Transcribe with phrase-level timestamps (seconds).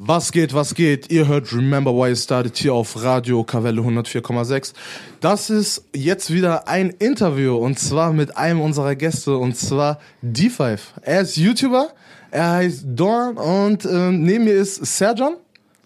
[0.00, 1.10] Was geht, was geht?
[1.10, 4.72] Ihr hört Remember Why It Started hier auf Radio Kavelle 104,6.
[5.18, 10.78] Das ist jetzt wieder ein Interview und zwar mit einem unserer Gäste und zwar D5.
[11.02, 11.88] Er ist YouTuber,
[12.30, 15.34] er heißt Dorn und äh, neben mir ist Serjan.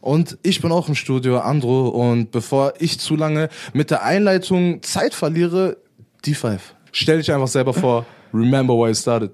[0.02, 1.88] Und ich bin auch im Studio, Andro.
[1.88, 5.78] Und bevor ich zu lange mit der Einleitung Zeit verliere,
[6.22, 6.58] D5.
[6.90, 8.04] Stell dich einfach selber vor.
[8.34, 9.30] Remember why it started.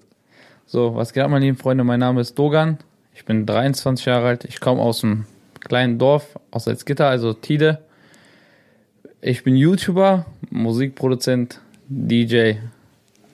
[0.67, 1.83] So, was geht ab, meine lieben Freunde?
[1.83, 2.79] Mein Name ist Dogan.
[3.19, 4.45] Ich bin 23 Jahre alt.
[4.45, 5.27] Ich komme aus einem
[5.59, 7.79] kleinen Dorf, aus Salzgitter, also Tide.
[9.20, 12.52] Ich bin YouTuber, Musikproduzent, DJ.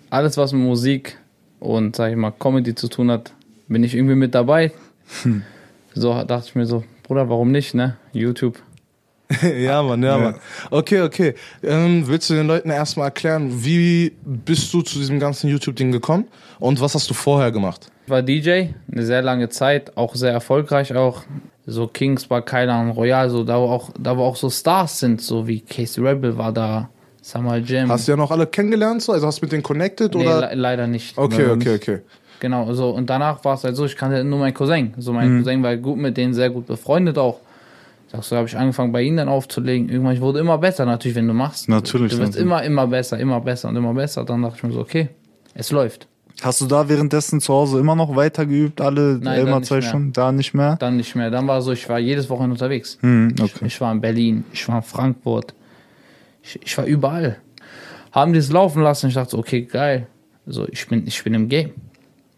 [0.08, 1.18] Alles, was mit Musik
[1.60, 3.34] und, sag ich mal, Comedy zu tun hat,
[3.68, 4.72] bin ich irgendwie mit dabei.
[5.22, 5.42] Hm.
[5.92, 7.98] So dachte ich mir so, Bruder, warum nicht, ne?
[8.14, 8.58] YouTube.
[9.42, 10.34] ja, Mann, ja, ja, Mann.
[10.70, 11.34] Okay, okay.
[11.62, 16.26] Ähm, willst du den Leuten erstmal erklären, wie bist du zu diesem ganzen YouTube-Ding gekommen
[16.58, 17.90] und was hast du vorher gemacht?
[18.04, 21.22] Ich war DJ, eine sehr lange Zeit, auch sehr erfolgreich auch.
[21.66, 25.22] So Kings war Kailan Royal, so da wo auch, da wo auch so Stars sind,
[25.22, 26.90] so wie Case Rebel war da,
[27.22, 27.88] Samuel Jam.
[27.90, 29.12] Hast du ja noch alle kennengelernt, so?
[29.12, 30.50] Also hast du mit denen connected nee, oder?
[30.50, 31.16] Le leider nicht.
[31.16, 31.98] Okay, okay, okay.
[32.40, 34.92] Genau, so und danach war es halt so, ich kannte nur meinen Cousin.
[34.98, 35.38] So mein mhm.
[35.38, 37.40] Cousin war gut mit denen sehr gut befreundet auch.
[38.12, 39.88] Sagst du, habe ich angefangen bei ihnen dann aufzulegen.
[39.88, 41.70] Irgendwann ich wurde immer besser, natürlich, wenn du machst.
[41.70, 42.12] Natürlich.
[42.12, 44.24] Du wirst immer, immer besser, immer besser und immer besser.
[44.24, 45.08] Dann dachte ich mir so, okay,
[45.54, 46.06] es läuft.
[46.42, 50.12] Hast du da währenddessen zu Hause immer noch weiter geübt, alle Nein, immer zwei Stunden?
[50.12, 50.76] Da nicht mehr?
[50.76, 51.30] Dann nicht mehr.
[51.30, 52.98] Dann war so, ich war jedes Wochenende unterwegs.
[53.00, 53.50] Hm, okay.
[53.56, 55.54] ich, ich, war in Berlin, ich war in Frankfurt,
[56.42, 57.38] ich, ich war überall.
[58.12, 60.06] Haben die es laufen lassen, ich dachte okay, geil.
[60.46, 61.72] So, ich bin, ich bin im Game.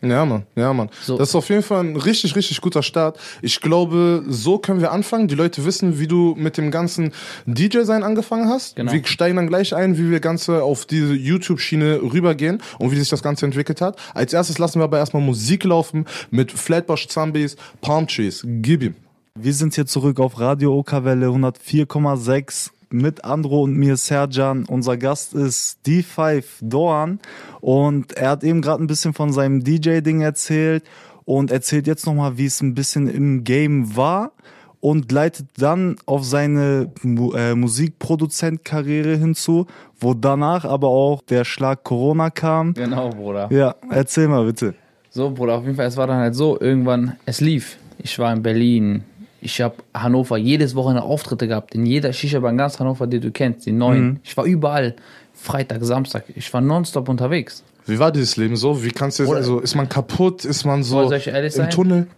[0.03, 0.91] Ja, Mann, ja, Mann.
[1.03, 1.17] So.
[1.17, 3.19] Das ist auf jeden Fall ein richtig, richtig guter Start.
[3.41, 5.27] Ich glaube, so können wir anfangen.
[5.27, 7.13] Die Leute wissen, wie du mit dem ganzen
[7.47, 8.77] DJ-Sein angefangen hast.
[8.77, 8.93] Genau.
[8.93, 13.09] Wir steigen dann gleich ein, wie wir Ganze auf diese YouTube-Schiene rübergehen und wie sich
[13.09, 13.99] das Ganze entwickelt hat.
[14.15, 18.43] Als erstes lassen wir aber erstmal Musik laufen mit Flatbush Zombies, Palm Trees.
[18.45, 18.95] Gib ihm.
[19.39, 24.65] Wir sind hier zurück auf Radio Okawelle 104,6 mit Andro und mir Serjan.
[24.65, 27.21] Unser Gast ist D5 Doan
[27.61, 30.85] und er hat eben gerade ein bisschen von seinem DJ-Ding erzählt
[31.25, 34.33] und erzählt jetzt nochmal, wie es ein bisschen im Game war
[34.81, 39.67] und leitet dann auf seine äh, Musikproduzent-Karriere hinzu,
[39.99, 42.75] wo danach aber auch der Schlag Corona kam.
[42.75, 43.49] Genau, Bruder.
[43.51, 44.75] Ja, erzähl mal bitte.
[45.11, 47.79] So, Bruder, auf jeden Fall, es war dann halt so, irgendwann, es lief.
[47.99, 49.03] Ich war in Berlin,
[49.47, 53.31] ich habe Hannover jedes Wochenende Auftritte gehabt, in jeder Shisha-Bar in ganz Hannover, die du
[53.31, 54.05] kennst, die neuen.
[54.05, 54.21] Mhm.
[54.25, 54.97] Ich war überall,
[55.33, 57.63] Freitag, Samstag, ich war nonstop unterwegs.
[57.87, 58.83] Wie war dieses Leben so?
[58.83, 61.71] Wie kannst du jetzt, also ist man kaputt, ist man so im sein?
[61.71, 62.09] Tunnel?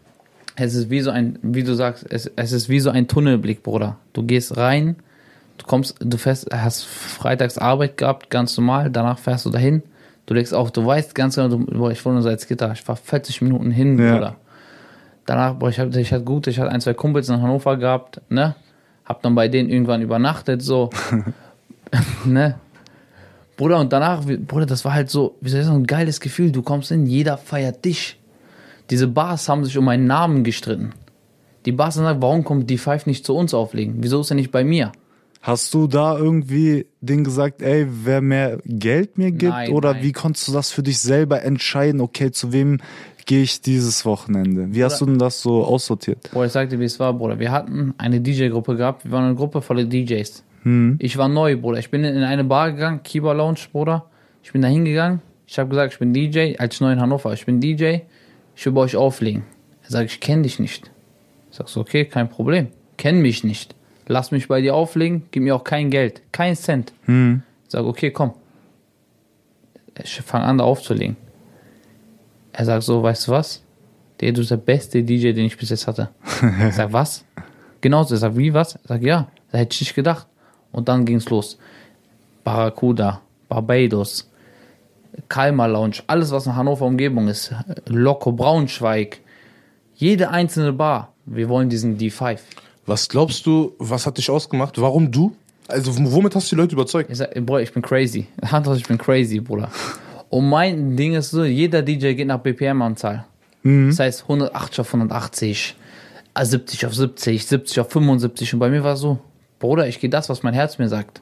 [0.57, 3.63] Es ist wie so ein, wie du sagst, es, es ist wie so ein Tunnelblick,
[3.63, 3.99] Bruder.
[4.15, 4.97] Du gehst rein,
[5.59, 9.83] du kommst, du fährst, hast freitags Arbeit gehabt, ganz normal, danach fährst du dahin,
[10.25, 13.43] du legst auf, du weißt ganz genau, du, ich wohne seit Gitter, ich war 40
[13.43, 14.15] Minuten hin, ja.
[14.15, 14.37] Bruder.
[15.29, 18.23] Danach, boah, ich hatte, ich hatte gut, ich hatte ein, zwei Kumpels in Hannover gehabt,
[18.31, 18.55] ne?
[19.05, 20.89] Hab dann bei denen irgendwann übernachtet, so.
[22.25, 22.55] ne?
[23.59, 26.51] Bruder, und danach, Bruder, das war halt so, wie soll ich sagen, ein geiles Gefühl.
[26.51, 28.19] Du kommst hin, jeder feiert dich.
[28.89, 30.95] Diese Bars haben sich um meinen Namen gestritten.
[31.67, 33.97] Die Bars haben gesagt, warum kommt die Five nicht zu uns auflegen?
[33.99, 34.93] Wieso ist er nicht bei mir?
[35.41, 39.53] Hast du da irgendwie denen gesagt, ey, wer mehr Geld mir gibt?
[39.53, 40.03] Nein, oder nein.
[40.03, 42.79] wie konntest du das für dich selber entscheiden, okay, zu wem
[43.27, 44.75] gehe ich dieses Wochenende?
[44.75, 46.31] Wie hast du denn das so aussortiert?
[46.33, 47.39] Boah, ich sagte, wie es war, Bruder.
[47.39, 49.05] Wir hatten eine DJ-Gruppe gehabt.
[49.05, 50.43] Wir waren eine Gruppe voller DJs.
[50.63, 50.97] Hm.
[50.99, 51.79] Ich war neu, Bruder.
[51.79, 54.07] Ich bin in eine Bar gegangen, Kiba Lounge, Bruder.
[54.43, 55.21] Ich bin da hingegangen.
[55.47, 57.33] Ich habe gesagt, ich bin DJ, als ich neu in Hannover.
[57.33, 58.01] Ich bin DJ.
[58.57, 59.45] Ich will bei euch auflegen.
[59.85, 60.91] Er sagt, ich kenne dich nicht.
[61.51, 62.69] Ich sag so, okay, kein Problem.
[62.97, 63.75] Kenn mich nicht.
[64.09, 65.25] Lass mich bei dir auflegen.
[65.31, 66.23] Gib mir auch kein Geld.
[66.33, 66.93] Kein Cent.
[67.05, 67.43] Hm.
[67.65, 68.33] Ich sag, okay, komm.
[70.03, 71.17] Ich fange an, da aufzulegen.
[72.53, 73.63] Er sagt so, weißt du was?
[74.21, 76.09] Der, du bist der beste DJ, den ich bis jetzt hatte.
[76.69, 77.25] Ich sag, was?
[77.81, 78.15] Genauso.
[78.15, 78.77] Er sagt, wie, was?
[78.77, 79.29] Ich sag, ja.
[79.53, 80.27] Da hätte ich nicht gedacht.
[80.73, 81.59] Und dann ging's los.
[82.45, 84.31] Barracuda, Barbados,
[85.29, 87.53] Kalmar Lounge, alles, was in Hannover Umgebung ist.
[87.87, 89.21] Loco Braunschweig.
[89.95, 91.13] Jede einzelne Bar.
[91.27, 92.39] Wir wollen diesen D5.
[92.89, 94.81] Was glaubst du, was hat dich ausgemacht?
[94.81, 95.37] Warum du?
[95.69, 97.11] Also, womit hast du die Leute überzeugt?
[97.11, 98.27] Ich sag, Bruder, ich bin crazy.
[98.43, 99.71] Handhaus, ich bin crazy, Bruder.
[100.31, 103.27] Und mein Ding ist so, jeder DJ geht nach BPM-Anzahl.
[103.63, 103.91] Mhm.
[103.91, 105.77] Das heißt 180 auf 180,
[106.41, 108.55] 70 auf 70, 70 auf 75.
[108.55, 109.19] Und bei mir war es so,
[109.59, 111.21] Bruder, ich gehe das, was mein Herz mir sagt.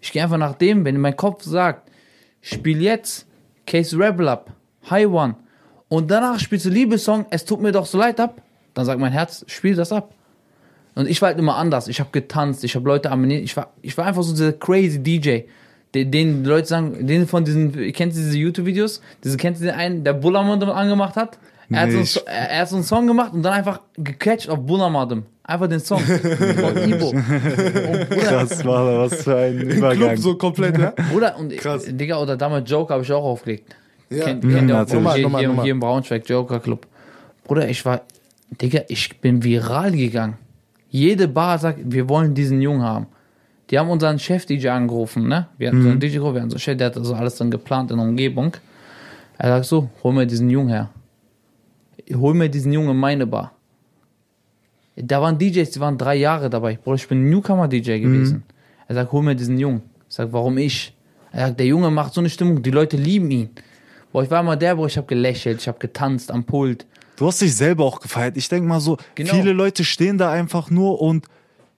[0.00, 1.90] Ich gehe einfach nach dem, wenn mein Kopf sagt,
[2.40, 3.26] spiel jetzt
[3.66, 4.50] Case Rebel ab,
[4.88, 5.36] High One.
[5.88, 8.40] Und danach spielst du Liebessong, es tut mir doch so leid ab.
[8.72, 10.14] Dann sagt mein Herz, spiel das ab.
[10.94, 11.88] Und ich war halt immer anders.
[11.88, 13.42] Ich habe getanzt, ich habe Leute ameniert.
[13.42, 15.40] Ich war, ich war einfach so dieser crazy DJ
[15.94, 19.00] den, den Leute sagen, den von diesen, kennt ihr diese YouTube-Videos?
[19.22, 21.38] Diese kennt ihr den einen, der Bullermann angemacht hat?
[21.70, 23.80] Er hat, so Nee, So- er er hat so einen Song gemacht und dann einfach
[23.96, 25.22] gecatcht auf Bunamadem.
[25.44, 27.12] Einfach den Song von Ibo.
[28.30, 30.16] Das war was für ein Club Übergang.
[30.16, 30.92] so komplett, ja?
[31.12, 31.84] Bruder, und Krass.
[31.88, 33.74] Digga, oder damals Joker habe ich auch aufgelegt.
[34.10, 34.24] Ja.
[34.24, 35.12] Kennt, Mhm, kennt ihr auch natürlich.
[35.14, 35.62] hier, hier, Nummer.
[35.62, 36.86] hier im Braunschweig, Joker Club.
[37.44, 38.02] Bruder, ich war,
[38.60, 40.38] Digga, ich bin viral gegangen.
[40.94, 43.06] Jede Bar sagt, wir wollen diesen Jungen haben.
[43.68, 45.48] Die haben unseren Chef-DJ angerufen, ne?
[45.58, 47.50] Wir hatten so einen DJ, wir hatten so einen Chef, der hat so alles dann
[47.50, 48.56] geplant in der Umgebung.
[49.36, 50.90] Er sagt so, hol mir diesen Jungen her.
[52.14, 53.54] Hol mir diesen Jungen in meine Bar.
[54.94, 56.76] Da waren DJs, die waren drei Jahre dabei.
[56.76, 58.44] Bruder, ich bin Newcomer-DJ gewesen.
[58.86, 59.82] Er sagt, hol mir diesen Jungen.
[60.08, 60.94] Ich sag, warum ich?
[61.32, 63.50] Er sagt, der Junge macht so eine Stimmung, die Leute lieben ihn.
[64.12, 66.86] Boah, ich war immer der, wo ich habe gelächelt, ich habe getanzt am Pult.
[67.16, 68.36] Du hast dich selber auch gefeiert.
[68.36, 69.32] Ich denke mal so, Genau.
[69.34, 71.26] viele Leute stehen da einfach nur und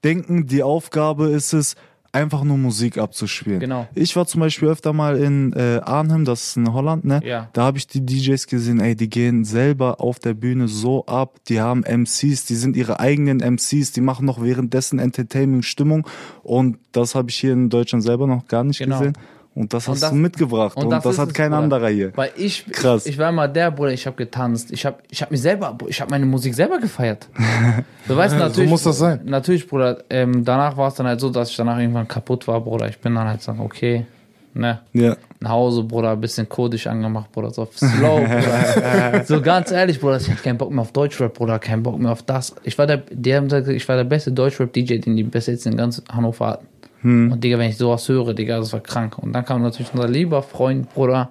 [0.05, 1.75] denken, die Aufgabe ist es,
[2.13, 3.61] einfach nur Musik abzuspielen.
[3.61, 3.87] Genau.
[3.95, 7.21] Ich war zum Beispiel öfter mal in äh, Arnhem, das ist in Holland, ne?
[7.23, 7.51] Ja.
[7.53, 11.37] Da habe ich die DJs gesehen, ey, die gehen selber auf der Bühne so ab,
[11.49, 16.07] die haben MCs, die sind ihre eigenen MCs, die machen noch währenddessen Entertainment-Stimmung
[16.43, 18.99] und das habe ich hier in Deutschland selber noch gar nicht Genau.
[18.99, 19.19] gesehen.
[19.57, 21.63] Und das hast das- du mitgebracht und, das, ist hat es, kein Bruder.
[21.63, 22.13] anderer hier.
[22.15, 23.07] Weil ich, Krass.
[23.07, 24.71] ich, ich war immer der, Bruder, ich habe getanzt.
[24.71, 27.27] Ich habe ich hab mich selber, ich habe meine Musik selber gefeiert.
[28.07, 28.71] Du weißt natürlich.
[28.71, 29.23] muss das sein.
[29.25, 30.05] Natürlich, Bruder.
[30.11, 32.89] Ähm, danach war es dann halt so, dass ich danach irgendwann kaputt war, Bruder.
[32.89, 34.07] Ich bin dann halt so, okay,
[34.55, 34.79] ne.
[34.93, 35.17] Ja.
[35.41, 39.25] Nach Hause, Bruder, ein bisschen kodisch angemacht, Bruder, so slow, Bruder.
[39.27, 42.13] so ganz ehrlich, Bruder, ich hatte keinen Bock mehr auf Deutschrap, Bruder, keinen Bock mehr
[42.13, 42.55] auf das.
[42.63, 45.67] Ich war der, die haben gesagt, ich war der beste Deutschrap-DJ, den die bis jetzt
[45.67, 46.67] in ganz Hannover hatten.
[47.33, 49.17] Und Digga, wenn ich sowas höre, Digga, das war krank.
[49.19, 51.31] Und dann kam natürlich unser lieber Freund, Bruder,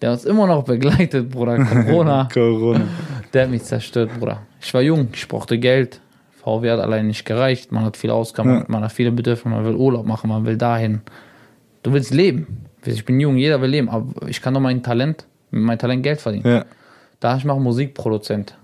[0.00, 2.28] der uns immer noch begleitet, Bruder, Corona.
[2.34, 2.80] Corona.
[3.32, 4.42] Der hat mich zerstört, Bruder.
[4.60, 6.00] Ich war jung, ich brauchte Geld.
[6.42, 7.70] VW hat allein nicht gereicht.
[7.70, 8.64] Man hat viel ausgekommen, Ja.
[8.66, 11.02] man hat viele Bedürfnisse, man will Urlaub machen, man will dahin.
[11.84, 12.66] Du willst leben.
[12.84, 16.20] Ich bin jung, jeder will leben, aber ich kann doch mein Talent, meinem Talent Geld
[16.20, 16.46] verdienen.
[16.46, 16.64] Ja.
[17.20, 18.56] Da ich mache Musikproduzent.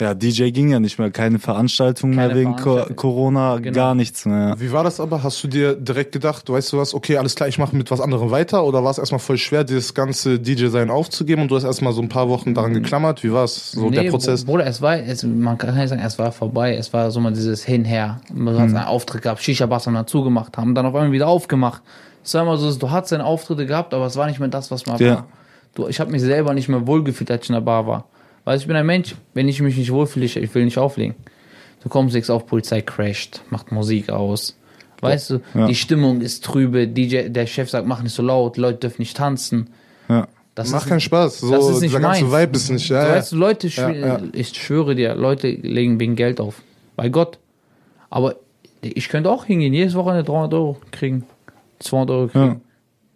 [0.00, 2.96] Ja, DJ ging ja nicht mehr, keine Veranstaltung mehr Keine wegen Co Veranstaltung.
[2.96, 3.74] Corona, Genau.
[3.74, 4.54] gar nichts mehr.
[4.58, 5.22] Wie war das aber?
[5.22, 8.00] Hast du dir direkt gedacht, weißt du was, okay, alles klar, ich mache mit was
[8.00, 8.64] anderem weiter?
[8.64, 12.00] Oder war es erstmal voll schwer, dieses ganze DJ-Sein aufzugeben und du hast erstmal so
[12.02, 13.22] ein paar Wochen daran geklammert?
[13.22, 14.44] Wie war es, so der Prozess?
[14.44, 16.74] Bruder, es war, es, man kann nicht sagen, es war vorbei.
[16.76, 18.20] Es war so mal dieses Hinher.
[18.32, 21.82] Man hat einen Auftritt gehabt, Shisha-Bars haben dann zugemacht, haben dann auf einmal wieder aufgemacht.
[22.24, 24.70] Es war immer so, du hattest deine Auftritte gehabt, aber es war nicht mehr das,
[24.70, 25.14] was man Ja.
[25.14, 25.26] war.
[25.74, 28.04] Du, ich habe mich selber nicht mehr wohlgefühlt, als ich in der Bar war.
[28.50, 31.14] Weil ich bin ein Mensch, wenn ich mich nicht wohlfühle, ich, ich will nicht auflegen.
[31.84, 34.58] Du kommst jetzt auf, Polizei crasht, macht Musik aus.
[35.00, 35.68] Weißt du, Ja.
[35.68, 39.16] die Stimmung ist trübe, DJ, der Chef sagt, mach nicht so laut, Leute dürfen nicht
[39.16, 39.70] tanzen.
[40.08, 40.26] Ja.
[40.56, 41.38] Das Macht ist, keinen Spaß.
[41.38, 42.22] So, das ist nicht meins.
[42.22, 42.88] Vibe ist nicht.
[42.88, 43.14] Ja, so, ja.
[43.14, 44.20] weißt du, Leute, ja.
[44.32, 46.60] ich schwöre dir, Leute legen wegen Geld auf.
[46.96, 47.38] Bei Gott.
[48.08, 48.34] Aber
[48.80, 51.24] ich könnte auch hingehen, jedes Wochenende 300 Euro kriegen.
[51.78, 52.62] 200 Euro kriegen.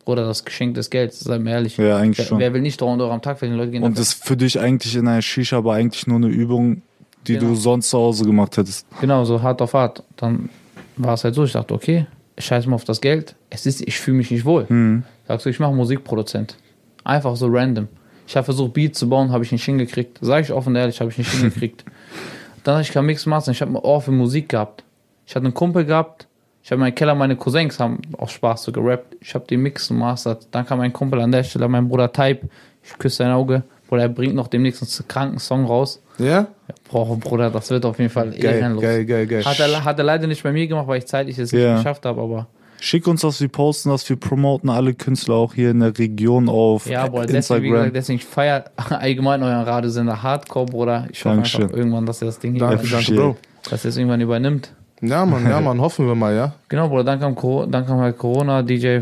[0.07, 0.13] Ja.
[0.13, 1.77] Oder das Geschenk des Geldes, sei mir ehrlich.
[1.77, 2.39] Ja, eigentlich wer, schon.
[2.39, 3.59] wer will nicht 300 Euro am Tag verdienen?
[3.59, 6.29] Leute gehen Und das ist für dich eigentlich in einer Shisha aber eigentlich nur eine
[6.29, 6.83] Übung,
[7.27, 7.49] die Genau.
[7.51, 8.87] du sonst zu Hause gemacht hättest.
[9.01, 10.03] Genau, so hart auf hart.
[10.17, 10.51] Dann
[10.97, 12.07] war es halt so, ich dachte, okay,
[12.37, 13.35] ich scheiß mal auf das Geld.
[13.51, 14.67] Es ist, ich fühle mich nicht wohl.
[14.69, 15.05] Mhm.
[15.27, 16.57] Sagst du, ich mache Musikproduzent.
[17.05, 17.89] Einfach so random.
[18.27, 20.19] Ich habe versucht, Beats zu bauen, habe ich nicht hingekriegt.
[20.21, 21.85] Sag ich offen und ehrlich, habe ich nicht hingekriegt.
[22.65, 24.83] Dann habe ich kein Mix Master, ich habe ein Ohr für Musik gehabt.
[25.27, 26.27] Ich hatte einen Kumpel gehabt,
[26.65, 29.17] ich habe in meinem Keller, meine Cousins haben auch Spaß so gerappt.
[29.21, 30.49] Ich habe den Mix gemastert.
[30.51, 32.49] Dann kam mein Kumpel an der Stelle, mein Bruder Type.
[32.83, 33.63] Ich küsse sein Auge.
[33.87, 36.01] Bruder, er bringt noch demnächst einen kranken Song raus.
[36.19, 36.47] ja?
[36.91, 38.83] Boah, Bruder, das wird auf jeden Fall Geil, ehrenlos.
[38.83, 39.45] geil, geil, geil.
[39.45, 41.77] Hat er, hat er leider nicht bei mir gemacht, weil ich zeitlich es nicht Ja.
[41.77, 42.47] geschafft habe, aber
[42.81, 46.49] Schick uns das, wir posten das, wir promoten alle Künstler auch hier in der Region
[46.49, 47.37] auf ja, Bruder, deswegen, wie
[47.69, 47.73] Instagram.
[47.73, 51.07] gesagt, deswegen ich feiere allgemein euren Radiosender Hardcore, Bruder.
[51.11, 51.63] Ich hoffe Dankeschön.
[51.65, 53.37] einfach irgendwann, dass er das Ding hier Danke, übernimmt, danke, Bro.
[53.71, 54.73] dass er es irgendwann übernimmt.
[55.07, 56.55] Ja, Mann, ja, Mann, hoffen wir mal, ja.
[56.69, 59.01] Genau, Bruder, dann kam, Coro- dann kam halt Corona, DJ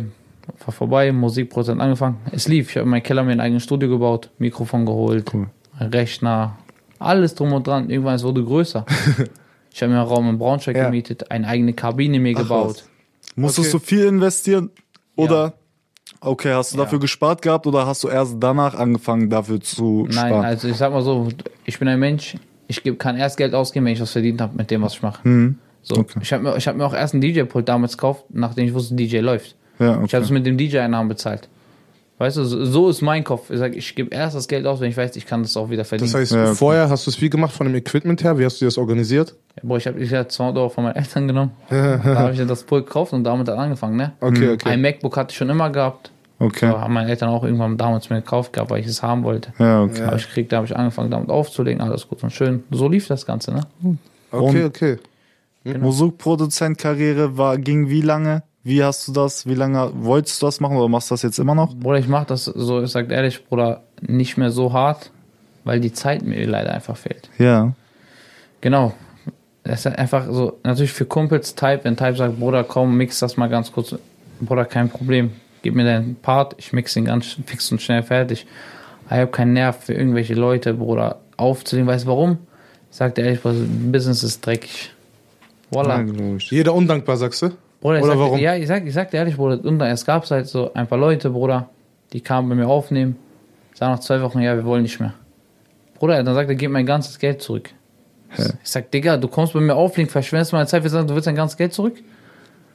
[0.65, 2.17] war vorbei, Musikprozent angefangen.
[2.33, 2.71] Es lief.
[2.71, 5.47] Ich habe in meinem Keller mir ein eigenes Studio gebaut, Mikrofon geholt, Cool.
[5.81, 6.57] Rechner,
[6.99, 7.91] alles drum und dran.
[7.91, 8.85] Irgendwann es wurde größer.
[9.73, 10.85] ich habe mir einen Raum in Braunschweig Ja.
[10.87, 12.85] gemietet, eine eigene Kabine mir Ach, gebaut.
[13.37, 13.79] Musstest Okay.
[13.79, 14.71] du viel investieren?
[15.17, 15.55] Oder?
[16.21, 16.85] Okay, hast du Ja.
[16.85, 20.45] dafür gespart gehabt oder hast du erst danach angefangen, dafür zu Nein, sparen?
[20.45, 21.29] also ich sag mal so,
[21.65, 22.37] ich bin ein Mensch,
[22.69, 25.23] ich kann erst Geld ausgeben, wenn ich was verdient habe mit dem, was ich mache.
[25.25, 25.59] Hm.
[25.83, 26.21] So, Okay.
[26.23, 28.95] ich habe mir, ich hab mir auch erst einen DJ-Pult damals gekauft, nachdem ich wusste,
[28.95, 29.57] DJ läuft.
[29.79, 30.17] Ja, Ich habe okay.
[30.19, 31.49] es mit dem DJ-Einnahmen bezahlt.
[32.19, 33.51] Weißt du, so, ist mein Kopf.
[33.51, 35.71] Ich sage, ich gebe erst das Geld aus, wenn ich weiß, ich kann das auch
[35.71, 36.13] wieder verdienen.
[36.13, 36.55] Das heißt, Ja, okay.
[36.55, 38.39] vorher hast du es wie gemacht von dem Equipment her?
[38.39, 39.35] Wie hast du das organisiert?
[39.63, 41.51] Boah, ich habe ich hab 200 Euro von meinen Eltern genommen.
[41.69, 43.97] da habe ich dann das Pult gekauft und damit dann angefangen.
[43.97, 44.13] Ne?
[44.21, 44.69] Okay, okay.
[44.69, 46.13] Ein MacBook hatte ich schon immer gehabt.
[46.39, 46.67] Okay.
[46.67, 49.53] Aber haben meine Eltern auch irgendwann damals mir gekauft gehabt, weil ich es haben wollte.
[49.59, 50.03] Ja, okay.
[50.03, 51.81] Aber ich krieg, da habe ich angefangen, damit aufzulegen.
[51.81, 52.63] Alles gut und schön.
[52.71, 53.63] So lief das Ganze, ne?
[54.31, 54.99] Okay, okay.
[55.65, 55.87] Genau.
[55.87, 58.43] Musikproduzentkarriere war, ging wie lange?
[58.65, 59.47] Wie hast du das?
[59.47, 61.75] Wie lange wolltest du das machen oder machst du das jetzt immer noch?
[61.75, 65.11] Bruder, ich mach das so, ich sag ehrlich, Bruder, nicht mehr so hart.
[65.65, 67.29] weil die Zeit mir leider einfach fehlt.
[67.39, 67.73] Ja.
[68.61, 68.95] Genau.
[69.65, 73.37] Das ist einfach so, natürlich für Kumpels Type, wenn Type sagt, Bruder, komm, mix das
[73.37, 73.95] mal ganz kurz.
[74.41, 75.31] Bruder, kein Problem.
[75.63, 78.47] Gib mir deinen Part, ich mix den ganz fix und schnell fertig.
[79.07, 81.87] Ich habe keinen Nerv für irgendwelche Leute, Bruder, aufzulegen.
[81.87, 82.39] Weißt du warum?
[82.91, 83.61] Ich sag dir ehrlich, Bruder,
[83.93, 84.91] Business ist dreckig.
[85.73, 86.01] Voila.
[86.01, 86.37] Ja.
[86.39, 87.51] Jeder undankbar, sagst du?
[87.81, 88.39] Bruder, ich Oder sag, warum?
[88.39, 90.99] Ja, ich sag, ich sag dir ehrlich, Bruder, und es gab halt so ein paar
[90.99, 91.69] Leute, Bruder,
[92.13, 93.17] die kamen bei mir aufnehmen,
[93.75, 95.15] sagen nach zwei Wochen, ja, wir wollen nicht mehr.
[95.99, 97.71] Bruder, dann sagt er, gib mein ganzes Geld zurück.
[98.37, 101.27] Ich sag, Digga, du kommst bei mir auflegen, verschwendest meine Zeit, wir sagen, du willst
[101.27, 101.95] dein ganzes Geld zurück?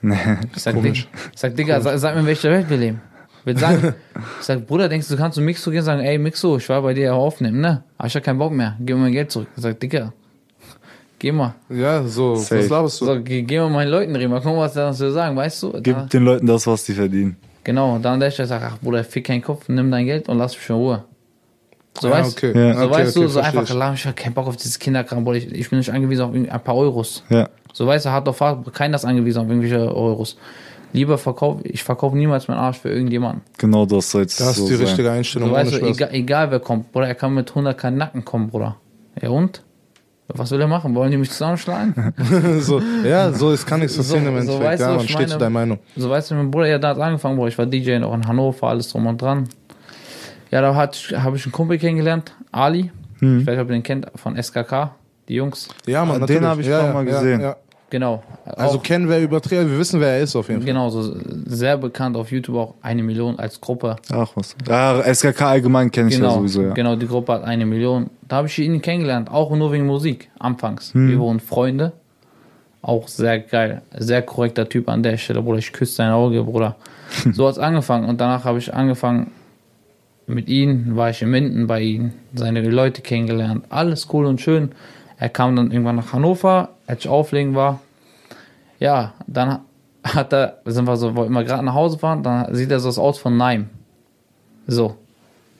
[0.02, 3.02] Ich sag, Digga, ich sag, Digga sag, sag mir, in welcher Welt wir leben.
[3.46, 3.96] Ich sagen,
[4.40, 6.68] ich sag, Bruder, denkst du, du kannst zu Mixo gehen und sagen, ey, Mixo, ich
[6.70, 7.84] war bei dir aufnehmen, ne?
[7.98, 9.48] Aber ich hab keinen Bock mehr, gib mir mein Geld zurück.
[9.56, 10.14] Ich sag, Digga,
[11.20, 11.56] geh mal.
[11.70, 12.62] Ja, so, Safe.
[12.62, 13.06] was laberst du?
[13.06, 15.72] So, geh, geh mal meinen Leuten reden, mal gucken, was der zu sagen, weißt du?
[15.72, 17.38] Da- Gib den Leuten das, was die verdienen.
[17.64, 20.56] Genau, dann der Stelle sagt, ach Bruder, fick keinen Kopf, nimm dein Geld und lass
[20.56, 21.04] mich in Ruhe.
[22.00, 22.54] So ja, weißt, okay.
[22.58, 22.74] Ja.
[22.74, 24.00] so okay, weißt okay, du, so einfach, ich.
[24.00, 26.64] ich hab keinen Bock auf dieses Kinderkram, Bruder, ich, ich bin nicht angewiesen auf ein
[26.64, 27.24] paar Euros.
[27.30, 27.50] Ja.
[27.74, 30.38] So weißt du, hart auf hart, keiner ist angewiesen auf irgendwelche Euros.
[30.94, 33.42] Lieber verkauf, ich verkaufe niemals meinen Arsch für irgendjemanden.
[33.58, 34.86] Genau das soll jetzt Das so ist die sein.
[34.86, 35.50] richtige Einstellung.
[35.50, 38.78] So weißt du, egal, egal wer kommt, Bruder, er kann mit 100k Nacken kommen, Bruder.
[39.22, 39.62] Ja und?
[40.30, 40.94] Was will er machen?
[40.94, 42.14] Wollen die mich zusammenschlagen?
[42.60, 44.64] so, ja, so, es kann nichts passieren So- im so Endeffekt.
[44.66, 45.40] weißt du, ja, was man steht zu meine?
[45.40, 45.80] deiner Meinung.
[45.96, 47.48] So weißt du, mein Bruder, ja, da hat angefangen, Bruder.
[47.48, 49.48] Ich war DJ auch in Hannover, alles drum und dran.
[50.52, 50.92] Ja, da habe
[51.38, 52.92] ich einen Kumpel kennengelernt, Ali.
[53.20, 53.40] Hm.
[53.40, 54.92] Ich weiß nicht, ob ihr den kennt, von SKK,
[55.30, 55.70] die Jungs.
[55.86, 56.44] Ja, man, Den natürlich.
[56.44, 57.42] hab ich ja, auch ja, mal ja, gesehen.
[57.42, 57.56] Ja,
[57.90, 58.22] Genau.
[58.44, 60.68] Also auch, kennen wir übertrieben, wir wissen, wer er ist auf jeden Fall.
[60.68, 61.16] genau, so
[61.46, 63.96] sehr bekannt auf YouTube auch eine Million als Gruppe.
[64.12, 64.56] Ach was.
[64.68, 66.74] Ja, SKK allgemein kenne ich ja Genau, sowieso, ja.
[66.74, 68.10] genau, die Gruppe hat eine Million.
[68.28, 70.94] Da habe ich ihn kennengelernt, auch nur wegen Musik, anfangs.
[70.94, 71.10] Hm.
[71.10, 71.94] Wir wurden Freunde.
[72.82, 73.82] Auch sehr geil.
[73.98, 75.60] Sehr korrekter Typ an der Stelle, Bruder.
[75.60, 76.76] Ich küsse dein Auge, Bruder.
[77.32, 78.08] So hat's angefangen.
[78.08, 79.32] Und danach habe ich angefangen
[80.28, 83.64] mit ihm, war ich in Minden bei ihm, seine Leute kennengelernt.
[83.70, 84.72] Alles cool und schön.
[85.20, 87.82] Er kam dann irgendwann nach Hannover, als ich auflegen war.
[88.80, 89.60] Ja, dann
[90.04, 92.90] hat er, sind wir so, wollten wir gerade nach Hause fahren, dann sieht er so
[92.90, 93.70] das Aus von Naim.
[94.68, 94.96] So.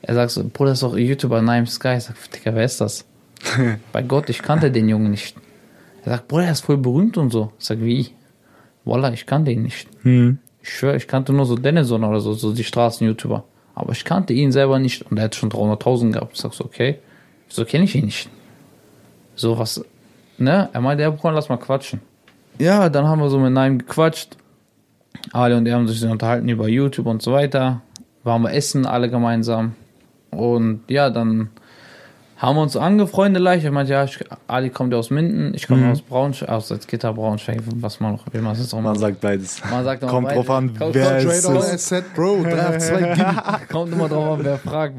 [0.02, 1.96] Er sagt so, Bruder, das ist doch YouTuber Naim Sky.
[1.98, 3.06] Ich sag, Digga, wer ist das?
[3.92, 5.36] Bei Gott, ich kannte den Jungen nicht.
[6.06, 7.52] Er sagt, Bruder, er ist voll berühmt und so.
[7.60, 8.12] Ich sag, wie?
[8.86, 9.90] Wallah, ich kannte ihn nicht.
[10.04, 10.38] Hm.
[10.62, 13.44] Ich schwöre, ich kannte nur so Dennison oder so, so die Straßen-YouTuber.
[13.76, 16.34] Aber ich kannte ihn selber nicht und er hat schon 300.000 gehabt.
[16.36, 17.00] Ich sag so, okay,
[17.48, 18.30] wieso kenne ich ihn nicht?
[19.38, 19.86] So was,
[20.38, 20.70] ne?
[20.74, 22.02] Er meinte, ja, Bruder, lass mal quatschen.
[22.60, 24.36] Ja, dann haben wir so mit Naim gequatscht.
[25.32, 27.82] Ali und er haben sich unterhalten über YouTube und so weiter.
[28.24, 29.76] Waren wir essen, alle gemeinsam.
[30.32, 31.52] Und ja, dann
[32.38, 33.66] haben wir uns angefreundet leicht.
[33.66, 37.12] Ich meinte, ja, ich, Ali kommt ja aus Minden, ich komme aus Braunschweig, aus Salzgitter,
[37.14, 39.60] Braunschweig, was man noch will, man ist auch Man sagt beides.
[39.70, 41.48] Man sagt immer Kommt drauf an, Kommt- wer es ist.
[41.50, 43.26] Asset, Bro, 382 Gibi.
[43.72, 44.94] Kommt immer drauf an, wer fragt.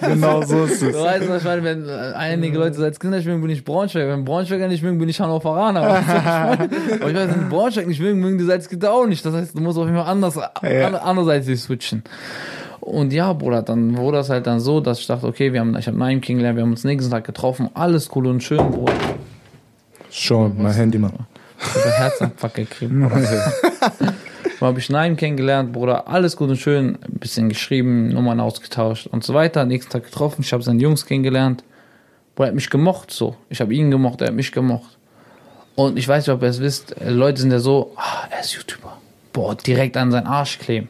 [0.00, 0.92] Genau so ist es.
[0.92, 4.08] Du weißt, was ich meine, wenn äh, einige Leute Salzgitter nicht mögen, bin ich Braunschweig.
[4.08, 5.82] Wenn Braunschweiger nicht mögen, bin ich Hannoveraner.
[5.82, 9.24] Aber ich weiß, wenn Braunschweig nicht mögen, mögen die Salzgitter auch nicht.
[9.24, 12.02] Das heißt, du musst auf jeden Fall anders, an, anderseitig switchen.
[12.86, 15.76] Und ja, Bruder, dann wurde das halt dann so, dass ich dachte, okay, wir haben,
[15.76, 18.92] ich habe Naim kennengelernt, wir haben uns nächsten Tag getroffen, alles cool und schön, Bruder.
[20.08, 21.10] Schon, mein Handy mal.
[21.58, 23.52] Ich hab einen Herzinfarkt gekriegt, Bruder.
[23.98, 24.14] Dann
[24.60, 29.24] habe ich Naim kennengelernt, Bruder, alles gut und schön, ein bisschen geschrieben, Nummern ausgetauscht und
[29.24, 29.64] so weiter.
[29.64, 31.64] Nächsten Tag getroffen, ich habe seine Jungs kennengelernt.
[32.36, 33.34] Bruder, er hat mich gemocht, so.
[33.48, 34.96] Ich habe ihn gemocht, er hat mich gemocht.
[35.74, 38.52] Und ich weiß nicht, ob ihr es wisst, Leute sind ja so, ah, er ist
[38.52, 38.96] YouTuber.
[39.32, 40.88] Boah, direkt an seinen Arsch kleben.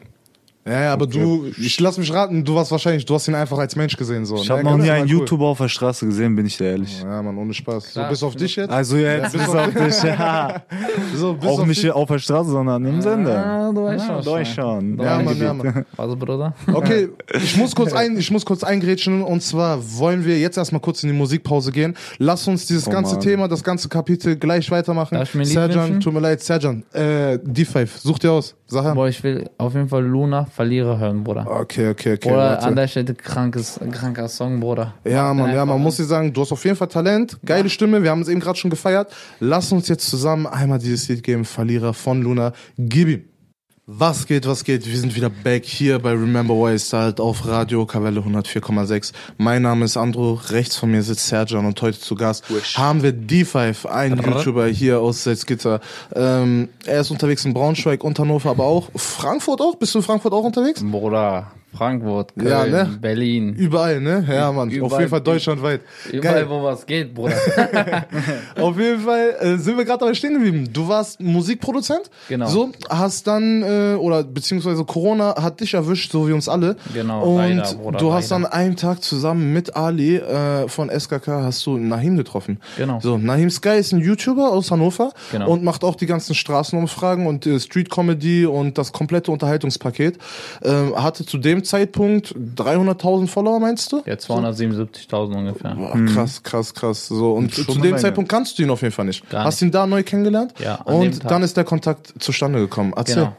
[0.67, 3.57] Ja, ja, aber du, ich lass mich raten, du warst wahrscheinlich, du hast ihn einfach
[3.57, 4.25] als Mensch gesehen.
[4.25, 4.35] So.
[4.35, 4.55] Ich ne?
[4.55, 5.11] habe noch Ganz nie einen cool.
[5.19, 7.01] YouTuber auf der Straße gesehen, bin ich dir ehrlich.
[7.01, 7.85] Ja, Mann, ohne Spaß.
[7.85, 8.09] So, Klar.
[8.09, 8.69] bis auf dich jetzt?
[8.69, 10.61] Also jetzt bis bis auf dich, ja.
[11.15, 11.91] so, bis Auch auf nicht dich.
[11.91, 13.45] auf der Straße, sondern im Sender.
[13.45, 14.25] Ah, du weißt Ja, schon.
[14.25, 14.99] doch schon.
[14.99, 15.85] Ja, Mann, ja, Mann.
[15.95, 16.53] Was, Bruder?
[16.73, 17.09] Okay,
[17.41, 21.03] ich muss kurz ein, ich muss kurz eingrätschen und zwar wollen wir jetzt erstmal kurz
[21.03, 21.95] in die Musikpause gehen.
[22.17, 23.23] Lass uns dieses Oh, ganze Mann.
[23.23, 25.15] Thema, das ganze Kapitel gleich weitermachen.
[25.15, 28.55] Darf ich mir Serjan, tut mir leid, Serjan, äh, D5, such dir aus.
[28.69, 28.95] Sag her.
[28.95, 31.45] Boah, ich will auf jeden Fall Luna Verlierer hören, Bruder.
[31.47, 32.29] Okay, okay, okay.
[32.29, 32.65] Bruder, warte.
[32.65, 34.95] an der Stelle krankes, kranker Song, Bruder.
[35.03, 38.01] Ja, Mann, ja, man muss dir sagen, du hast auf jeden Fall Talent, geile Stimme,
[38.01, 39.13] wir haben es eben gerade schon gefeiert.
[39.39, 42.53] Lass uns jetzt zusammen einmal dieses Lied geben, Verlierer von Luna.
[42.75, 43.25] Gib ihm.
[43.89, 44.85] Was geht, was geht?
[44.85, 49.13] Wir sind wieder back hier bei Remember Why I Start auf Radio Kavelle 104,6.
[49.37, 52.43] Mein Name ist Andro, rechts von mir sitzt Serjan und heute zu Gast
[52.75, 55.79] haben wir D5, ein YouTuber hier aus Salzgitter.
[56.13, 59.75] Ähm, er ist unterwegs in Braunschweig und Hannover, aber auch Frankfurt auch.
[59.75, 60.83] Bist du in Frankfurt auch unterwegs?
[60.83, 62.97] Bruder, Frankfurt, Köln, Ja, ne?
[63.01, 63.53] Berlin.
[63.53, 64.25] Überall, ne?
[64.27, 64.69] Ja, Mann.
[64.69, 64.99] Auf Überall.
[65.01, 65.81] jeden Fall deutschlandweit.
[66.11, 66.49] Überall, Geil.
[66.49, 67.35] wo was geht, Bruder.
[68.59, 70.69] Auf jeden Fall äh, sind wir gerade dabei stehen geblieben.
[70.71, 72.09] Du warst Musikproduzent.
[72.29, 72.47] Genau.
[72.47, 76.77] So, hast dann, äh, oder beziehungsweise Corona hat dich erwischt, so wie uns alle.
[76.93, 78.43] Genau, Und leider, Bruder, du hast leider.
[78.43, 82.59] dann einen Tag zusammen mit Ali äh, von SKK hast du Nahim getroffen.
[82.77, 82.99] Genau.
[83.01, 85.49] So, Nahim Sky ist ein YouTuber aus Hannover Genau.
[85.51, 90.17] und macht auch die ganzen Straßenumfragen und äh, Street Comedy und das komplette Unterhaltungspaket.
[90.63, 94.01] Ähm, hatte zu dem Zeitpunkt 300.000 Follower, meinst du?
[94.05, 95.75] Ja, 277.000 ungefähr.
[95.75, 97.07] Boah, krass, krass, krass.
[97.07, 97.97] So, und Schon zu dem Menge.
[97.97, 99.29] Zeitpunkt kannst du ihn auf jeden Fall nicht.
[99.29, 101.29] Gar Hast ihn da neu kennengelernt Ja, an dem und Tag.
[101.29, 102.93] dann ist der Kontakt zustande gekommen.
[102.95, 103.15] Erzähl.
[103.15, 103.35] Genau.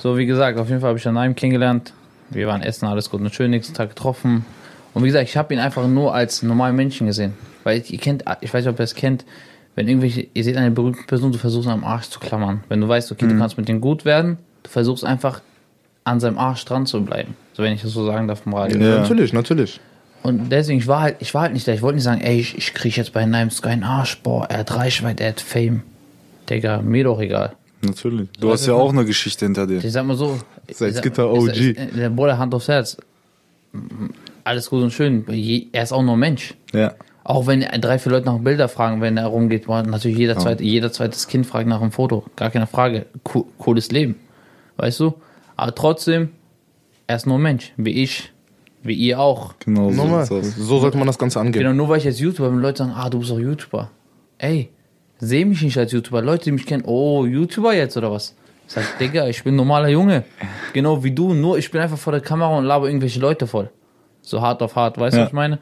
[0.00, 1.92] So, wie gesagt, auf jeden Fall habe ich dann Naim kennengelernt.
[2.30, 4.44] Wir waren essen, alles gut und schön, nächsten Tag getroffen.
[4.92, 7.34] Und wie gesagt, ich habe ihn einfach nur als normalen Menschen gesehen.
[7.64, 9.24] Weil ihr kennt, ich weiß nicht, ob ihr es kennt,
[9.74, 12.62] wenn irgendwelche, ihr seht eine berühmte Person, du versuchst am Arsch zu klammern.
[12.68, 15.40] Wenn du weißt, okay, du kannst mit dem gut werden, du versuchst einfach
[16.04, 17.34] an seinem Arsch dran zu bleiben.
[17.54, 18.78] So, wenn ich das so sagen darf Radio.
[18.80, 18.98] Ja.
[19.00, 19.80] Natürlich, natürlich.
[20.22, 21.72] Und deswegen, ich war halt, ich war halt nicht da.
[21.72, 24.46] Ich wollte nicht sagen, ey, ich, ich kriege jetzt bei Nime Sky einen Arsch, boah,
[24.48, 25.82] er hat Reichweite, er hat Fame.
[26.48, 27.54] Digga, mir doch egal.
[27.82, 28.28] Natürlich.
[28.40, 29.84] Du hast ja auch eine Geschichte hinter dir.
[29.84, 30.38] Ich sag mal so.
[30.70, 31.48] Salzgitter ich OG.
[31.48, 32.96] ich sag- Der Bruder Hand aufs Herz.
[34.44, 35.24] Alles gut und schön.
[35.72, 36.54] Er ist auch nur Mensch.
[36.72, 36.94] Ja.
[37.24, 40.62] Auch wenn drei, vier Leute nach Bilder fragen, wenn er rumgeht, boah, natürlich jeder zweite,
[40.62, 42.24] jeder zweites Kind fragt nach einem Foto.
[42.36, 43.06] Gar keine Frage.
[43.22, 44.16] Co cooles Leben.
[44.76, 45.14] Weißt du?
[45.56, 46.30] Aber trotzdem,
[47.06, 47.72] er ist nur Mensch.
[47.76, 48.32] Wie ich,
[48.82, 49.54] wie ihr auch.
[49.64, 49.96] Genau so.
[49.96, 50.26] Normal.
[50.26, 51.62] So sollte man das Ganze angehen.
[51.62, 53.90] Genau, nur weil ich jetzt YouTuber bin, Leute sagen, ah, du bist auch YouTuber.
[54.38, 54.70] Ey,
[55.18, 56.22] seh mich nicht als YouTuber.
[56.22, 58.34] Leute, die mich kennen, oh, YouTuber jetzt oder was?
[58.66, 60.24] Ich sag, Digga, ich bin ein normaler Junge.
[60.72, 63.70] Genau wie du, nur ich bin einfach vor der Kamera und laber irgendwelche Leute voll.
[64.22, 65.24] So hart auf hart, weißt du, Ja.
[65.24, 65.58] was ich meine?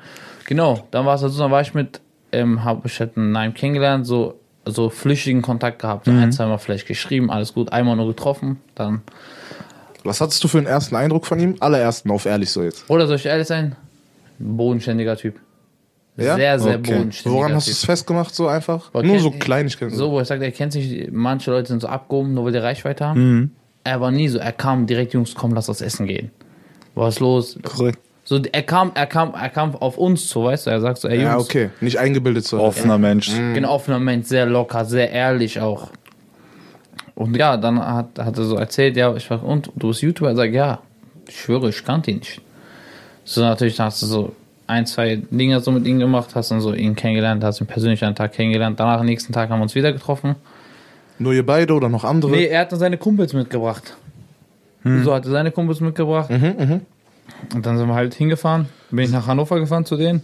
[0.46, 3.32] Genau, dann war es halt so, dann war ich mit, ähm, hab ich halt einen
[3.32, 7.96] Naim kennengelernt, so, so flüchtigen Kontakt gehabt, so ein, zweimal vielleicht geschrieben, alles gut, einmal
[7.96, 9.02] nur getroffen, dann.
[10.04, 11.56] Was hattest du für einen ersten Eindruck von ihm?
[11.60, 12.88] Allerersten, auf ehrlich so jetzt.
[12.90, 13.76] Oder soll ich ehrlich sein?
[14.38, 15.36] Bodenständiger Typ.
[16.16, 16.36] Ja?
[16.36, 16.94] Sehr, sehr Okay.
[16.96, 18.90] bodenständiger Woran hast du es festgemacht, so einfach?
[18.90, 19.94] Boah, Nur kenn- so Kleinigkeiten.
[19.94, 22.58] So, wo ich sagte, er kennt sich, manche Leute sind so abgehoben, nur weil die
[22.58, 23.20] Reichweite haben.
[23.38, 23.50] Mhm.
[23.84, 26.30] Er war nie so, er kam direkt, Jungs, komm, lass uns essen gehen.
[26.94, 27.58] Was ist los?
[27.62, 27.98] Korrekt.
[28.24, 31.08] So, er kam, er kam, er kam auf uns zu, weißt du, er sagt so,
[31.08, 31.70] ey, Jungs, Ja, okay.
[31.80, 33.30] Nicht eingebildet zu Offener Mensch.
[33.54, 35.90] bin offener Mensch, sehr locker, sehr ehrlich auch.
[37.14, 40.30] Und ja, dann hat, hat er so erzählt, ja, ich frag, und, du bist YouTuber?
[40.30, 40.78] Er sagt, ja,
[41.28, 42.40] ich schwöre, ich kannte ihn nicht.
[43.24, 44.32] So, natürlich dann hast du so
[44.66, 48.04] ein, zwei Dinge so mit ihm gemacht, hast dann so ihn kennengelernt, hast ihn persönlich
[48.04, 50.36] einen Tag kennengelernt, danach, am nächsten Tag haben wir uns wieder getroffen.
[51.18, 52.32] Nur ihr beide oder noch andere?
[52.32, 53.96] Nee, er hat dann seine Kumpels mitgebracht.
[54.84, 56.28] So hat er seine Kumpels mitgebracht.
[56.30, 58.66] Und dann sind wir halt hingefahren.
[58.90, 60.22] Bin ich nach Hannover gefahren zu denen.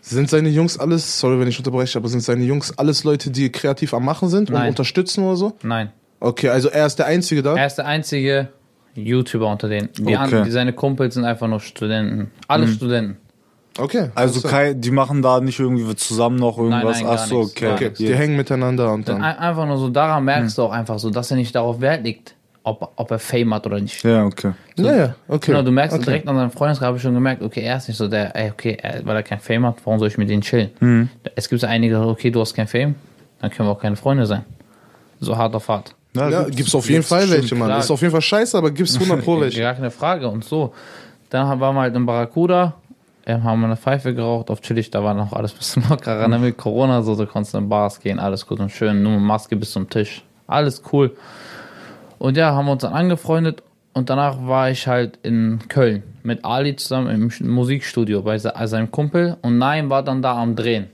[0.00, 3.50] Sind seine Jungs alles, sorry, wenn ich unterbreche, aber sind seine Jungs alles Leute, die
[3.50, 4.70] kreativ am Machen sind und Nein.
[4.70, 5.52] unterstützen oder so?
[5.62, 5.90] Nein.
[6.20, 7.54] Okay, also er ist der Einzige da?
[7.56, 8.48] Er ist der einzige
[8.94, 9.90] YouTuber unter denen.
[9.98, 10.16] Die, Okay.
[10.16, 12.30] anderen, die seine Kumpels sind einfach nur Studenten.
[12.48, 13.18] Alle Studenten.
[13.78, 14.08] Okay.
[14.14, 16.96] Also kein, die machen da nicht irgendwie zusammen noch irgendwas.
[16.96, 17.52] nein, gar Ach so, nichts.
[17.62, 17.72] okay.
[17.74, 19.20] Okay, die hängen miteinander und dann.
[19.22, 22.02] Ein- Einfach nur so, daran merkst du auch einfach so, dass er nicht darauf Wert
[22.02, 24.02] legt, ob, ob er Fame hat oder nicht.
[24.02, 24.52] Ja, okay.
[24.78, 25.50] Ja, ja, okay.
[25.52, 26.06] Genau, du merkst okay.
[26.06, 28.50] direkt an seinem Freundeskreis, habe ich schon gemerkt, okay, er ist nicht so der, ey,
[28.50, 30.70] okay, er, weil er kein Fame hat, warum soll ich mit denen chillen?
[30.80, 31.10] Mhm.
[31.34, 32.94] Es gibt einige, okay, du hast kein Fame,
[33.42, 34.46] dann können wir auch keine Freunde sein.
[35.20, 35.94] So hart auf hart.
[36.16, 37.68] Ja, gibt's auf jeden Fall welche, Mann.
[37.68, 37.78] klar.
[37.80, 39.60] Ist auf jeden Fall scheiße, aber gibt's 100 pro welche.
[39.60, 40.28] Gar keine Frage.
[40.28, 40.72] Und so.
[41.30, 42.74] Dann waren wir halt in Barracuda,
[43.26, 46.28] ähm, haben eine Pfeife geraucht, auf chillig, da war noch alles ein bisschen lockerer.
[46.28, 46.38] Ne?
[46.38, 49.56] Mit Corona, so, du konntest in Bars gehen, alles gut und schön, nur mit Maske
[49.56, 50.22] bis zum Tisch.
[50.46, 51.16] Alles cool.
[52.18, 56.44] Und ja, haben wir uns dann angefreundet und danach war ich halt in Köln mit
[56.44, 60.86] Ali zusammen im Musikstudio bei se- seinem Kumpel und Naim war dann da am Drehen.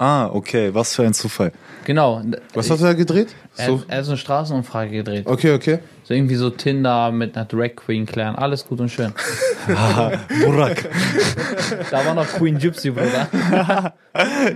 [0.00, 0.72] Ah, okay.
[0.72, 1.52] Was für ein Zufall.
[1.84, 2.22] Genau.
[2.54, 3.28] Was hat er gedreht?
[3.58, 5.26] er, So, er hat so eine Straßenumfrage gedreht.
[5.26, 5.78] okay, okay.
[6.04, 8.34] So irgendwie so Tinder mit einer Drag Queen klären.
[8.34, 9.12] Alles gut und schön.
[10.42, 10.88] Burak.
[11.90, 13.28] Da war noch Queen Gypsy, Bruder.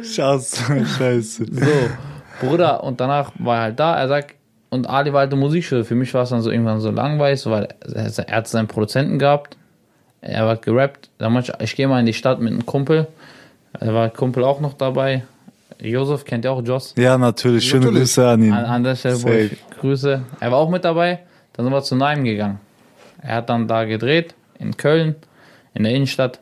[0.03, 0.63] Schatz.
[0.97, 1.45] Scheiße.
[1.51, 3.97] So, Bruder, und danach war er halt da.
[3.99, 4.37] Er sagt,
[4.71, 5.85] und Ali war halt eine Musikschule.
[5.85, 8.67] Für mich war es dann so irgendwann so langweilig, so, weil er, er hat seinen
[8.67, 9.59] Produzenten gehabt.
[10.23, 11.11] Er war gerappt.
[11.19, 13.09] Dann meinte ich, ich gehe mal in die Stadt mit einem Kumpel.
[13.79, 15.23] Da war Kumpel auch noch dabei.
[15.91, 16.95] Josef kennt ihr auch Joss.
[16.97, 17.69] Ja, natürlich.
[17.69, 18.03] Schöne Natürlich.
[18.03, 18.53] Grüße an ihn.
[18.53, 19.51] An, an der Stelle, wo Safe.
[19.53, 20.23] ich grüße.
[20.41, 21.21] Er war auch mit dabei.
[21.53, 22.61] Dann sind wir zu Naim gegangen.
[23.21, 25.15] Er hat dann da gedreht, in Köln,
[25.73, 26.41] in der Innenstadt.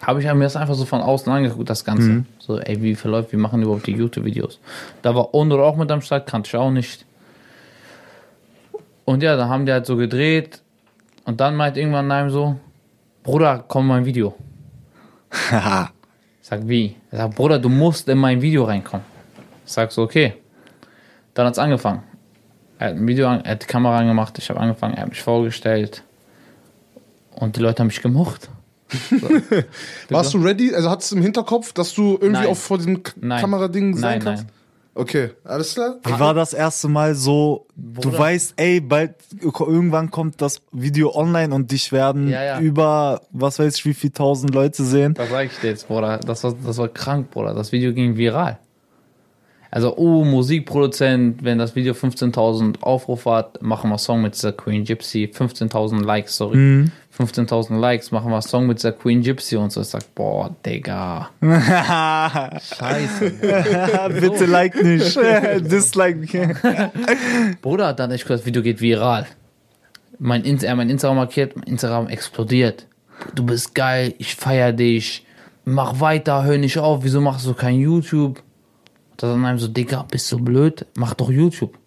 [0.00, 2.24] Habe ich mir das einfach so von außen angeguckt, das Ganze.
[2.38, 4.58] So, ey, wie verläuft, wie machen die überhaupt die YouTube-Videos?
[5.02, 7.04] Da war Onur auch mit am Start, kannte ich auch nicht.
[9.04, 10.62] Und ja, da haben die halt so gedreht.
[11.24, 12.58] Und dann meint irgendwann Naim so,
[13.22, 14.34] Bruder, komm in mein Video.
[15.50, 15.90] Haha.
[16.42, 16.96] Ich sag, wie?
[17.12, 19.04] Er sagt, Bruder, du musst in mein Video reinkommen.
[19.66, 20.34] Ich sag so, okay.
[21.34, 22.02] Dann hat's angefangen.
[22.78, 25.10] Er hat ein Video, an, er hat die Kamera angemacht, ich habe angefangen, er hat
[25.10, 26.02] mich vorgestellt.
[27.34, 28.48] Und die Leute haben mich gemocht.
[30.08, 30.74] Warst du ready?
[30.74, 32.46] Also hattest du im Hinterkopf, dass du irgendwie Nein.
[32.48, 33.40] auch vor diesem K Nein.
[33.40, 34.44] Kamerading sein Nein, kannst?
[34.44, 34.52] nein.
[34.94, 35.96] Okay, alles klar?
[36.04, 38.18] Wie war das erste Mal so, du Bruder.
[38.18, 42.60] weißt, ey, bald, irgendwann kommt das Video online und dich werden Ja, ja.
[42.60, 45.14] über, was weiß ich, wie viel tausend Leute sehen.
[45.14, 46.18] Das sag ich dir jetzt, Bruder.
[46.18, 47.54] Das war, das war krank, Bruder.
[47.54, 48.58] Das Video ging viral.
[49.74, 54.84] Also, oh, Musikproduzent, wenn das Video 15.000 Aufrufe hat, machen wir Song mit dieser Queen
[54.84, 55.30] Gypsy.
[55.34, 56.90] 15.000 Likes, sorry.
[57.18, 59.80] 15.000 Likes, machen wir Song mit dieser Queen Gypsy und so.
[59.80, 61.30] Ich sag, boah, Digga.
[61.40, 63.30] Scheiße.
[64.20, 65.16] Bitte like nicht.
[65.72, 66.54] Dislike.
[67.62, 69.26] Bruder, dann ich das Video geht viral.
[70.18, 72.86] Mein, Inst er hat mein Instagram markiert, mein Instagram explodiert.
[73.34, 75.24] Du bist geil, ich feier dich.
[75.64, 78.42] Mach weiter, hör nicht auf, wieso machst du kein YouTube?
[79.22, 80.84] Da dann einem so, Digga, bist du blöd?
[80.96, 81.78] Mach doch YouTube.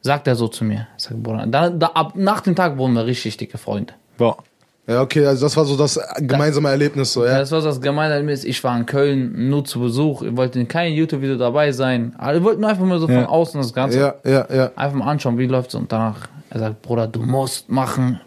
[0.00, 0.86] Sagt er so zu mir.
[0.96, 3.92] Ich sag, Bruder, dann, da, ab, nach dem Tag wurden wir richtig dicke Freunde.
[4.16, 4.38] Boah.
[4.86, 7.38] Ja, okay, also das war so das gemeinsame Erlebnis, so, ja.
[7.38, 10.66] Das war das Gemeine ist, ich war in Köln nur zu Besuch, ich wollte in
[10.66, 12.14] keinem YouTube-Video dabei sein.
[12.16, 13.28] Aber ich wollte nur einfach mal so von Ja.
[13.28, 14.70] außen das Ganze Ja, ja, ja.
[14.74, 18.20] einfach mal anschauen, wie läuft's und danach, er sagt, Bruder, du musst machen,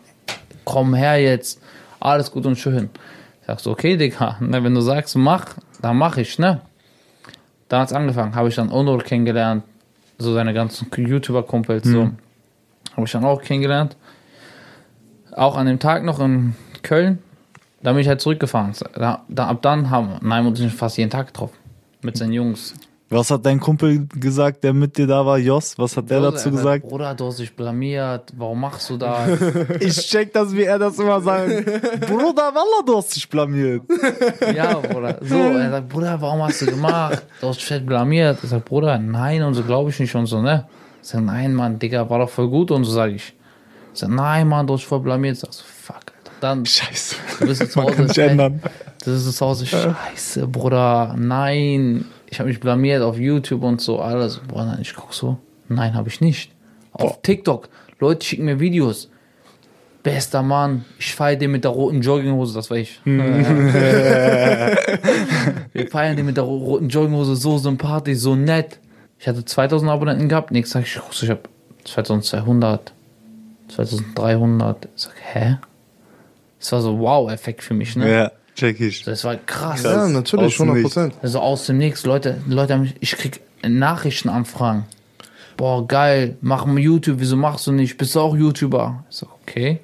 [0.63, 1.60] komm her jetzt,
[2.00, 2.89] alles gut und schön.
[3.41, 6.62] Ich sag so, okay, Digga, ne, wenn du sagst, mach, dann mach ich, ne?
[7.69, 9.63] Dann hat's angefangen, habe ich dann Onur kennengelernt,
[10.17, 12.12] so seine ganzen YouTuber-Kumpels, so,
[12.93, 13.95] habe ich dann auch kennengelernt.
[15.36, 17.19] Auch an dem Tag noch in Köln,
[17.82, 18.73] da bin ich halt zurückgefahren.
[18.95, 21.58] Da, da, ab dann haben Nein und ich fast jeden Tag getroffen.
[22.01, 22.73] Mit seinen Jungs.
[23.10, 25.78] Was hat dein Kumpel gesagt, der mit dir da war, Jos?
[25.78, 26.88] Was hat der Er dazu sagt, gesagt?
[26.89, 29.30] Bruder, du hast dich blamiert, warum machst du das?
[29.80, 31.48] Ich check das, wie er das immer sagt.
[32.02, 33.84] Bruder, Wallah, du hast dich blamiert.
[34.54, 35.20] Ja, Bruder.
[35.22, 37.24] So, er sagt, Bruder, warum hast du gemacht?
[37.39, 38.39] Du hast dich fett blamiert.
[38.43, 40.67] Ich sag, Bruder, nein, und so glaube ich nicht und so, ne?
[41.02, 43.34] Ich sag, nein, Mann, Digga, war doch voll gut und so sage ich.
[43.93, 45.36] Ich sag, nein, Mann, du hast dich voll blamiert.
[45.36, 46.32] Ich sag so, fuck, Alter.
[46.41, 47.15] Dann, Scheiße.
[47.39, 48.04] du bist zu Man kann Hause.
[48.10, 48.62] nicht ey, ändern.
[49.00, 52.04] Das ist zu Hause, scheiße, Bruder, nein.
[52.30, 54.40] Ich habe mich blamiert auf YouTube und so, alles.
[54.40, 55.38] Bruder, nein, ich guck so.
[55.70, 56.52] Nein, habe ich nicht.
[56.92, 59.10] Auf TikTok, Leute schicken mir Videos.
[60.04, 63.00] Bester Mann, ich feiere den mit der roten Jogginghose, das war ich.
[65.74, 68.80] Wir feiern den mit der ro- roten Jogginghose, so sympathisch, so nett.
[69.20, 71.50] Ich hatte 2000 Abonnenten gehabt, nächstes Tag, ich ich hab
[71.86, 72.94] 2200,
[73.70, 74.86] 2300.
[74.96, 75.58] Ich sag, hä?
[76.60, 78.12] Das war so Wow-Effekt für mich, ne?
[78.12, 79.04] Ja, check ich.
[79.04, 79.84] Das war krass.
[79.84, 81.13] Ja, natürlich, aus dem 100 Prozent.
[81.22, 84.84] Also aus dem Nix, Leute, Leute, haben mich- ich krieg Nachrichtenanfragen.
[85.56, 87.98] Boah, geil, mach mal YouTube, wieso machst du nicht?
[87.98, 89.06] Bist du auch YouTuber?
[89.10, 89.80] Ich so, okay.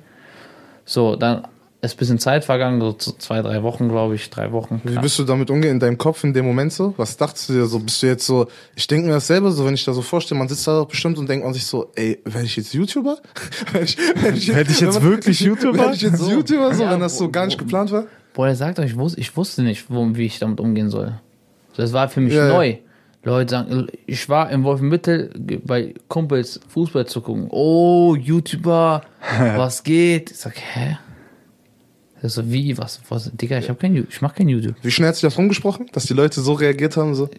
[0.86, 1.48] So, dann
[1.82, 4.80] ist ein bisschen Zeit vergangen, so zwei, drei Wochen, glaube ich, drei Wochen.
[4.84, 6.94] Wie bist du damit umgehen in deinem Kopf in dem Moment so?
[6.98, 7.80] Was dachtest du dir so?
[7.80, 10.48] Bist du jetzt so, ich denke mir dasselbe so, wenn ich da so vorstelle, man
[10.48, 13.18] sitzt da doch bestimmt und denkt man sich so, ey, werde ich jetzt YouTuber?
[13.74, 15.78] Werd ich, werd ich, Werd ich jetzt wenn man- wirklich YouTuber?
[15.80, 16.30] Werd ich jetzt So.
[16.32, 18.06] YouTuber so, Ja, wenn das so gar nicht wo- geplant war?
[18.34, 21.14] Boah, er sagt euch, ich wusste, ich wusste nicht, wo, wie ich damit umgehen soll.
[21.76, 22.54] Das war für mich Ja, ja.
[22.54, 22.78] neu.
[23.26, 25.30] Leute sagen, ich war in Wolfenbüttel
[25.66, 27.48] bei Kumpels Fußball zu gucken.
[27.52, 29.02] Oh, YouTuber,
[29.56, 30.32] was geht?
[30.32, 30.98] Ich sag, hä?
[32.24, 34.76] Er so, wie, was, was, Digga, ich hab kein, ich mach kein YouTube.
[34.82, 37.14] Wie schnell hat sich das rumgesprochen, dass die Leute so reagiert haben?
[37.16, 37.30] So?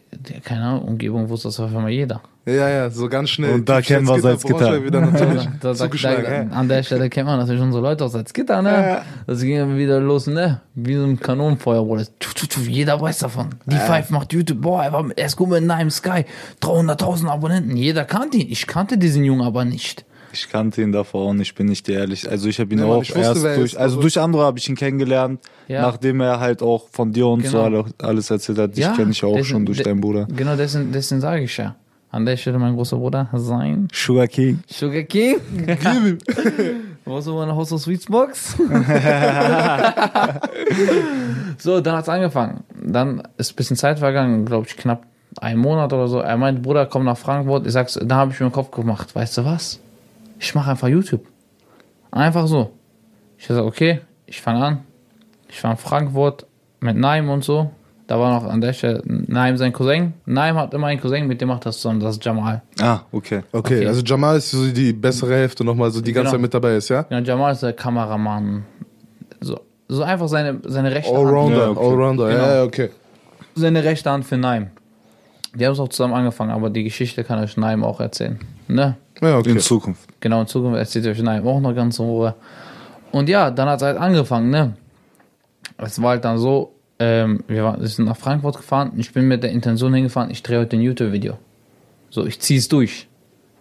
[0.45, 2.21] Keine Ahnung, Umgebung wusste das auf einmal jeder.
[2.45, 3.55] Ja, ja, so ganz schnell.
[3.55, 6.43] Und da kennen wir Salzgitter, wieder natürlich Da, da, da, ja.
[6.51, 9.01] an der Stelle kennt man natürlich unsere Leute aus Salzgitter, ne?
[9.27, 10.61] Das ging wieder los, ne?
[10.75, 12.05] Wie so ein Kanonenfeuer, Bruder.
[12.69, 13.55] Jeder weiß davon.
[13.65, 14.61] Die Five macht YouTube.
[14.61, 16.27] Boah, er, war, er ist gut mit Nime Sky.
[16.61, 17.75] 300.000 Abonnenten.
[17.75, 18.49] Jeder kannte ihn.
[18.51, 20.05] Ich kannte diesen Jungen aber nicht.
[20.35, 22.29] Ich kannte ihn davor auch nicht, bin ich dir ehrlich.
[22.29, 24.45] Also ich habe ihn Ja, Mann, auch ich wusste, erst er durch, also durch andere
[24.45, 25.83] habe ich ihn kennengelernt, Ja.
[25.83, 27.83] nachdem er halt auch von dir und so Genau.
[27.83, 28.77] alle, alles erzählt hat.
[28.77, 30.27] Dich kenne ich auch deswegen- schon durch de- deinen Bruder.
[30.35, 31.77] Genau, deswegen, deswegen sage ich ja.
[32.11, 34.61] An der Stelle mein großer Bruder, sein Sugar King.
[34.69, 35.37] Sugar King.
[37.05, 38.57] Wo ist meine House of Sweets Box?
[41.59, 42.65] so, dann hat's angefangen.
[42.83, 45.05] Dann ist ein bisschen Zeit vergangen, glaube ich, knapp
[45.41, 46.21] einen Monat oder so.
[46.21, 47.67] Er meint, Bruder, komm nach Frankfurt.
[47.67, 49.15] Ich sag's, da habe ich mir den Kopf gemacht.
[49.15, 49.81] Weißt du was?
[50.39, 51.27] Ich mache einfach YouTube.
[52.11, 52.71] Einfach so.
[53.39, 54.79] Ich sag, okay, ich fange an.
[55.49, 56.47] Ich war in Frankfurt
[56.81, 57.71] mit Naim und so.
[58.07, 60.13] Da war noch an der Stelle Naim sein Cousin.
[60.27, 62.01] Naim hat immer einen Cousin, mit dem macht das zusammen.
[62.01, 62.61] Das ist Jamal.
[62.81, 63.43] Ah, okay.
[63.51, 63.87] Okay, Okay.
[63.87, 66.31] also Jamal ist so die bessere Hälfte nochmal so die ganze Genau.
[66.33, 67.07] Zeit mit dabei ist, ja?
[67.09, 68.65] Ja, Jamal ist der Kameramann.
[69.41, 71.19] So, so einfach seine, seine rechte Hand.
[71.27, 71.81] Allrounder, Ja, okay.
[71.81, 72.43] Allrounder, Genau.
[72.43, 72.91] ja, ja, okay.
[73.55, 74.67] Seine rechte Hand für Naim.
[75.55, 78.39] Die haben es auch zusammen angefangen, aber die Geschichte kann euch Naim auch erzählen.
[78.69, 78.97] Ne?
[79.21, 79.51] Ja, okay.
[79.51, 80.09] In Zukunft.
[80.21, 82.35] Genau, in Zukunft erzählt euch Naim auch noch ganz in Ruhe.
[83.13, 84.77] Und ja, dann hat es halt angefangen, ne?
[85.79, 88.93] Es war halt dann so, ähm, wir, waren, wir sind nach Frankfurt gefahren.
[88.97, 91.39] Ich bin mit der Intention hingefahren, ich drehe heute ein YouTube-Video.
[92.11, 93.09] So, ich zieh's durch.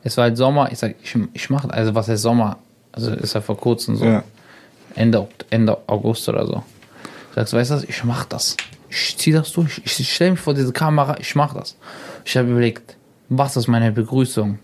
[0.03, 2.57] Es war halt Sommer, ich sag, ich, ich mach, also was heißt Sommer?
[2.91, 4.05] Also ist ja vor kurzem so.
[4.05, 4.23] Ja.
[4.95, 6.63] Ende, Ende August oder so.
[7.29, 8.57] Ich sag, weißt du was, ich mach das.
[8.89, 9.81] Ich zieh das durch.
[9.85, 11.75] Ich, ich stelle mich vor diese Kamera, ich mach das.
[12.25, 12.95] Ich habe überlegt,
[13.29, 14.59] was ist meine Begrüßung?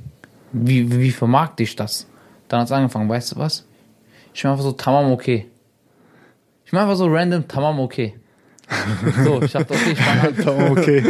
[0.51, 2.07] Wie, wie vermarkte ich das?
[2.47, 3.67] Dann hat's angefangen, weißt du was?
[4.33, 5.47] Ich mach einfach so tamam okay.
[6.65, 8.15] Ich mach einfach so random tamam okay.
[9.23, 10.35] So, ich dachte, okay, ich fang an.
[10.71, 10.99] Okay.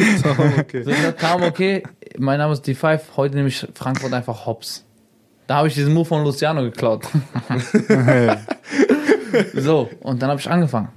[0.60, 0.84] okay.
[0.84, 1.84] So, ich dachte, tamam okay,
[2.18, 4.86] mein Name ist D5, heute nehme ich Frankfurt einfach hops.
[5.48, 7.06] Da habe ich diesen Move von Luciano geklaut.
[9.56, 10.88] so, und dann habe ich angefangen.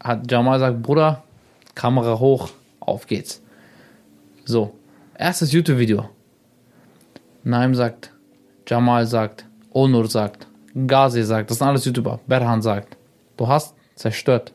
[0.00, 1.24] Hat Jamal gesagt, Bruder,
[1.74, 2.48] Kamera hoch,
[2.80, 3.42] auf geht's.
[4.44, 4.74] So,
[5.14, 6.08] erstes YouTube-Video.
[7.48, 8.12] Naim sagt,
[8.66, 10.46] Jamal sagt, Onur sagt,
[10.86, 12.20] Ghazi sagt, das sind alles YouTuber.
[12.26, 12.98] Berhan sagt,
[13.38, 14.52] du hast zerstört.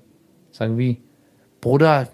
[0.51, 1.01] Ich sag, wie?
[1.60, 2.10] Bruder,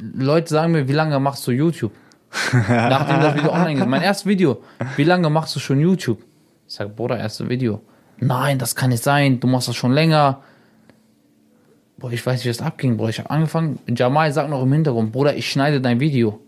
[0.00, 1.92] Leute sagen mir, wie lange machst du YouTube?
[2.52, 3.86] Nachdem das Video online ist.
[3.86, 4.62] Mein erstes Video.
[4.96, 6.18] Wie lange machst du schon YouTube?
[6.66, 7.82] Ich sag, Bruder, erstes Video.
[8.18, 9.38] Nein, das kann nicht sein.
[9.38, 10.42] Du machst das schon länger.
[11.98, 13.10] Boah, ich weiß nicht, wie das abging, Bruder.
[13.10, 13.78] Ich habe angefangen.
[13.94, 16.40] Jamal sagt noch im Hintergrund, Bruder, ich schneide dein Video.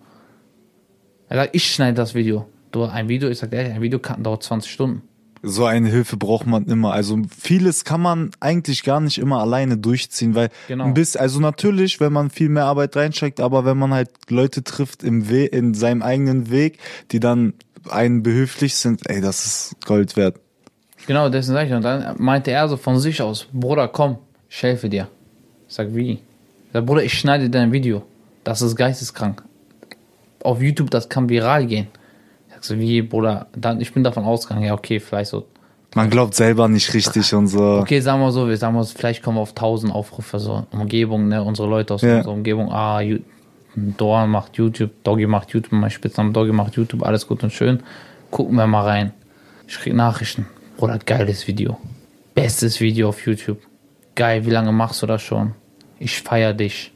[1.29, 2.49] Er sagt, ich schneide das Video.
[2.73, 5.03] Du, ein Video, ich sag, ehrlich, ein Video dauert 20 Stunden.
[5.43, 6.93] So eine Hilfe braucht man immer.
[6.93, 10.85] Also vieles kann man eigentlich gar nicht immer alleine durchziehen, weil Genau.
[10.85, 14.65] ein bisschen, also natürlich, wenn man viel mehr Arbeit reinsteckt, aber wenn man halt Leute
[14.65, 16.79] trifft im We in seinem eigenen Weg,
[17.13, 17.55] die dann
[17.89, 20.41] einen behilflich sind, ey, das ist Gold wert.
[21.07, 21.73] Genau, deswegen sag ich.
[21.73, 24.19] Und dann meinte er so von sich aus, Bruder, komm,
[24.51, 25.09] ich helfe dir.
[25.69, 26.13] Ich sag, wie?
[26.15, 26.21] Ich
[26.73, 28.03] sag, Bruder, ich schneide dein Video.
[28.43, 29.45] Das ist geisteskrank.
[30.43, 31.87] Auf YouTube, das kann viral gehen.
[32.61, 33.47] Ich sag so, wie, Bruder?
[33.57, 35.47] Dann, ich bin davon ausgegangen, ja, okay, vielleicht so.
[35.94, 37.79] Man glaubt selber nicht richtig und so.
[37.79, 41.29] Okay, sagen wir so, wir sagen wir, vielleicht kommen wir auf 1000 Aufrufe, so Umgebung,
[41.29, 42.18] ne, unsere Leute aus Ja.
[42.18, 42.71] unserer Umgebung.
[42.73, 43.01] Ah,
[43.75, 47.81] Dorn macht YouTube, Doggy macht YouTube, mein Spitzname Doggy macht YouTube, alles gut und schön.
[48.31, 49.12] Gucken wir mal rein.
[49.66, 50.47] Ich krieg Nachrichten.
[50.77, 51.79] Bruder, geiles Video.
[52.35, 53.59] Bestes Video auf YouTube.
[54.14, 55.53] Geil, wie lange machst du das schon?
[55.99, 56.92] Ich feier dich.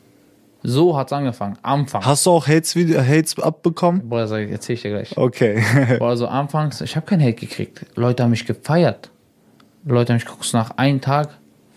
[0.63, 1.59] So hat's angefangen.
[1.63, 2.05] Anfang.
[2.05, 4.03] Hast du auch Hates, Hates abbekommen?
[4.27, 5.17] Sag ich, erzähl ich dir gleich.
[5.17, 5.63] Okay.
[5.99, 7.85] Boah, so anfangs, ich habe kein Hate gekriegt.
[7.97, 9.11] Leute haben mich gefeiert.
[9.85, 11.31] Leute haben mich geguckt, nach einem Tag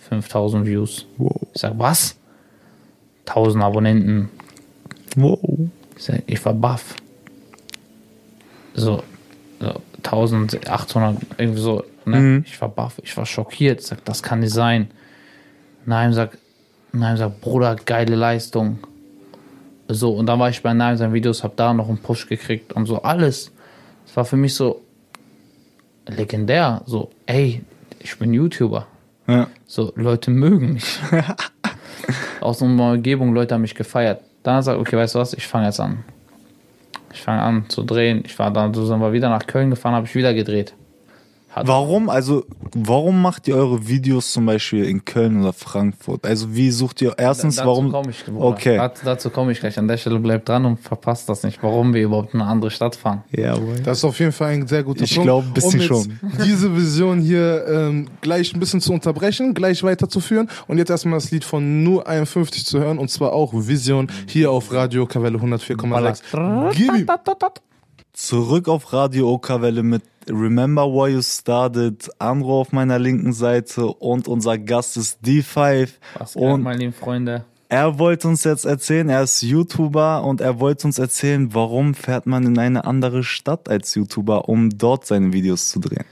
[0.10, 1.06] 5000 Views.
[1.18, 1.32] wow.
[1.54, 2.16] Ich sag, was?
[3.26, 4.30] 1000 Abonnenten.
[5.16, 5.40] wow.
[5.98, 6.96] Ich sag, ich war baff.
[8.76, 9.04] So,
[9.60, 11.84] so 1800, irgendwie so.
[12.06, 12.44] Ne?
[12.46, 13.80] Ich war baff, ich war schockiert.
[13.80, 14.92] Ich sag, das kann nicht sein.
[15.86, 16.14] Nein,
[16.96, 18.80] sag, nein, sag, Bruder, geile Leistung.
[19.88, 22.74] So, und dann war ich bei Nein seinen Videos, hab da noch einen Push gekriegt
[22.74, 23.52] und so alles.
[24.06, 24.82] Es war für mich so
[26.08, 26.82] legendär.
[26.86, 27.62] So, ey,
[28.00, 28.88] ich bin YouTuber.
[29.28, 29.48] Ja.
[29.68, 31.00] So, Leute mögen mich.
[32.42, 34.22] Aus unserer Umgebung, Leute haben mich gefeiert.
[34.44, 36.04] Dann sagt, okay, weißt du was, ich fange jetzt an.
[37.12, 38.24] Ich fange an zu drehen.
[38.26, 40.74] Ich war dann, so sind wir wieder nach Köln gefahren, habe ich wieder gedreht.
[41.56, 42.44] Hat, Warum, also,
[42.76, 46.26] warum macht ihr eure Videos zum Beispiel in Köln oder Frankfurt?
[46.26, 47.92] Also, wie sucht ihr erstens, dazu warum?
[47.94, 48.26] komme ich.
[48.28, 48.76] Okay.
[48.76, 49.80] Dazu, dazu komme ich gleich.
[49.80, 52.72] An der Stelle bleibt dran und verpasst das nicht, warum wir überhaupt in eine andere
[52.72, 53.24] Stadt fahren.
[53.32, 53.80] Jawohl.
[53.86, 55.28] Das ist auf jeden Fall ein sehr guter Ich Punkt.
[55.28, 56.10] glaub, ein bisschen um jetzt
[56.46, 61.32] diese Vision hier ähm, gleich ein bisschen zu unterbrechen, gleich weiterzuführen und jetzt erstmal das
[61.32, 66.74] Lied von Nur 51 zu hören und zwar auch Vision hier auf Radio Kavelle 104,6.
[66.74, 67.08] Gib ihm.
[68.12, 74.28] Zurück auf Radio Okawelle mit Remember Why You Started, Andro auf meiner linken Seite und
[74.28, 75.90] unser Gast ist D5.
[76.18, 77.46] Was Und meine lieben Freunde?
[77.70, 82.26] er wollte uns jetzt erzählen, er ist YouTuber und er wollte uns erzählen, warum fährt
[82.26, 86.06] man in eine andere Stadt als YouTuber, um dort seine Videos zu drehen.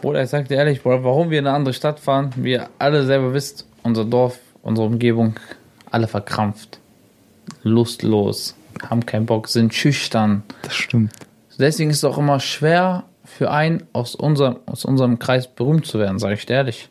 [0.00, 2.68] Bruder, ich sag dir ehrlich, Bruder, warum wir in eine andere Stadt fahren, wie ihr
[2.78, 5.34] alle selber wisst, unser Dorf, unsere Umgebung,
[5.90, 6.78] alle verkrampft,
[7.62, 8.54] lustlos,
[8.88, 10.42] haben keinen Bock, sind schüchtern.
[10.62, 11.12] Das stimmt.
[11.58, 13.04] Deswegen ist es auch immer schwer
[13.38, 16.88] für einen aus unserem, aus unserem Kreis berühmt zu werden, sage ich dir ehrlich.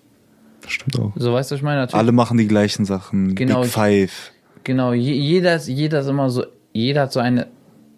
[0.62, 1.12] Das stimmt auch.
[1.18, 1.82] So weißt du, ich meine?
[1.82, 3.36] Natürlich, Alle machen die gleichen Sachen.
[3.36, 4.32] Genau, Big Five.
[4.64, 7.48] Genau, je, jeder, ist, jeder ist immer so, jeder hat so eine,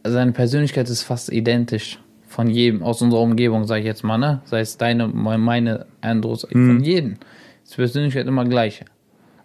[0.03, 4.41] seine Persönlichkeit ist fast identisch von jedem aus unserer Umgebung, sage ich jetzt mal, ne?
[4.45, 7.17] Sei es deine, meine, Andros, von jedem.
[7.63, 8.83] Ist die Persönlichkeit immer gleich.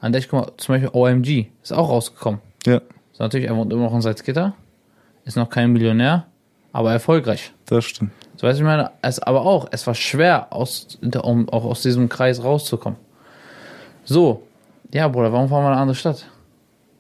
[0.01, 2.40] An der ich guck mal, zum Beispiel OMG ist auch rausgekommen.
[2.64, 2.81] Ja,
[3.12, 4.55] So, natürlich, er wohnt immer noch in Salzgitter,
[5.27, 6.27] ist noch kein Millionär,
[6.73, 7.53] aber erfolgreich.
[7.67, 8.12] das stimmt.
[8.45, 11.81] So weißt du, ich meine, es aber auch, es war schwer, aus, um auch aus
[11.81, 12.99] diesem Kreis rauszukommen.
[14.05, 14.43] So,
[14.93, 16.27] ja, Bruder, warum fahren wir in eine andere Stadt?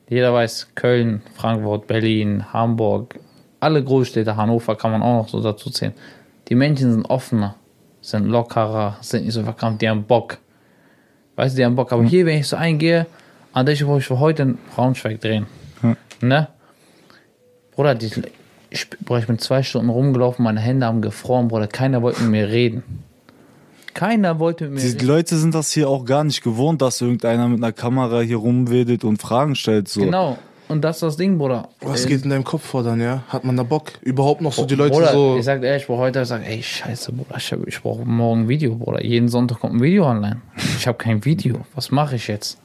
[0.08, 3.20] Jeder weiß, Köln, Frankfurt, Berlin, Hamburg,
[3.60, 5.92] alle Großstädte, Hannover kann man auch noch so dazu zählen.
[6.48, 7.56] Die Menschen sind offener,
[8.00, 10.38] sind lockerer, sind nicht so verkrampft, die haben Bock.
[11.36, 11.92] Weißt du, die haben Bock.
[11.92, 13.04] Aber hier, wenn ich so eingehe,
[13.52, 15.44] an der Stelle, wo ich für heute in Braunschweig drehen,
[16.22, 16.48] ne?
[17.72, 18.10] Bruder, die,
[19.04, 22.48] Bruder, ich bin zwei Stunden rumgelaufen, meine Hände haben gefroren, Bruder, keiner wollte mit mir
[22.48, 22.82] reden.
[23.94, 25.06] Keiner wollte mit mir Die reden.
[25.06, 29.04] Leute sind das hier auch gar nicht gewohnt, dass irgendeiner mit einer Kamera hier rumwedelt
[29.04, 29.88] und Fragen stellt.
[29.88, 30.00] So.
[30.00, 30.38] Genau.
[30.66, 31.68] Und das ist das Ding, Bruder.
[31.82, 33.22] Was Äh, geht in deinem Kopf vor dann, ja?
[33.28, 33.92] Hat man da Bock?
[34.00, 35.36] Überhaupt noch so die Leute Bruder, so.
[35.38, 38.42] ich sag ehrlich, ich brauch heute, ich sag, ey, scheiße, Bruder, ich, ich brauche morgen
[38.44, 39.04] ein Video, Bruder.
[39.04, 40.40] Jeden Sonntag kommt ein Video online.
[40.78, 41.60] Ich habe kein Video.
[41.74, 42.58] Was mache ich jetzt?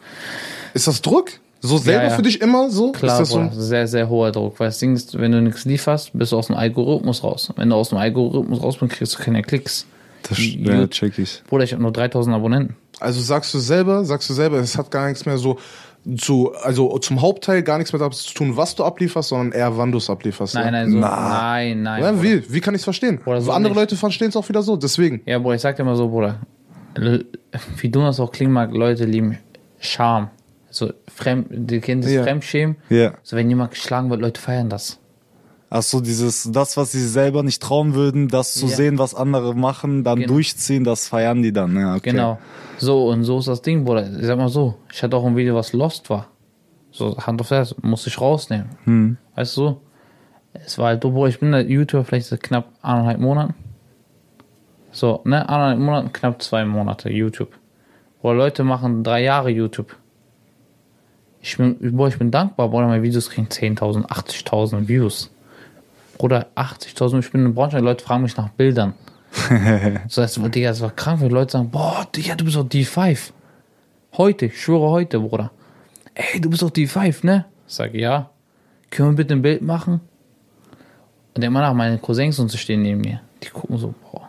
[0.74, 1.32] Ist das Druck?
[1.62, 2.16] So selber Ja, ja.
[2.16, 2.92] für dich immer so?
[2.94, 3.62] Klar, Bruder, so?
[3.62, 4.60] sehr, sehr hoher Druck.
[4.60, 7.52] Weil das Ding ist, wenn du nichts lieferst, bist du aus dem Algorithmus raus.
[7.56, 9.86] Wenn du aus dem Algorithmus raus bist, kriegst du keine Klicks.
[10.24, 11.44] Das ja, check ich.
[11.48, 12.76] Bruder, ich habe nur 3000 Abonnenten.
[13.00, 15.58] Also sagst du selber, sagst du selber, es hat gar nichts mehr so
[16.18, 19.78] zu, also zum Hauptteil gar nichts mehr damit zu tun, was du ablieferst, sondern eher
[19.78, 20.56] wann du es ablieferst.
[20.56, 20.72] Nein, ja?
[20.72, 22.04] nein, so, nein, nein.
[22.04, 22.24] Ja, Bruder.
[22.24, 22.54] wie?
[22.54, 23.20] Wie kann ich es verstehen?
[23.26, 23.82] Oder so Andere nicht.
[23.82, 25.22] Leute verstehen es auch wieder so, deswegen.
[25.26, 26.40] Ja, Bruder, ich sag dir mal so, Bruder.
[27.78, 29.38] Wie du das auch klingen mag, Leute lieben
[29.80, 30.30] Scham.
[30.70, 32.24] So, fremd, die kennen das Ja.
[32.24, 32.78] Fremdschämen.
[32.90, 33.14] Ja.
[33.24, 35.00] So, wenn jemand geschlagen wird, Leute feiern das.
[35.72, 38.76] Ach so, dieses, das, was sie selber nicht trauen würden, das zu Ja.
[38.76, 40.34] sehen, was andere machen, dann Genau.
[40.34, 41.76] durchziehen, das feiern die dann.
[41.76, 42.12] Ja, okay.
[42.12, 42.40] Genau.
[42.78, 44.10] So, und so ist das Ding, Bruder.
[44.20, 46.28] Ich sag mal so, ich hatte auch ein Video, was lost war.
[46.92, 48.70] So, Hand auf Herz, musste ich rausnehmen.
[48.86, 49.18] Hm.
[49.36, 49.80] Weißt du?
[50.54, 53.54] Es war halt, Bruder, ich bin der YouTuber vielleicht seit knapp eineinhalb Monaten.
[54.92, 57.52] So, ne, eineinhalb Monaten, knapp zwei Monate YouTube.
[58.24, 59.96] Boah, Leute machen drei Jahre YouTube.
[61.42, 65.30] Ich bin, boah, ich bin dankbar, Bruder, meine Videos kriegen 10.000, 80.000 Views.
[66.18, 68.94] Bruder, 80.000, ich bin in Braunschweig, Leute fragen mich nach Bildern.
[70.08, 72.66] so, das, war- Digga, das war krank, wenn Leute sagen, boah, Digga, du bist doch
[72.68, 73.32] D5.
[74.18, 75.52] Heute, ich schwöre heute, Bruder.
[76.14, 77.46] Ey, du bist doch D5, ne?
[77.68, 78.32] Ich sag, ja.
[78.90, 80.02] Können wir bitte ein Bild machen?
[81.36, 83.22] Und der Mann nach meine Cousins und sie stehen neben mir.
[83.44, 84.28] Die gucken so, boah.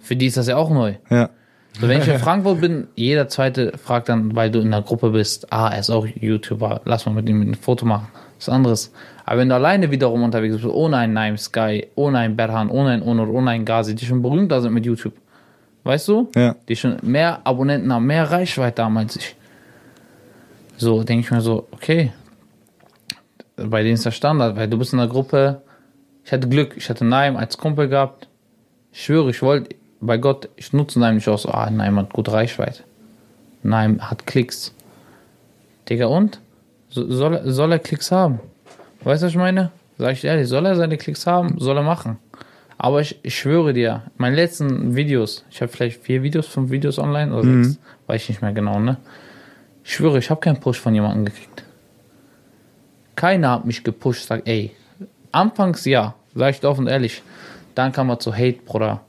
[0.00, 0.94] Für die ist das ja auch neu.
[1.10, 1.30] Ja.
[1.80, 5.10] So, wenn ich in Frankfurt bin, jeder zweite fragt dann, weil du in der Gruppe
[5.10, 8.08] bist, ah, er ist auch YouTuber, lass mal mit ihm ein Foto machen.
[8.36, 8.92] Das ist anderes.
[9.24, 12.90] Aber wenn du alleine wiederum unterwegs bist, ohne einen Nime Sky, ohne einen Berhan, ohne
[12.90, 15.14] einen Onur, ohne einen Gazi, die schon berühmter sind mit YouTube.
[15.84, 16.30] Weißt du?
[16.34, 16.56] Ja.
[16.68, 19.36] Die schon mehr Abonnenten haben, mehr Reichweite haben als ich.
[20.76, 22.12] So, denke ich mir so, okay.
[23.56, 25.62] Bei denen ist das Standard, weil du bist in der Gruppe.
[26.24, 28.28] Ich hatte Glück, ich hatte Naim als Kumpel gehabt.
[28.92, 32.12] Ich schwöre, ich wollte, bei Gott, ich nutze Naim nicht aus, so, ah, Naim hat
[32.12, 32.82] gute Reichweite.
[33.62, 34.74] Naim hat Klicks.
[35.88, 36.40] Digga, und?
[36.90, 38.40] So, soll, er- soll er Klicks haben?
[39.04, 39.70] Weißt du, was ich meine?
[39.98, 41.56] Sag ich ehrlich, soll er seine Klicks haben?
[41.58, 42.18] Soll er machen.
[42.78, 46.98] Aber ich, ich schwöre dir, meine letzten Videos, ich habe vielleicht vier Videos, fünf Videos
[46.98, 48.96] online oder sechs, weiß ich nicht mehr genau, ne?
[49.84, 51.64] Ich schwöre, ich habe keinen Push von jemandem gekriegt.
[53.14, 54.72] Keiner hat mich gepusht, sagt, ey,
[55.30, 57.22] anfangs ja, sag ich offen und ehrlich.
[57.74, 59.00] Dann kam man zu Hate, Bruder.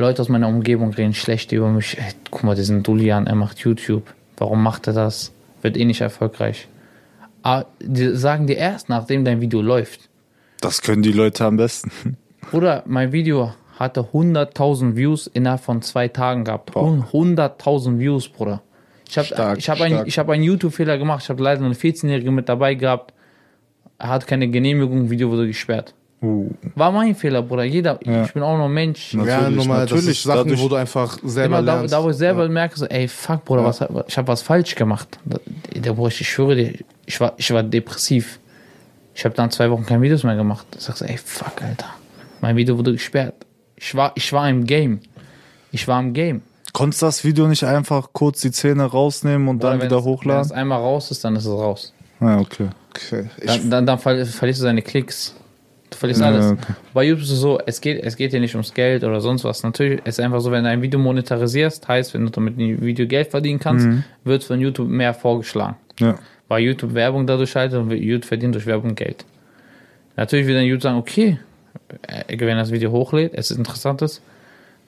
[0.00, 1.98] Leute aus meiner Umgebung reden schlecht über mich.
[1.98, 4.02] Ey, guck mal, diesen Dulian, er macht YouTube.
[4.36, 5.32] Warum macht er das?
[5.62, 6.68] Wird eh nicht erfolgreich.
[7.42, 10.08] Aber die sagen dir erst, nachdem dein Video läuft.
[10.60, 12.16] Das können die Leute am besten.
[12.50, 16.70] Bruder, mein Video hatte 100.000 Views innerhalb von zwei Tagen gehabt.
[16.70, 18.62] 100.000 Views, Bruder.
[19.08, 20.08] Ich habe ich hab ein, stark.
[20.08, 21.24] ich hab einen YouTube-Fehler gemacht.
[21.24, 23.12] Ich habe leider eine 14-Jährige mit dabei gehabt.
[23.98, 25.94] Er hat keine Genehmigung, Video wurde gesperrt.
[26.22, 26.50] Uh.
[26.74, 27.64] War mein Fehler, Bruder.
[27.64, 28.24] Jeder, Ja.
[28.24, 29.14] ich bin auch nur Mensch.
[29.14, 31.94] Na- ja, Natürlich, normal, natürlich, Sachen, dadurch- wo du einfach selber Immer da, lernst.
[31.94, 35.18] da, wo ich selber merke, so, ey, fuck, Bruder, was, ich habe was falsch gemacht.
[35.74, 36.74] Der Bruder, ich schwöre dir,
[37.06, 38.38] ich war, ich war depressiv.
[39.14, 40.66] Ich habe dann zwei Wochen keine Videos mehr gemacht.
[40.76, 41.86] Ich sag so, ey, fuck, Alter.
[42.42, 43.34] Mein Video wurde gesperrt.
[43.76, 45.00] Ich war, ich war im Game.
[45.72, 46.42] Ich war im Game.
[46.74, 49.96] Konntest du das Video nicht einfach kurz die Zähne rausnehmen und dann Oder wenn wieder
[49.98, 50.52] es- Wenn es hochladen?
[50.52, 51.92] einmal raus ist, dann ist es raus.
[52.20, 52.68] Ja, okay.
[52.90, 53.30] Okay.
[53.38, 55.34] Ich, Dann, dann, dann verli- verlierst du deine Klicks.
[55.90, 56.52] Du verlierst Ja, alles.
[56.52, 56.72] okay.
[56.94, 59.44] Bei YouTube ist es so, es geht, es geht dir nicht ums Geld oder sonst
[59.44, 59.62] was.
[59.62, 62.80] Natürlich ist es einfach so, wenn du ein Video monetarisierst, heißt, wenn du damit ein
[62.80, 64.04] Video Geld verdienen kannst, Mhm.
[64.24, 65.76] wird von YouTube mehr vorgeschlagen.
[65.98, 66.14] Ja.
[66.48, 69.24] Weil YouTube Werbung dadurch schaltet und YouTube verdient durch Werbung Geld.
[70.16, 71.38] Natürlich wird dann YouTube sagen, okay,
[72.06, 74.02] äh, wenn das Video hochlädt, es ist interessant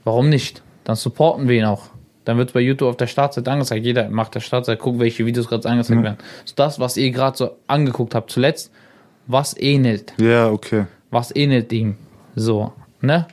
[0.04, 0.62] warum nicht?
[0.84, 1.90] Dann supporten wir ihn auch.
[2.24, 3.84] Dann wird bei YouTube auf der Startseite angezeigt.
[3.84, 6.18] Jeder macht der Startseite, guckt, welche Videos gerade angezeigt werden.
[6.44, 8.70] So das, was ihr gerade so angeguckt habt zuletzt,
[9.26, 10.86] was ähnelt Ja, okay.
[11.10, 11.96] was ähnelt ihm.
[12.34, 13.26] So, ne?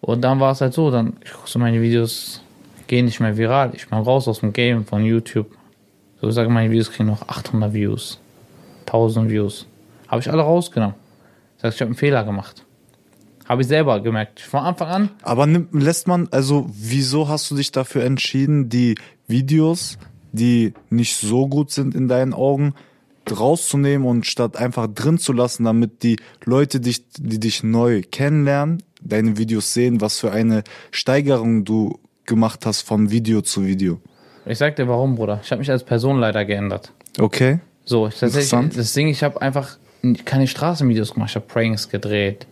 [0.00, 2.42] Und dann war es halt so, dann, ich gucke so, meine Videos
[2.86, 3.72] gehen nicht mehr viral.
[3.74, 5.50] Ich bin raus aus dem Game von YouTube.
[6.20, 8.18] So, ich sage, meine Videos kriegen noch 800 Views.
[8.86, 9.66] 1000 Views.
[10.08, 10.94] Habe ich alle rausgenommen.
[11.58, 12.64] Sag, ich habe einen Fehler gemacht.
[13.48, 14.40] Habe ich selber gemerkt.
[14.40, 18.96] Von Anfang an, Aber nimmt, lässt man, also wieso hast du dich dafür entschieden, die
[19.26, 19.98] Videos,
[20.32, 22.74] die nicht so gut sind in deinen Augen,
[23.32, 28.82] rauszunehmen und statt einfach drin zu lassen, damit die Leute, dich, die dich neu kennenlernen,
[29.02, 34.00] deine Videos sehen, was für eine Steigerung du gemacht hast von Video zu Video.
[34.46, 35.40] ich sag dir warum, Bruder.
[35.42, 36.92] Ich habe mich als Person leider geändert.
[37.18, 37.60] Okay?
[37.84, 39.76] So, ich tatsächlich, das Ding, ich habe einfach
[40.24, 41.30] keine Straßenvideos gemacht.
[41.30, 42.46] Ich habe Pranks gedreht,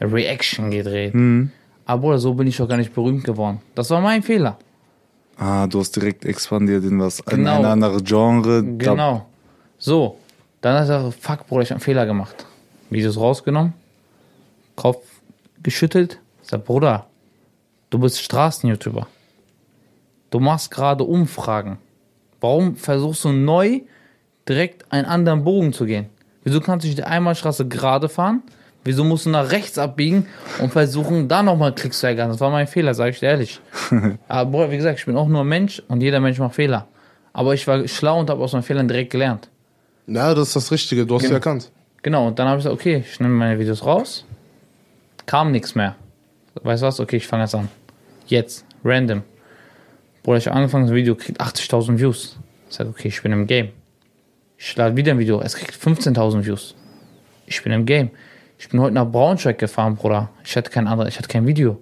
[0.00, 1.14] Reaction gedreht.
[1.14, 1.50] Mhm.
[1.84, 3.60] Aber Bruder, so bin ich doch gar nicht berühmt geworden.
[3.74, 4.58] Das war mein Fehler.
[5.38, 7.58] Ah, du hast direkt expandiert in was, in Genau.
[7.58, 8.64] ein anderes Genre.
[8.64, 9.26] Genau.
[9.86, 10.18] So.
[10.62, 12.44] Dann hat er gesagt, fuck, Bruder, ich hab einen Fehler gemacht.
[12.90, 13.72] Videos rausgenommen,
[14.74, 15.04] Kopf
[15.62, 16.18] geschüttelt.
[16.42, 17.06] Ich sag, Bruder,
[17.90, 19.06] du bist Straßen-YouTuber.
[20.30, 21.78] Du machst gerade Umfragen.
[22.40, 23.82] Warum versuchst du neu
[24.48, 26.06] direkt einen anderen Bogen zu gehen?
[26.42, 28.42] Wieso kannst du nicht die Einbahnstraße gerade fahren?
[28.82, 30.26] Wieso musst du nach rechts abbiegen
[30.60, 32.32] und versuchen, da nochmal Klicks zu ergattern?
[32.32, 33.60] Das war mein Fehler, sage ich dir ehrlich.
[34.26, 36.88] Aber Bruder, wie gesagt, ich bin auch nur ein Mensch und jeder Mensch macht Fehler.
[37.32, 39.48] Aber ich war schlau und habe aus meinen Fehlern direkt gelernt.
[40.06, 41.06] Ja, das ist das Richtige.
[41.06, 41.30] Du hast Genau.
[41.30, 41.70] sie erkannt.
[42.02, 44.24] Genau, und dann habe ich gesagt, okay, ich nehme meine Videos raus.
[45.26, 45.96] Kam nichts mehr.
[46.62, 47.00] Weißt du was?
[47.00, 47.68] Okay, ich fange jetzt an.
[48.26, 49.22] Jetzt, random.
[50.22, 52.36] Bruder, ich habe angefangen, das Video kriegt 80.000 Views.
[52.68, 53.70] Ich sage, okay, ich bin im Game.
[54.58, 56.74] Ich lade wieder ein Video, es kriegt 15.000 Views.
[57.46, 58.10] Ich bin im Game.
[58.58, 60.30] Ich bin heute nach Braunschweig gefahren, Bruder.
[60.44, 61.80] Ich hatte kein anderes, ich hatte kein Video.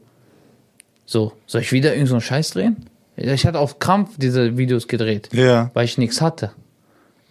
[1.07, 2.89] So, soll ich wieder irgend so einen Scheiß drehen?
[3.16, 6.51] Ich hatte auf Krampf diese Videos gedreht Ja, weil ich nichts hatte.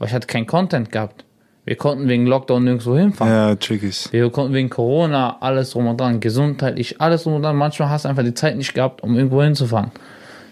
[0.03, 1.23] Weil ich hatte keinen Content gehabt.
[1.63, 3.31] Wir konnten wegen Lockdown nirgendwo hinfahren.
[3.31, 4.11] ja, ich.
[4.11, 7.55] Wir konnten wegen Corona alles drum und dran, gesundheitlich, alles drum und dran.
[7.55, 9.91] Manchmal hast du einfach die Zeit nicht gehabt, um irgendwo hinzufahren.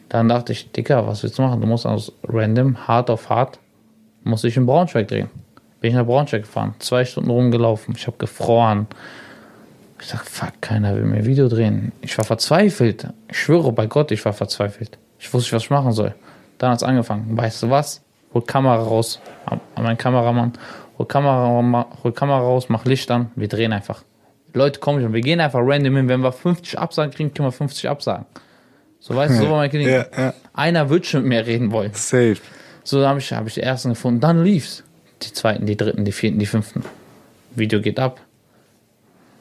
[0.08, 1.60] Dann dachte ich, Dicker, was willst du machen?
[1.60, 3.60] Du musst aus random, hart auf hart,
[4.24, 5.30] musst dich in Braunschweig drehen.
[5.82, 8.88] Bin ich nach Braunschweig gefahren, zwei Stunden rumgelaufen, ich habe gefroren.
[10.00, 11.92] Ich sag, fuck, keiner will mir ein Video drehen.
[12.00, 13.10] Ich war verzweifelt.
[13.30, 14.98] Ich schwöre bei Gott, ich war verzweifelt.
[15.20, 16.16] Ich wusste nicht, was ich machen soll.
[16.58, 17.36] Dann hat's angefangen.
[17.36, 18.02] Weißt du was?
[18.34, 19.20] Hol Kamera raus.
[19.46, 20.54] An meinen Kameramann.
[20.98, 23.32] Hol Kamera, hol Kamera raus, mach Licht an.
[23.36, 24.04] Wir drehen einfach.
[24.54, 25.14] Leute kommen schon.
[25.14, 26.10] Wir gehen einfach random hin.
[26.10, 28.26] Wenn wir 50 Absagen kriegen, können wir 50 Absagen.
[29.00, 29.84] So weißt du, so war mein Kind.
[29.88, 31.92] Ja, ja, Einer wird schon mit mir reden wollen.
[31.94, 32.38] safe.
[32.84, 34.20] So habe ich, hab ich die ersten gefunden.
[34.20, 34.84] Dann lief's.
[35.22, 36.84] Die zweiten, die dritten, die vierten, die fünften.
[37.56, 38.20] Video geht ab.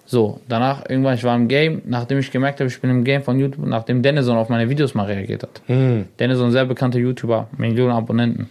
[0.05, 3.23] So, danach irgendwann, ich war im Game, nachdem ich gemerkt habe, ich bin im Game
[3.23, 5.63] von YouTube, nachdem Dennison auf meine Videos mal reagiert hat.
[5.67, 6.09] Hm.
[6.19, 8.51] Dennison, sehr bekannter YouTuber, Millionen Abonnenten.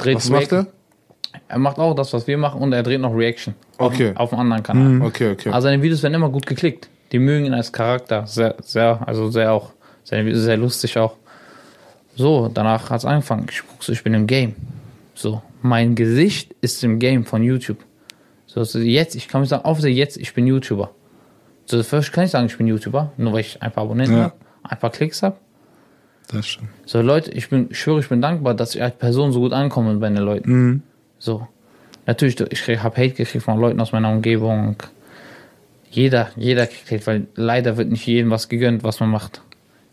[0.00, 0.66] Dreht Was macht er?
[1.48, 3.54] Er macht auch das, was wir machen und er dreht noch Reaction.
[3.78, 4.10] Okay.
[4.10, 5.06] Auf, auf einem anderen Kanal.
[5.06, 5.50] Okay, okay.
[5.50, 6.88] Also seine Videos werden immer gut geklickt.
[7.12, 8.26] Die mögen ihn als Charakter.
[8.26, 9.72] Sehr, sehr, also sehr auch.
[10.04, 11.16] Seine Videos sehr lustig auch.
[12.16, 13.46] So, danach hat es angefangen.
[13.50, 14.54] Ich guck so, ich bin im Game.
[15.14, 17.78] So, mein Gesicht ist im Game von YouTube.
[18.46, 20.90] So, so jetzt, ich kann mich sagen, auf jetzt, ich bin YouTuber.
[21.66, 24.22] So, first kann ich sagen, ich bin YouTuber, nur weil ich ein paar Abonnenten Ja.
[24.24, 24.34] habe,
[24.64, 25.36] ein paar Klicks habe.
[26.32, 26.70] Das stimmt.
[26.86, 29.52] So, Leute, ich bin, ich schwöre, ich bin dankbar, dass ich als Person so gut
[29.52, 30.50] ankomme bei den Leuten.
[30.52, 30.82] Mhm.
[31.18, 31.46] So.
[32.06, 34.76] Natürlich, ich habe Hate gekriegt von Leuten aus meiner Umgebung.
[35.90, 39.42] Jeder, jeder kriegt Hate, weil leider wird nicht jedem was gegönnt, was man macht.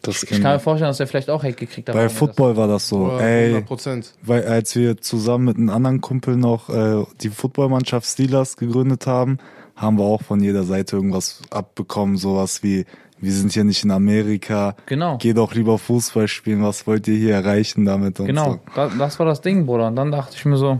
[0.08, 1.96] Das Ich kann mir vorstellen, dass er vielleicht auch Hate gekriegt hat.
[1.96, 3.08] Bei er das- Football war das so.
[3.10, 4.14] Ja, Ey, 100 Prozent.
[4.24, 9.38] weil als wir zusammen mit einem anderen Kumpel noch äh, die Footballmannschaft Steelers gegründet haben,
[9.76, 12.86] haben wir auch von jeder Seite irgendwas abbekommen, sowas wie
[13.20, 14.76] wir sind hier nicht in Amerika.
[14.86, 15.18] Genau.
[15.20, 16.64] Geh doch lieber Fußball spielen.
[16.64, 18.20] Was wollt ihr hier erreichen damit?
[18.20, 18.60] Und Genau, So.
[18.76, 19.88] das, das war das Ding, Bruder.
[19.88, 20.78] Und dann dachte ich mir so,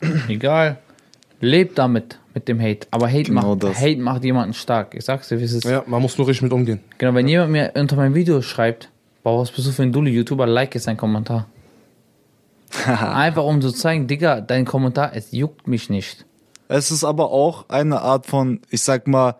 [0.28, 0.78] egal,
[1.44, 2.86] lebt damit, mit dem Hate.
[2.90, 3.80] Aber Hate, Genau macht, das.
[3.80, 4.94] Hate macht jemanden stark.
[4.94, 5.64] Ich sag's dir, wie es ist.
[5.64, 6.80] Ja, man muss nur richtig mit umgehen.
[6.98, 8.90] Genau, wenn jemand mir unter meinem Video schreibt,
[9.22, 11.46] boah, was bist du für ein Dulli-YouTuber, like jetzt einen Kommentar.
[12.86, 16.26] Einfach um zu zeigen, Digga, dein Kommentar, es juckt mich nicht.
[16.66, 19.36] Es ist aber auch eine Art von, ich sag mal,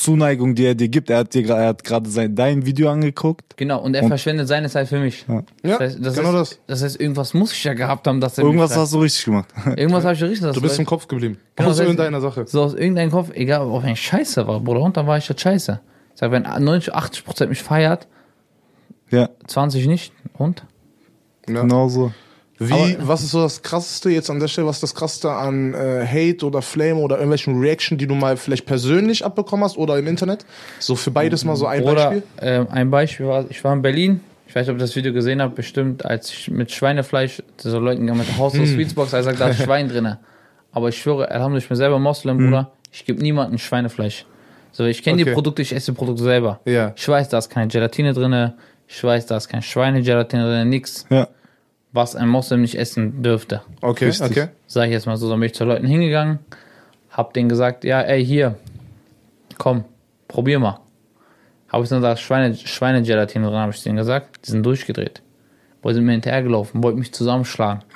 [0.00, 1.10] Zuneigung, die er dir gibt.
[1.10, 3.56] Er hat dir er hat gerade sein dein Video angeguckt.
[3.58, 5.26] Genau, und er verschwendet seine Zeit für mich.
[5.28, 5.34] Ja.
[5.34, 6.58] Ja, Das, heißt, das, genau heißt, das.
[6.66, 9.24] das heißt, irgendwas muss ich ja gehabt haben, dass er Irgendwas mich hast du richtig
[9.26, 9.48] gemacht.
[9.76, 10.40] Irgendwas habe ich richtig.
[10.40, 11.36] dass Du bist im Kopf geblieben.
[11.56, 12.46] Genau, Auch so das in heißt- deiner Sache.
[12.46, 15.40] So aus irgendeinem Kopf, egal ob ich scheiße war, Bruder, und dann war ich halt
[15.40, 15.80] scheiße.
[16.14, 18.08] Ich sag, wenn 90, 80 Prozent mich feiert,
[19.10, 20.64] ja, 20 nicht, und?
[21.48, 21.62] Ja.
[21.62, 22.12] genau so.
[22.62, 25.30] Wie, Aber- was ist so das Krasseste jetzt an der Stelle, was ist das Krasseste
[25.32, 29.78] an äh, Hate oder Flame oder irgendwelchen Reaction, die du mal vielleicht persönlich abbekommen hast
[29.78, 30.44] oder im Internet?
[30.78, 32.22] So für beides mal so ein Oder Beispiel.
[32.42, 35.12] ähm, ein Beispiel war, ich war in Berlin, ich weiß nicht, ob ihr das Video
[35.14, 38.62] gesehen habt, bestimmt, als ich mit Schweinefleisch so Leuten mit Haus Hm.
[38.62, 40.18] of Sweetsbox, er sagt, da ist Schwein drinne.
[40.72, 44.26] Aber ich schwöre, er haben ich mir selber Moslem, Bruder, ich gebe niemandem Schweinefleisch.
[44.72, 45.22] So, ich kenne Hm.
[45.22, 45.30] Okay.
[45.30, 46.60] die Produkte, ich esse die Produkte selber.
[46.66, 46.92] Ja.
[46.94, 48.54] Ich weiß, da ist keine Gelatine drinne,
[48.86, 51.26] ich weiß, da ist keine Schweinegelatine drinne, nix, Ja,
[51.92, 53.62] was ein Moslem nicht essen dürfte.
[53.80, 54.30] Okay, Richtig.
[54.30, 54.48] okay.
[54.66, 56.38] Sag ich jetzt mal so, dann bin ich zu Leuten hingegangen,
[57.10, 58.56] hab denen gesagt, ja, ey, hier,
[59.58, 59.84] komm,
[60.28, 60.80] probier mal.
[61.68, 65.22] Habe ich dann gesagt, Schweine, Schweinegelatine drin, habe ich denen gesagt, die sind durchgedreht.
[65.82, 67.82] Boah, sind mir hinterhergelaufen, wollten mich zusammenschlagen.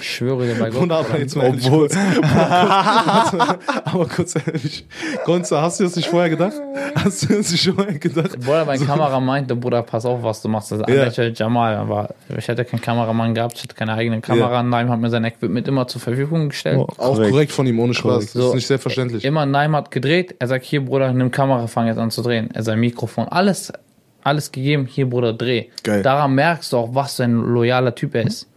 [0.00, 0.80] Ich schwöre dir bei Gott.
[0.80, 1.50] Wunderbar, jetzt mal.
[1.50, 1.88] Obwohl,
[3.84, 4.84] Aber kurz ehrlich.
[5.24, 6.54] Gonzo, hast du das nicht vorher gedacht?
[6.96, 8.40] Hast du das nicht vorher gedacht?
[8.40, 10.72] Bruder, mein Kameramann meinte, Bruder, pass auf, was du machst.
[10.72, 11.04] Das ist Ja.
[11.24, 11.32] ja.
[11.32, 14.62] Jamal, aber ich hatte keinen Kameramann gehabt, ich hatte keine eigene Kamera.
[14.62, 16.78] Naim hat mir sein Equipment immer zur Verfügung gestellt.
[16.78, 16.86] Oh.
[16.98, 17.30] Auch Korrekt.
[17.30, 18.02] korrekt, von ihm, ohne Spaß.
[18.02, 18.28] Korrekt.
[18.30, 19.24] Das ist So, nicht selbstverständlich.
[19.24, 22.50] Immer Naim hat gedreht, er sagt, hier Bruder, nimm Kamera, fang jetzt an zu drehen.
[22.52, 23.72] Er sein Mikrofon, alles,
[24.26, 25.66] alles gegeben, hier Bruder, dreh.
[25.82, 26.02] Geil.
[26.02, 28.48] Daran merkst du auch, was für ein loyaler Typ er ist.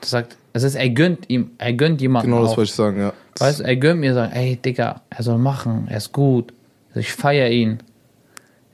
[0.00, 2.56] Das sagt, es ist, er gönnt ihm, er gönnt jemanden Genau das auch.
[2.58, 3.12] wollte ich sagen, ja.
[3.38, 6.52] Weißt du, er gönnt mir sagen, ey Digga, er soll machen, er ist gut.
[6.90, 7.78] Also ich feiere ihn.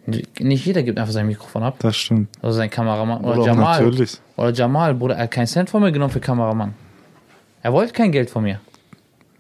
[0.07, 1.77] Nicht jeder gibt einfach sein Mikrofon ab.
[1.79, 2.29] das stimmt.
[2.43, 3.25] Also sein Kameramann.
[3.25, 3.81] Oder Doch, Jamal.
[3.83, 4.19] natürlich.
[4.37, 6.75] Oder Jamal, Bruder, er hat keinen Cent von mir genommen für Kameramann.
[7.63, 8.61] Er wollte kein Geld von mir.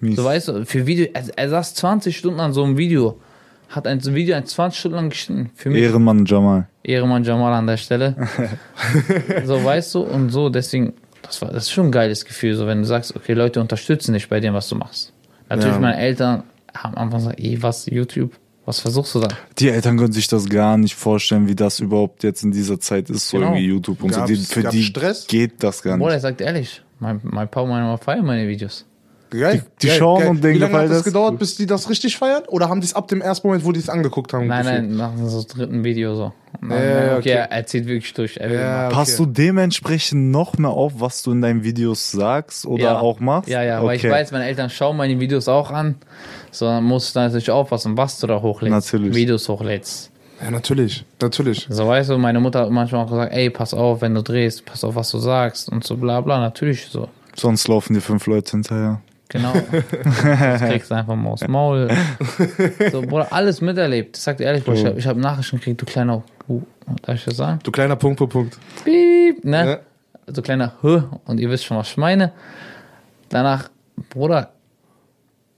[0.00, 0.16] Mies.
[0.16, 3.18] So weißt du, für Video, er, er saß 20 Stunden an so einem Video.
[3.74, 5.50] Hat ein Video ein 20 Stunden lang geschnitten.
[5.54, 5.82] Für mich.
[5.82, 6.68] Ehrenmann Jamal.
[6.84, 8.16] Ehrenmann Jamal an der Stelle.
[9.46, 10.92] so weißt du, und so, deswegen,
[11.22, 14.12] das, war, das ist schon ein geiles Gefühl, so wenn du sagst, okay, Leute unterstützen
[14.12, 15.12] dich bei dem, was du machst.
[15.48, 15.80] Natürlich, Ja.
[15.80, 16.42] meine Eltern
[16.74, 18.32] haben am Anfang gesagt, ey, was, YouTube,
[18.66, 19.28] was versuchst du da?
[19.58, 23.08] Die Eltern können sich das gar nicht vorstellen, wie das überhaupt jetzt in dieser Zeit
[23.10, 23.50] ist, so Genau.
[23.52, 24.24] irgendwie YouTube und so.
[24.26, 25.26] Die, Gab's- für gab's die Stress?
[25.26, 26.16] geht das gar Bruder, nicht.
[26.18, 28.84] er sagt ehrlich, mein, mein Papa und meine Mama feiern meine Videos.
[29.32, 29.64] Geil.
[29.80, 30.28] Die geil, schauen geil.
[30.30, 31.04] und denken, Wie lange hat das das?
[31.04, 32.42] gedauert, bis die das richtig feiern?
[32.48, 34.46] Oder haben die es ab dem ersten Moment, wo die es angeguckt haben?
[34.46, 34.90] Nein, gefühlt?
[34.90, 36.32] nein, nach so dritten Video so.
[36.60, 37.46] Dann, Ja, okay, okay.
[37.50, 38.36] Er, zieht wirklich durch.
[38.36, 38.94] Ja, machen.
[38.94, 42.98] Passt du dementsprechend noch mehr auf, was du in deinen Videos sagst oder Ja.
[43.00, 43.48] auch machst?
[43.48, 45.96] Ja, ja, weil ich weiß, meine Eltern schauen meine Videos auch an.
[46.50, 48.92] So, dann musst du natürlich aufpassen, was du da hochlädst.
[48.92, 49.14] Natürlich.
[49.14, 50.10] Videos hochlädst.
[50.42, 51.04] Ja, natürlich.
[51.20, 51.66] Natürlich.
[51.70, 54.64] So, weißt du, meine Mutter hat manchmal auch gesagt, ey, pass auf, wenn du drehst,
[54.64, 56.38] pass auf, was du sagst und so bla bla.
[56.40, 57.08] Natürlich so.
[57.34, 59.00] Sonst laufen dir fünf Leute hinterher.
[59.32, 59.54] Genau.
[60.02, 61.88] das kriegst du einfach mal aufs Maul.
[62.90, 64.18] So, Bruder, alles miterlebt.
[64.18, 66.60] Ich sag dir ehrlich, Bruder, ich habe hab Nachrichten gekriegt, du kleiner, uh,
[67.00, 67.58] darf ich das sagen?
[67.62, 68.58] Du kleiner Punkt, Punkt, Punkt.
[68.84, 69.66] Piep, ne?
[69.66, 69.78] Ja.
[70.26, 72.32] So kleiner Hö, und ihr wisst schon, was ich meine.
[73.30, 73.70] Danach,
[74.10, 74.52] Bruder,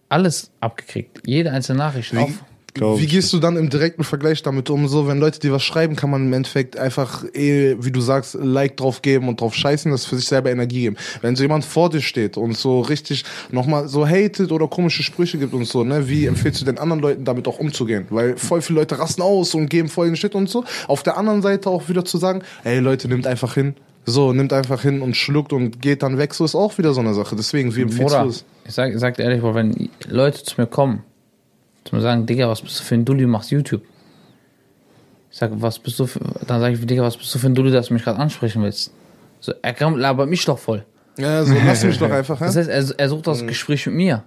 [0.08, 1.22] alles abgekriegt.
[1.26, 2.16] Jede einzelne Nachricht.
[2.16, 2.44] Auf.
[2.74, 4.88] Glaub Wie gehst du dann im direkten Vergleich damit um?
[4.88, 8.34] So, wenn Leute dir was schreiben, kann man im Endeffekt einfach, eh, wie du sagst,
[8.34, 10.96] Like drauf geben und drauf scheißen, das für sich selber Energie geben.
[11.20, 15.38] Wenn so jemand vor dir steht und so richtig nochmal so hatet oder komische Sprüche
[15.38, 18.06] gibt und so, ne, wie empfiehlst du den anderen Leuten damit auch umzugehen?
[18.10, 20.64] Weil voll viele Leute rasten aus und geben voll den Shit und so.
[20.88, 23.76] Auf der anderen Seite auch wieder zu sagen, ey Leute, nimmt einfach hin.
[24.04, 26.34] So, nimmt einfach hin und schluckt und geht dann weg.
[26.34, 27.36] So ist auch wieder so eine Sache.
[27.36, 28.44] Deswegen, wie empfiehlst Bruder, du es?
[28.66, 31.04] ich sag, ich sag dir ehrlich, wenn Leute zu mir kommen,
[31.85, 33.82] zu mir sagen, Digga, was bist du für ein Dulli, machst YouTube.
[35.30, 37.55] Ich sag, was bist du für, dann sage ich, Digga, was bist du für ein
[37.55, 38.93] Dulli, dass du mich gerade ansprechen willst?
[39.41, 40.85] So, er kam, labert mich doch voll.
[41.18, 44.22] Ja, so lass mich doch einfach, Das heißt, er, er sucht das Gespräch mit mir.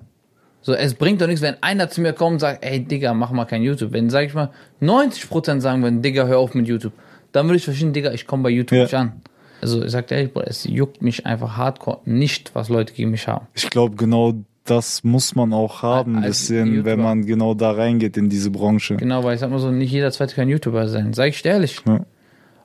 [0.62, 3.32] So, es bringt doch nichts, wenn einer zu mir kommt und sagt, ey, Digga, mach
[3.32, 3.94] mal kein YouTube.
[3.94, 4.52] Wenn, sag ich mal,
[4.82, 6.94] 90% sagen würden, Digga, hör auf mit YouTube.
[7.32, 8.84] Dann würde ich verstehen, Digga, ich komme bei YouTube Ja.
[8.84, 9.22] nicht an.
[9.62, 13.12] Also, ich sag dir ehrlich, Bruder, es juckt mich einfach hardcore nicht, was Leute gegen
[13.12, 13.48] mich haben.
[13.54, 14.34] Ich glaube, genau
[14.70, 16.86] das muss man auch haben, ein Als bisschen, YouTuber.
[16.92, 18.98] wenn man genau da reingeht in diese Branche.
[18.98, 21.14] Genau, weil ich sag mal so, nicht jeder zweite kann YouTuber sein.
[21.14, 21.82] Sag ich ehrlich.
[21.88, 22.02] Ja.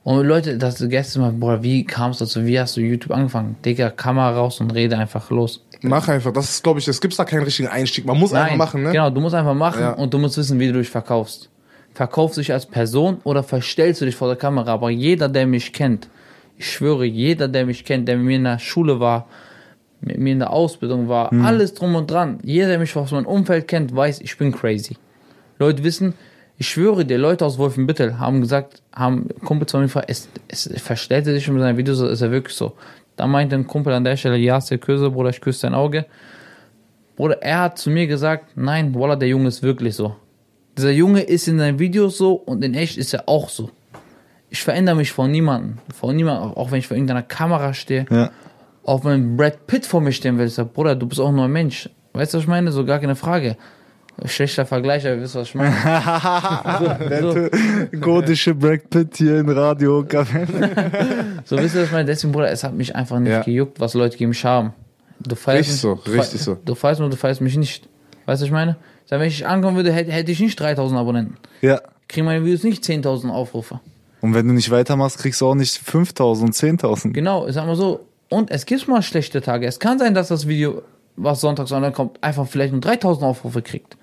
[0.04, 2.44] Und Leute, das gestern mal, Bruder, wie kam es dazu?
[2.44, 3.56] Wie hast du YouTube angefangen?
[3.64, 5.64] Digga, Kamera raus und rede einfach los.
[5.80, 6.32] Mach einfach.
[6.32, 8.04] Das ist, glaube ich, es gibt da keinen richtigen Einstieg.
[8.04, 8.90] Man muss einfach machen, ne?
[8.92, 9.92] Genau, du musst einfach machen Ja.
[9.92, 11.50] und du musst wissen, wie du dich verkaufst.
[11.94, 14.72] Verkaufst du dich als Person oder verstellst du dich vor der Kamera?
[14.72, 16.08] Aber jeder, der mich kennt,
[16.58, 19.26] ich schwöre, jeder, der mich kennt, der mit mir in der Schule war,
[20.02, 21.44] mit mir in der Ausbildung war, Hm.
[21.44, 24.96] alles drum und dran, jeder, der mich aus meinem Umfeld kennt, weiß, ich bin crazy.
[25.58, 26.14] Leute wissen,
[26.58, 30.68] ich schwöre dir, Leute aus Wolfenbüttel haben gesagt, haben Kumpel zu mir gefragt, es, es
[30.82, 32.72] verstellte sich mit seinen Videos, ist er wirklich so.
[33.16, 36.06] Da meinte ein Kumpel an der Stelle, ja, der Küsse, Bruder, ich küsse dein Auge.
[37.16, 40.16] Bruder, er hat zu mir gesagt, nein, Wallah, der Junge ist wirklich so.
[40.76, 43.70] Dieser Junge ist in seinen Videos so und in echt ist er auch so.
[44.48, 45.78] Ich verändere mich vor niemandem.
[45.94, 48.06] Vor niemandem, auch wenn ich vor irgendeiner Kamera stehe.
[48.10, 48.30] Ja.
[48.84, 51.44] Auch wenn Brad Pitt vor mir stehen will, ich sag, Bruder, du bist auch nur
[51.44, 51.88] ein Mensch.
[52.12, 52.72] Weißt du, was ich meine?
[52.72, 53.56] So gar keine Frage.
[54.26, 55.74] Schlechter Vergleich, aber ihr wisst, was ich meine.
[57.20, 57.48] so, so,
[58.00, 60.04] Gotische Brad Pitt hier in Radio
[61.44, 62.04] so wisst ihr, was ich meine?
[62.04, 63.42] Deswegen, Bruder, es hat mich einfach nicht Ja.
[63.42, 64.74] gejuckt, was Leute gegen mich haben.
[65.20, 66.58] Du feierst Richtig mich, so, du richtig so.
[66.64, 67.88] Du feierst mich, du feierst mich nicht.
[68.26, 68.76] Weißt du, was ich meine?
[69.06, 71.36] Sag, wenn ich ankommen würde, hätte, hätte ich nicht 3000 Abonnenten.
[71.60, 71.80] Ja.
[72.08, 73.80] Kriegen meine Videos nicht 10.000 Aufrufe.
[74.20, 77.12] Und wenn du nicht weitermachst, kriegst du auch nicht 5000, 10.000.
[77.12, 78.06] Genau, ich sag mal so.
[78.32, 79.66] Und es gibt mal schlechte Tage.
[79.66, 80.80] Es kann sein, dass das Video,
[81.16, 83.98] was sonntags online kommt, einfach vielleicht nur 3000 Aufrufe kriegt.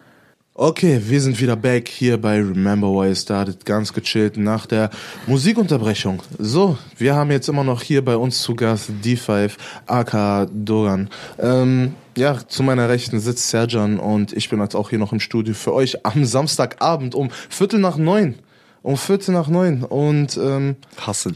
[0.53, 4.91] Okay, wir sind wieder back hier bei Remember Why It Started, ganz gechillt nach der
[5.25, 6.21] Musikunterbrechung.
[6.38, 9.53] So, wir haben jetzt immer noch hier bei uns zu Gast D5,
[9.88, 11.09] aka Dogan.
[11.39, 15.19] Ähm, ja, zu meiner Rechten sitzt Serjan und ich bin jetzt auch hier noch im
[15.19, 18.36] Studio für euch am Samstagabend um Viertel nach neun.
[18.84, 19.84] Um Viertel nach neun.
[19.84, 21.34] Und ähm, Hassel.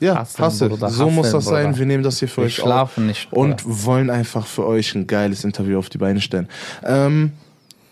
[0.00, 0.68] Ja, Hustlen, Hustle.
[0.70, 1.64] Bruder, So muss hustlen, das sein.
[1.66, 1.78] Bruder.
[1.78, 3.40] Wir nehmen das hier für Wir euch schlafen auf nicht, Bruder.
[3.42, 6.48] und wollen einfach für euch ein geiles Interview auf die Beine stellen.
[6.84, 7.32] Ähm,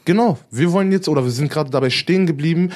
[0.05, 2.71] genau, wir wollen jetzt, oder wir sind gerade dabei stehen geblieben,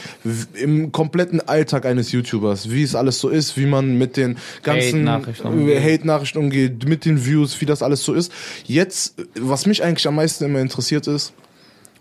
[0.55, 5.09] im kompletten Alltag eines YouTubers, wie es alles so ist, wie man mit den ganzen
[5.09, 5.77] Hate-Nachrichten umgeht.
[5.77, 8.31] äh, Hate-Nachrichten umgeht, mit den Views, wie das alles so ist.
[8.65, 11.33] Jetzt, was mich eigentlich am meisten immer interessiert ist,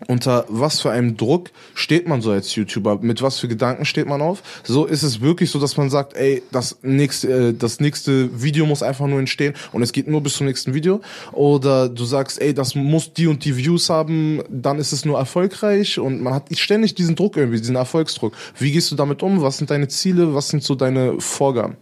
[0.08, 2.98] unter was für einem Druck steht man so als YouTuber?
[3.00, 4.42] Mit was für Gedanken steht man auf?
[4.64, 8.66] So ist es wirklich so, dass man sagt, ey, das nächste, äh, das nächste Video
[8.66, 11.00] muss einfach nur entstehen und es geht nur bis zum nächsten Video?
[11.32, 15.18] Oder du sagst, ey, das muss die und die Views haben, dann ist es nur
[15.18, 18.34] erfolgreich und man hat ständig diesen Druck irgendwie, diesen Erfolgsdruck.
[18.58, 19.42] Wie gehst du damit um?
[19.42, 20.34] Was sind deine Ziele?
[20.34, 21.76] Was sind so deine Vorgaben?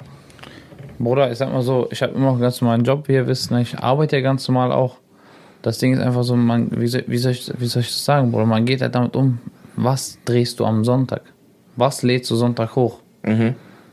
[0.98, 3.26] Bruder, ich sag mal so, ich habe immer noch einen ganz normalen Job, wie ihr
[3.26, 3.50] wisst.
[3.50, 3.62] Ne?
[3.62, 4.98] Ich arbeite ja ganz normal auch.
[5.64, 8.04] Das Ding ist einfach so, man, wie, soll, wie, soll ich, wie soll ich das
[8.04, 8.44] sagen, Bruder?
[8.44, 9.38] Man geht halt damit um,
[9.76, 11.22] was drehst du am Sonntag?
[11.76, 13.00] Was lädst du Sonntag hoch?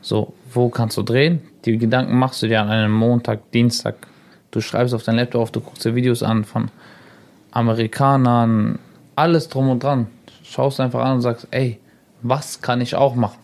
[0.02, 1.40] So, wo kannst du drehen?
[1.64, 3.94] Die Gedanken machst du dir an einem Montag, Dienstag.
[4.50, 6.70] Du schreibst auf dein Laptop auf, du guckst dir Videos an von
[7.52, 8.78] Amerikanern,
[9.16, 10.08] alles drum und dran.
[10.42, 11.80] Schaust einfach an und sagst, ey,
[12.22, 13.38] was kann ich auch machen?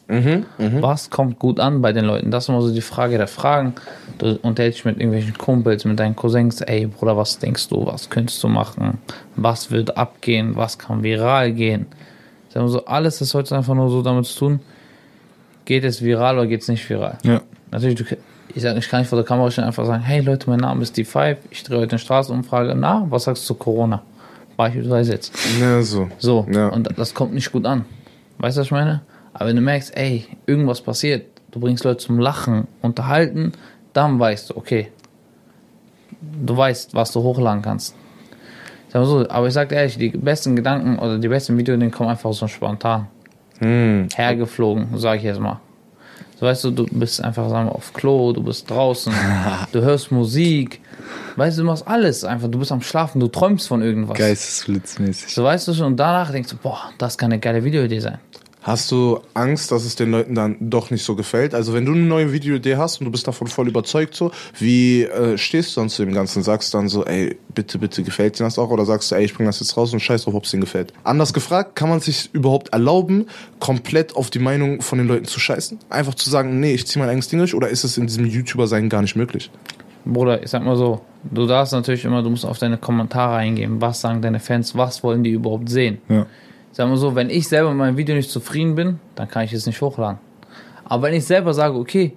[0.81, 2.31] Was kommt gut an bei den Leuten?
[2.31, 3.74] Das ist immer so die Frage der Fragen.
[4.18, 8.09] Du unterhältst dich mit irgendwelchen Kumpels, mit deinen Cousins, ey Bruder, was denkst du, was
[8.11, 8.99] könntest du machen?
[9.37, 10.57] Was wird abgehen?
[10.57, 11.87] Was kann viral gehen?
[12.55, 14.61] So, alles ist heute einfach nur so damit zu tun,
[15.64, 17.18] geht es viral oder geht es nicht viral?
[17.22, 17.41] Ja.
[17.70, 18.16] Natürlich, du,
[18.55, 20.83] ich, sag, ich kann nicht vor der Kamera stehen einfach sagen, hey Leute, mein Name
[20.83, 22.74] ist D5, ich drehe heute eine Straßenumfrage.
[22.74, 24.03] Na, was sagst du zu Corona?
[24.57, 25.33] Beispielsweise jetzt.
[25.61, 26.09] Ja, so.
[26.18, 26.68] So, Ja.
[26.68, 27.85] und das kommt nicht gut an.
[28.39, 29.03] Weißt du, was ich meine?
[29.32, 33.53] Aber wenn du merkst, ey, irgendwas passiert, du bringst Leute zum Lachen, unterhalten,
[33.93, 34.91] dann weißt du, okay,
[36.20, 37.95] du weißt, was du hochladen kannst.
[38.93, 42.09] So, aber ich sag dir ehrlich, die besten Gedanken oder die besten Videos, die kommen
[42.09, 43.09] einfach so spontan.
[44.14, 45.61] Hergeflogen, sag ich jetzt mal.
[46.41, 49.12] So weißt du, du bist einfach sagen wir, auf Klo, du bist draußen,
[49.72, 50.80] du hörst Musik,
[51.36, 54.16] weißt du, du machst alles einfach, du bist am Schlafen, du träumst von irgendwas.
[54.16, 55.34] Geistesblitzmäßig.
[55.34, 58.18] So weißt du schon, und danach denkst du, boah, das kann eine geile Videoidee sein.
[58.63, 61.55] Hast du Angst, dass es den Leuten dann doch nicht so gefällt?
[61.55, 65.05] Also wenn du eine neue Videoidee hast und du bist davon voll überzeugt so, wie
[65.05, 66.43] äh, stehst du dann zu dem Ganzen?
[66.43, 68.71] Sagst du dann so, ey, bitte, bitte gefällt dir das auch?
[68.71, 70.63] Oder sagst du, ey, ich bring das jetzt raus und scheiß drauf, ob es denen
[70.63, 70.93] gefällt?
[71.05, 73.27] Anders gefragt, kann man sich überhaupt erlauben,
[73.61, 75.79] komplett auf die Meinung von den Leuten zu scheißen?
[75.89, 77.55] Einfach zu sagen, nee, ich zieh mein eigenes Ding durch?
[77.55, 79.51] Oder ist es in diesem YouTuber-Sein gar nicht möglich?
[80.05, 83.81] Bruder, ich sag mal so, du darfst natürlich immer, du musst auf deine Kommentare eingehen.
[83.81, 84.75] Was sagen deine Fans?
[84.77, 85.99] Was wollen die überhaupt sehen?
[86.09, 86.27] Ja.
[86.73, 89.53] Sag mal so, wenn ich selber mit meinem Video nicht zufrieden bin, dann kann ich
[89.53, 90.19] es nicht hochladen.
[90.85, 92.12] Aber wenn ich selber sage, okay,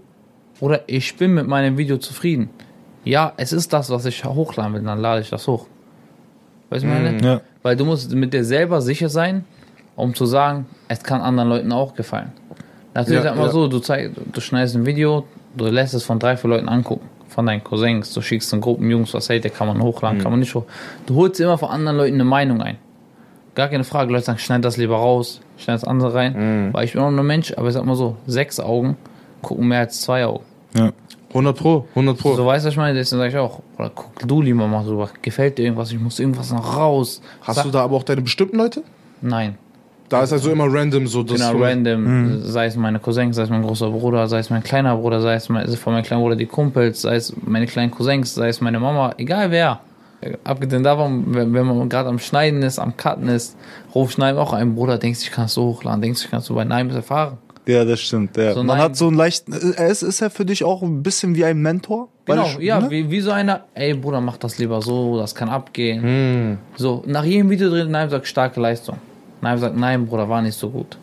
[0.60, 2.50] oder ich bin mit meinem Video zufrieden,
[3.04, 5.66] ja, es ist das, was ich hochladen will, dann lade ich das hoch.
[6.70, 7.24] Weißt du, ich meine?
[7.24, 7.42] Ja.
[7.64, 9.44] Weil du musst mit dir selber sicher sein,
[9.96, 12.32] um zu sagen, es kann anderen Leuten auch gefallen.
[12.94, 13.52] Natürlich Ja, sag mal ja.
[13.52, 15.26] so, du, zeig, du schneidest ein Video,
[15.58, 18.90] du lässt es von drei, vier Leuten angucken, von deinen Cousins, du schickst in Gruppen
[18.90, 20.22] Jungs, was hey, der kann man hochladen, Mhm.
[20.24, 20.66] kann man nicht hoch.
[21.08, 22.78] Du holst immer von anderen Leuten eine Meinung ein.
[23.56, 26.68] Gar keine Frage, Leute sagen, schneid das lieber raus, schneid das andere rein.
[26.68, 26.74] Mhm.
[26.74, 28.96] Weil ich bin auch nur ein Mensch, aber ich sag mal so, sechs Augen
[29.42, 30.44] gucken mehr als zwei Augen.
[30.76, 30.92] Ja.
[31.30, 32.36] 100 Pro, 100 Pro.
[32.36, 32.94] So weißt du, was ich meine?
[32.98, 35.10] Deswegen sage ich auch, oder guck du lieber mal drüber.
[35.22, 35.92] Gefällt dir irgendwas?
[35.92, 37.22] Ich muss irgendwas noch raus.
[37.42, 38.84] Hast Sag- du da aber auch deine bestimmten Leute?
[39.22, 39.58] Nein.
[40.10, 42.42] Da ist also immer random so, dass Genau, du- random.
[42.44, 45.36] Sei es meine Cousins, sei es mein großer Bruder, sei es mein kleiner Bruder, sei
[45.36, 48.60] es mein, von meinem kleinen Bruder die Kumpels, sei es meine kleinen Cousins, sei es
[48.60, 49.80] meine Mama, egal wer.
[50.44, 53.58] Abgesehen davon, wenn, wenn man gerade am Schneiden ist, am Cutten ist,
[53.96, 56.32] ruf schneiden auch einen Bruder, denkst du, ich kann es so hochladen, denkst du, ich
[56.32, 57.38] kann es so bei Nein erfahren.
[57.68, 58.36] Ja, das stimmt.
[58.38, 58.54] Ja.
[58.54, 59.54] So, Man hat so einen leichten.
[59.54, 62.08] Er ist, ist er für dich auch ein bisschen wie ein Mentor?
[62.26, 62.90] Genau, ich- ja, ne?
[62.90, 66.58] wie, wie so einer, ey Bruder, mach das lieber so, das kann abgehen.
[66.76, 68.98] So, nach jedem Video drin, Nein sagt starke Leistung.
[69.42, 70.98] Nein sagt, nein, Bruder, war nicht so gut.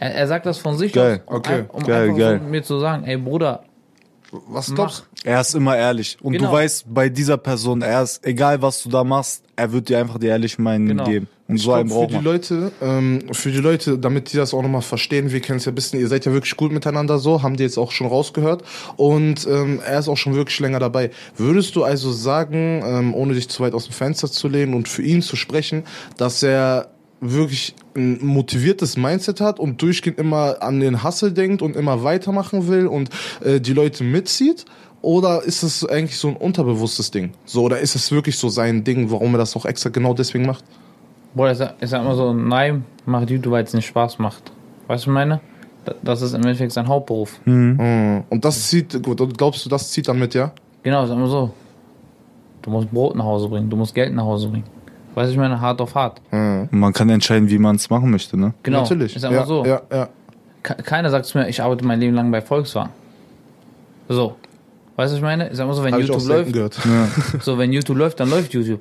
[0.00, 2.40] Er, er sagt das von sich Geil, aus, um, okay, ein- um geil, einfach geil.
[2.44, 3.62] So mir zu sagen, ey Bruder,
[4.30, 5.28] Was glaubst du?
[5.28, 6.18] Er ist immer ehrlich.
[6.20, 6.48] Und Genau.
[6.50, 9.98] du weißt, bei dieser Person, er ist, egal was du da machst, er wird dir
[9.98, 11.04] einfach die ehrliche Meinung Genau.
[11.04, 11.28] geben.
[11.48, 12.24] Und Ich so einen glaub, braucht für die.
[12.24, 15.72] Leute, ähm, für die Leute, damit die das auch nochmal verstehen, wir kennen es ja
[15.72, 18.62] ein bisschen, ihr seid ja wirklich gut miteinander so, haben die jetzt auch schon rausgehört
[18.96, 21.10] und ähm, er ist auch schon wirklich länger dabei.
[21.38, 24.88] Würdest du also sagen, ähm, ohne dich zu weit aus dem Fenster zu lehnen und
[24.88, 25.84] für ihn zu sprechen,
[26.18, 31.74] dass er wirklich ein motiviertes Mindset hat und durchgehend immer an den Hustle denkt und
[31.76, 33.10] immer weitermachen will und
[33.44, 34.64] äh, die Leute mitzieht?
[35.02, 37.32] Oder ist es eigentlich so ein unterbewusstes Ding?
[37.44, 40.44] So, oder ist es wirklich so sein Ding, warum er das auch extra genau deswegen
[40.46, 40.64] macht?
[41.34, 44.50] Bruder, ich sag, ich sag mal so, nein, macht YouTube, weil es nicht Spaß macht.
[44.88, 45.40] Weißt du, meine?
[45.84, 47.38] Da- Das ist im Endeffekt sein Hauptberuf.
[47.44, 48.24] Mhm.
[48.28, 50.50] Und das zieht, gut, glaubst du, das zieht dann mit, ja?
[50.82, 51.50] Genau, sag mal so.
[52.62, 54.64] Du musst Brot nach Hause bringen, du musst Geld nach Hause bringen.
[55.18, 56.20] Weißt du, ich meine, hart auf hart.
[56.30, 58.54] Und man kann entscheiden, wie man es machen möchte, ne?
[58.62, 59.16] Genau, Natürlich.
[59.16, 59.64] ich sag mal ja, so.
[59.66, 60.08] Ja, ja.
[60.62, 62.90] Ke- Keiner sagt zu mir, ich arbeite mein Leben lang bei Volkswagen.
[64.08, 64.36] So.
[64.94, 65.52] Weißt du, was ich meine?
[65.54, 66.78] Sag mal so, wenn auch YouTube läuft, gehört.
[67.40, 68.80] so, wenn YouTube läuft, dann läuft YouTube.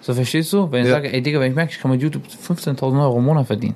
[0.00, 0.70] So, verstehst du?
[0.70, 0.94] Wenn ich Ja.
[0.94, 3.74] sage, ey Digga, wenn ich merke, ich kann mit YouTube 15.000 Euro im Monat verdienen,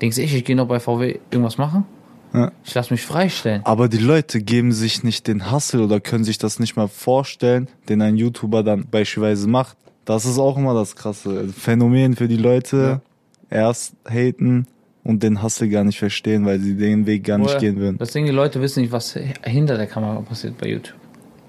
[0.00, 1.84] denkst du, ich, ich gehe noch bei VW irgendwas machen?
[2.32, 2.52] Ja.
[2.64, 3.60] Ich lass mich freistellen.
[3.64, 7.68] Aber die Leute geben sich nicht den Hustle oder können sich das nicht mal vorstellen,
[7.90, 9.76] den ein YouTuber dann beispielsweise macht.
[10.06, 13.02] Das ist auch immer das krasse Phänomen für die Leute.
[13.50, 14.66] Erst haten
[15.04, 17.98] und den Hustle gar nicht verstehen, weil sie den Weg gar nicht gehen würden.
[17.98, 19.12] Das Ding, die Leute wissen nicht, was
[19.44, 20.96] hinter der Kamera passiert bei YouTube.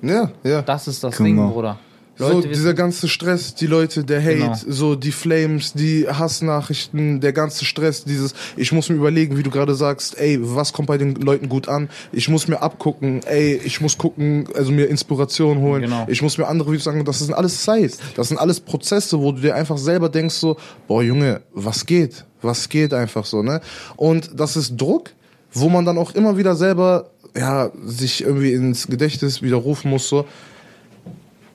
[0.01, 0.62] Ja, ja.
[0.62, 1.43] Das ist das Genau.
[1.45, 1.80] Ding, Bruder.
[2.18, 4.55] So, Leute dieser wissen, ganze Stress, die Leute, der Hate, Genau.
[4.68, 9.49] so die Flames, die Hassnachrichten, der ganze Stress, dieses, ich muss mir überlegen, wie du
[9.51, 11.89] gerade sagst, ey, was kommt bei den Leuten gut an?
[12.11, 16.05] Ich muss mir abgucken, ey, ich muss gucken, also mir Inspiration holen, Genau.
[16.09, 19.32] ich muss mir andere Videos sagen, das sind alles Zeit, das sind alles Prozesse, wo
[19.32, 20.57] du dir einfach selber denkst so,
[20.88, 22.26] boah Junge, was geht?
[22.41, 23.61] Was geht einfach so, ne?
[23.95, 25.11] Und das ist Druck,
[25.53, 30.26] wo man dann auch immer wieder selber, ja, sich irgendwie ins Gedächtnis widerrufen muss, so,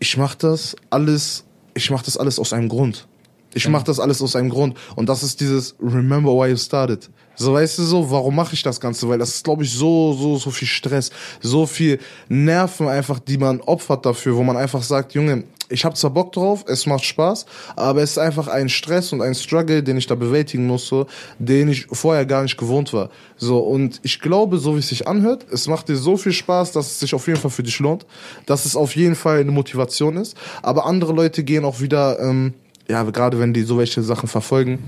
[0.02, 1.44] ich mache das alles,
[1.74, 3.06] ich mache das alles aus einem Grund.
[3.54, 4.76] Ich mache das alles aus einem Grund.
[4.96, 7.08] Und das ist dieses Remember why you started.
[7.36, 9.08] So, weißt du so, warum mache ich das Ganze?
[9.08, 13.38] Weil das ist, glaube ich, so, so, so viel Stress, so viel Nerven einfach, die
[13.38, 17.04] man opfert dafür, wo man einfach sagt, Junge, ich habe zwar Bock drauf, es macht
[17.04, 17.46] Spaß,
[17.76, 21.06] aber es ist einfach ein Stress und ein Struggle, den ich da bewältigen muss, so,
[21.38, 23.10] den ich vorher gar nicht gewohnt war.
[23.36, 26.72] So, und ich glaube, so wie es sich anhört, es macht dir so viel Spaß,
[26.72, 28.06] dass es sich auf jeden Fall für dich lohnt,
[28.46, 30.36] dass es auf jeden Fall eine Motivation ist.
[30.62, 32.54] Aber andere Leute gehen auch wieder, ähm,
[32.88, 34.78] ja, gerade wenn die so welche Sachen verfolgen,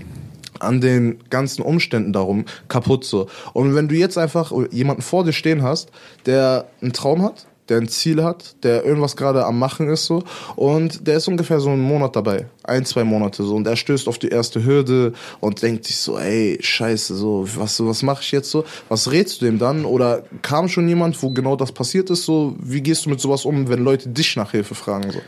[0.61, 3.27] an den ganzen Umständen darum kaputt so.
[3.53, 5.91] Und wenn du jetzt einfach jemanden vor dir stehen hast,
[6.27, 10.23] der einen Traum hat, der ein Ziel hat, der irgendwas gerade am Machen ist so
[10.57, 14.09] und der ist ungefähr so einen Monat dabei, ein, zwei Monate so und er stößt
[14.09, 18.33] auf die erste Hürde und denkt sich so, ey, scheiße, so, was, was mache ich
[18.33, 18.65] jetzt so?
[18.89, 19.85] Was rätst du dem dann?
[19.85, 22.55] Oder kam schon jemand, wo genau das passiert ist so?
[22.61, 25.21] Wie gehst du mit sowas um, wenn Leute dich nach Hilfe fragen so?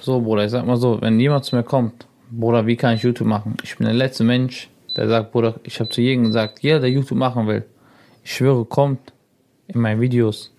[0.00, 3.02] so, Bruder, ich sag mal so, wenn jemand zu mir kommt, Bruder, wie kann ich
[3.02, 3.56] YouTube machen?
[3.62, 6.90] Ich bin der letzte Mensch, der sagt, Bruder, ich habe zu jedem gesagt, jeder, der
[6.90, 7.64] YouTube machen will,
[8.24, 9.12] ich schwöre, kommt
[9.68, 10.52] in meine Videos.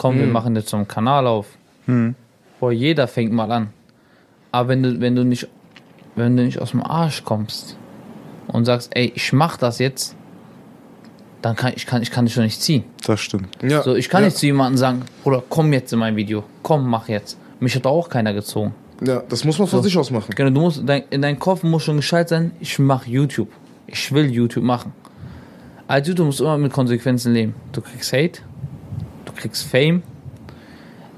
[0.00, 1.46] Komm, wir machen jetzt so einen Kanal auf.
[2.58, 3.68] Boah, jeder fängt mal an.
[4.50, 5.46] Aber wenn du, wenn du nicht,
[6.16, 7.76] wenn du nicht aus dem Arsch kommst
[8.48, 10.16] und sagst, ey, ich mach das jetzt,
[11.42, 12.84] dann kann ich kann ich kann dich doch nicht ziehen.
[13.06, 13.48] Das stimmt.
[13.62, 16.44] Ja, So, ich kann ja, nicht zu jemandem sagen, Bruder, komm jetzt in mein Video,
[16.62, 17.36] komm, mach jetzt.
[17.60, 18.74] Mich hat auch keiner gezogen.
[19.06, 19.82] Ja, das muss man von So.
[19.82, 20.32] sich aus machen.
[20.34, 23.48] Genau, du musst, dein, in deinem Kopf muss schon gescheit sein, ich mach YouTube.
[23.86, 24.94] Ich will YouTube machen.
[25.86, 27.54] Als YouTube musst du immer mit Konsequenzen leben.
[27.72, 28.40] Du kriegst Hate,
[29.40, 30.02] kriegst Fame.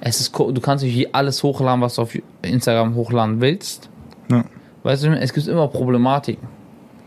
[0.00, 3.88] Es ist, du kannst nicht alles hochladen, was du auf Instagram hochladen willst.
[4.30, 4.44] Ja.
[4.82, 6.48] Weißt du, es gibt immer Problematiken.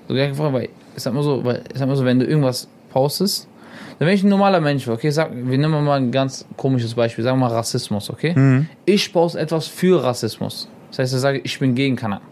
[0.08, 3.48] So, weil, ich sag mal so, weil, ich sag mal so, wenn du irgendwas postest,
[4.00, 7.24] dann wenn ich ein normaler Mensch okay, sag, wir nehmen mal ein ganz komisches Beispiel,
[7.24, 8.66] sagen wir mal Rassismus, okay?
[8.86, 10.70] Ich poste etwas für Rassismus.
[10.90, 12.28] Das heißt, ich sage, ich bin gegen Kanaken.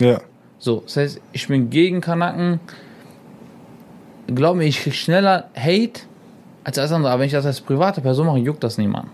[0.00, 0.20] Ja.
[0.58, 2.60] So, das heißt, ich bin gegen Kanaken.
[4.34, 6.02] Glaub mir, ich krieg schneller Hate
[6.64, 7.12] als alles andere.
[7.12, 9.08] Aber wenn ich das als private Person mache, juckt das niemand.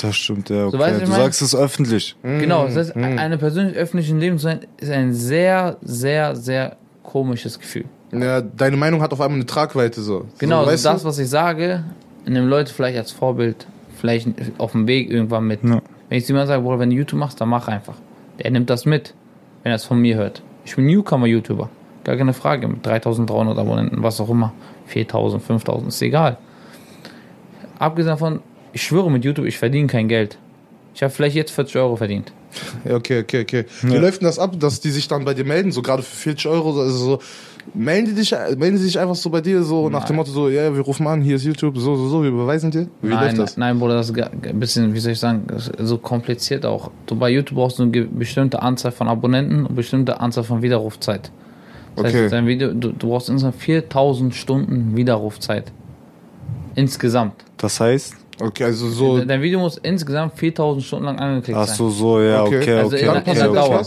[0.00, 0.66] Das stimmt, ja.
[0.66, 0.78] Okay.
[0.78, 2.16] weißt du, ich mein- sagst es öffentlich.
[2.22, 7.58] Genau, das heißt, eine persönlich öffentlichen Leben zu sein, ist ein sehr, sehr, sehr komisches
[7.58, 7.84] Gefühl.
[8.12, 10.26] Ja, deine Meinung hat auf einmal eine Tragweite so.
[10.38, 11.08] Genau, so, weißt das, du?
[11.08, 11.84] was ich sage,
[12.26, 13.66] nehmen Leute vielleicht als Vorbild,
[13.98, 14.28] vielleicht
[14.58, 15.62] auf dem Weg irgendwann mit.
[15.62, 15.80] Ja.
[16.08, 17.94] Wenn ich jemand sage, Bruder, wenn du YouTube machst, dann mach einfach.
[18.42, 19.14] Der nimmt das mit,
[19.62, 20.42] wenn er es von mir hört.
[20.64, 21.68] Ich bin Newcomer-YouTuber.
[22.04, 22.66] Gar keine Frage.
[22.68, 24.52] Mit 3300 Abonnenten, was auch immer.
[24.86, 26.38] 4000, 5000, ist egal.
[27.80, 28.40] Abgesehen davon,
[28.72, 30.36] ich schwöre mit YouTube, ich verdiene kein Geld.
[30.94, 32.30] Ich habe vielleicht jetzt 40 Euro verdient.
[32.84, 33.64] Ja, okay, okay, okay.
[33.82, 36.14] Wie läuft denn das ab, dass die sich dann bei dir melden, so gerade für
[36.14, 37.18] 40 Euro, also so,
[37.72, 40.48] melden die dich, melden die sich einfach so bei dir, so nach dem Motto, so,
[40.48, 42.88] ja, wir rufen an, hier ist YouTube, so, so, so, wir beweisen dir?
[43.00, 43.56] Wie nein, läuft das?
[43.56, 45.46] nein, Bruder, das ist ein bisschen, wie soll ich sagen,
[45.78, 46.90] so kompliziert auch.
[47.06, 51.30] Du bei YouTube brauchst du eine bestimmte Anzahl von Abonnenten und bestimmte Anzahl von Widerrufzeit.
[51.96, 52.24] Das Okay.
[52.24, 55.72] heißt, dein Video, du, du brauchst insgesamt 4000 Stunden Widerrufzeit.
[56.74, 57.34] Insgesamt.
[57.56, 58.14] Das heißt?
[58.40, 61.76] Okay, also so, De- Dein Video muss insgesamt 4000 Stunden lang angeklickt Ach sein.
[61.76, 62.58] so, so, ja, Okay.
[62.62, 63.00] okay, Also okay.
[63.00, 63.86] in- dann in okay, der das Dauer.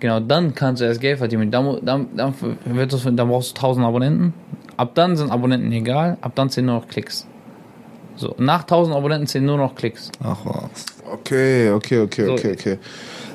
[0.00, 1.50] Genau, dann kannst du erst Geld verdienen.
[1.50, 4.34] Dann, dann, dann, wird das, dann brauchst du 1000 Abonnenten.
[4.76, 7.26] Ab dann sind Abonnenten egal, ab dann zählen nur noch Klicks.
[8.16, 10.10] So, nach 1000 Abonnenten zählen nur noch Klicks.
[10.22, 10.86] Ach was.
[11.12, 12.32] Okay, okay, okay, So.
[12.32, 12.78] okay, okay.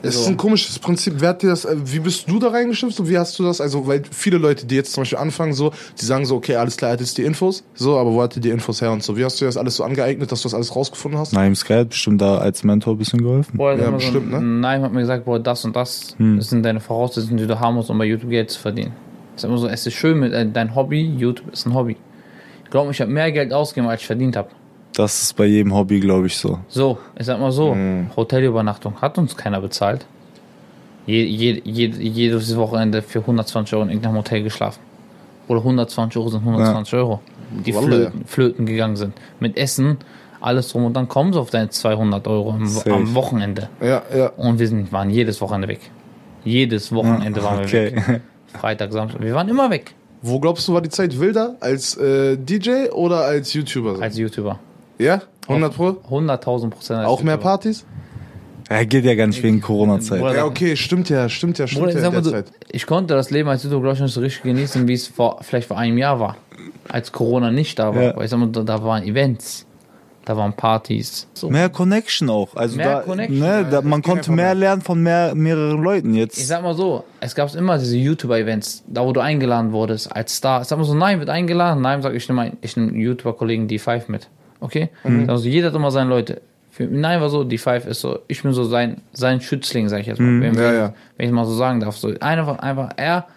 [0.01, 0.29] Es ist So.
[0.31, 1.15] ein komisches Prinzip.
[1.17, 3.59] Wer hat dir das, äh, wie bist du da reingeschnipst und wie hast du das?
[3.61, 6.77] Also, weil viele Leute, die jetzt zum Beispiel anfangen, so, die sagen so, okay, alles
[6.77, 9.17] klar, hat jetzt die Infos, so, aber wo hat ihr die Infos her und so?
[9.17, 11.33] Wie hast du das alles so angeeignet, dass du das alles rausgefunden hast?
[11.33, 13.57] Naim Sky hat bestimmt da als Mentor ein bisschen geholfen.
[13.57, 14.41] Boah, Ja, bestimmt, so, ne?
[14.41, 17.75] Nein, hat mir gesagt, boah, das und das, das sind deine Voraussetzungen, die du haben
[17.75, 18.93] musst, um bei YouTube Geld zu verdienen.
[19.35, 21.95] Sag immer so, es ist schön mit äh, dein Hobby, YouTube ist ein Hobby.
[22.65, 24.49] Ich glaube, ich habe mehr Geld ausgegeben, als ich verdient habe.
[24.99, 26.59] Das ist bei jedem Hobby, glaube ich, so.
[26.67, 27.73] So, ich sag mal so,
[28.17, 30.05] Hotelübernachtung hat uns keiner bezahlt.
[31.05, 34.81] Je, je, je, jedes Wochenende für 120 Euro in irgendeinem Hotel geschlafen.
[35.47, 37.21] Oder 120 Euro sind 120 Euro,
[37.65, 39.13] die flöten, flöten gegangen sind.
[39.39, 39.99] Mit Essen,
[40.41, 43.69] alles drum und dann kommen sie auf deine 200 Euro am, am Wochenende.
[43.79, 44.27] Ja, ja.
[44.35, 45.79] Und wir sind, waren jedes Wochenende weg.
[46.43, 47.97] Jedes Wochenende waren wir weg.
[47.97, 48.19] Okay.
[48.59, 51.55] Freitag, Samstag, wir waren immer weg Wo glaubst du, war die Zeit wilder?
[51.61, 54.01] Als äh, DJ oder als YouTuber?
[54.01, 54.59] als YouTuber.
[54.99, 55.21] Ja?
[55.47, 55.87] 100 Pro?
[56.09, 57.05] 100.000 Prozent.
[57.05, 57.37] Auch mehr.
[57.37, 57.85] Partys?
[58.69, 60.21] Er geht ja gar nicht wegen Corona-Zeit.
[60.21, 62.51] Ja, okay, stimmt ja, stimmt ja, stimmt Bruder, ich ja mal Zeit.
[62.71, 65.39] ich konnte das Leben als YouTuber, glaube ich, nicht so richtig genießen, wie es vor,
[65.41, 66.37] vielleicht vor einem Jahr war.
[66.87, 68.03] Als Corona nicht da war.
[68.03, 68.15] Ja.
[68.15, 69.65] Weil ich sag mal, da, da waren Events,
[70.23, 71.27] da waren Partys.
[71.33, 71.49] So.
[71.49, 72.55] Mehr Connection auch.
[72.55, 76.19] Also Mehr da, Connection, ne, da, man konnte mehr lernen von mehr, mehreren Leuten Ich
[76.19, 76.47] jetzt.
[76.47, 80.61] sag mal so, es gab immer diese YouTuber-Events, da wo du eingeladen wurdest als Star.
[80.61, 81.81] Ich sag mal so, nein, wird eingeladen.
[81.81, 84.29] Nein, sag ich, ich nehme ich nehm YouTuber-Kollegen D5 mit.
[84.59, 84.89] Okay?
[85.27, 86.41] Also jeder hat immer seine Leute.
[86.71, 90.07] Für, nein, war so, D5 ist so, ich bin so sein, sein Schützling, sag ich
[90.07, 90.39] jetzt mal.
[90.41, 90.93] Wenn, Ja, ja.
[91.17, 91.97] wenn ich mal so sagen darf.
[91.97, 93.27] So, einfach, einfach, er,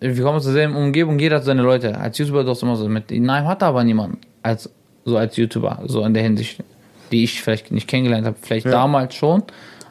[0.00, 1.98] wir kommen aus derselben Umgebung, jeder hat seine Leute.
[1.98, 3.10] Als YouTuber doch immer so mit.
[3.10, 4.18] Nein, hat er aber niemanden.
[4.42, 4.70] Als,
[5.04, 6.62] so als YouTuber, so in der Hinsicht,
[7.10, 8.36] die ich vielleicht nicht kennengelernt habe.
[8.40, 9.42] Vielleicht damals schon,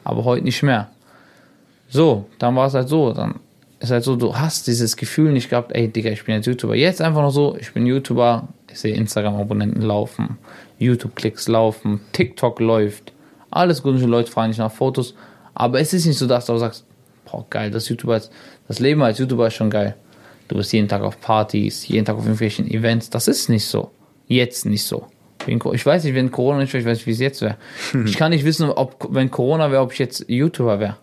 [0.03, 0.89] aber heute nicht mehr.
[1.87, 3.13] So, dann war es halt so.
[3.13, 3.35] Dann
[3.79, 6.75] ist halt so, du hast dieses Gefühl nicht gehabt, ey, Digga, ich bin jetzt YouTuber.
[6.75, 10.37] Jetzt einfach noch so, ich bin YouTuber, ich sehe Instagram-Abonnenten laufen,
[10.79, 13.13] YouTube-Klicks laufen, TikTok läuft.
[13.49, 15.15] Alles gute Leute fragen dich nach Fotos.
[15.53, 16.85] Aber es ist nicht so, dass du sagst,
[17.23, 18.31] boah, geil, das YouTuber ist,
[18.67, 19.95] das Leben als YouTuber ist schon geil.
[20.49, 23.09] Du bist jeden Tag auf Partys, jeden Tag auf irgendwelchen Events.
[23.09, 23.91] Das ist nicht so.
[24.27, 25.07] Jetzt nicht so.
[25.47, 27.55] Ich weiß nicht, wenn Corona nicht wäre, ich weiß nicht, wie es jetzt wäre.
[28.05, 30.97] Ich kann nicht wissen, ob, wenn Corona wäre, ob ich jetzt YouTuber wäre.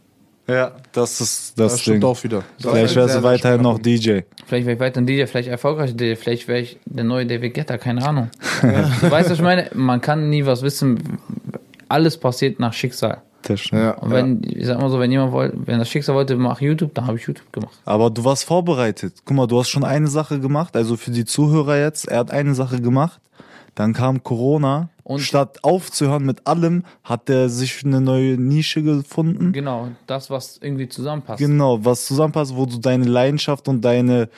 [0.49, 2.11] Ja, das ist das, Das stimmt Ding.
[2.11, 2.43] auch wieder.
[2.61, 4.21] Das Vielleicht ist wärst du weiterhin noch DJ.
[4.47, 7.55] Vielleicht wäre ich weiter ein DJ, vielleicht erfolgreicher DJ, vielleicht wäre ich der neue David
[7.55, 8.29] Guetta, keine Ahnung.
[8.61, 9.71] Du weißt, was ich meine?
[9.75, 11.19] Man kann nie was wissen.
[11.89, 13.23] Alles passiert nach Schicksal.
[13.45, 13.73] Stimmt.
[13.83, 16.61] Ja, Und wenn, ich sag mal so, wenn jemand wollte, wenn das Schicksal wollte, mach
[16.61, 17.77] YouTube, dann habe ich YouTube gemacht.
[17.85, 19.15] Aber du warst vorbereitet.
[19.25, 22.31] Guck mal, du hast schon eine Sache gemacht, also für die Zuhörer jetzt, er hat
[22.31, 23.21] eine Sache gemacht,
[23.75, 24.89] dann kam Corona.
[25.05, 29.53] Und- Statt aufzuhören mit allem, hat er sich eine neue Nische gefunden.
[29.53, 31.39] Genau, das, was irgendwie zusammenpasst.
[31.41, 34.29] Genau, was zusammenpasst, wo du deine Leidenschaft und deine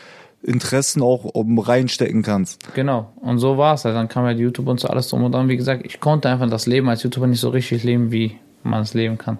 [0.42, 2.74] Interessen auch um reinstecken kannst.
[2.74, 3.12] Genau.
[3.20, 3.94] Und so war es halt.
[3.94, 5.48] Dann kam halt YouTube und so alles drum und dran.
[5.48, 8.82] Wie gesagt, ich konnte einfach das Leben als YouTuber nicht so richtig leben, wie man
[8.82, 9.38] es leben kann.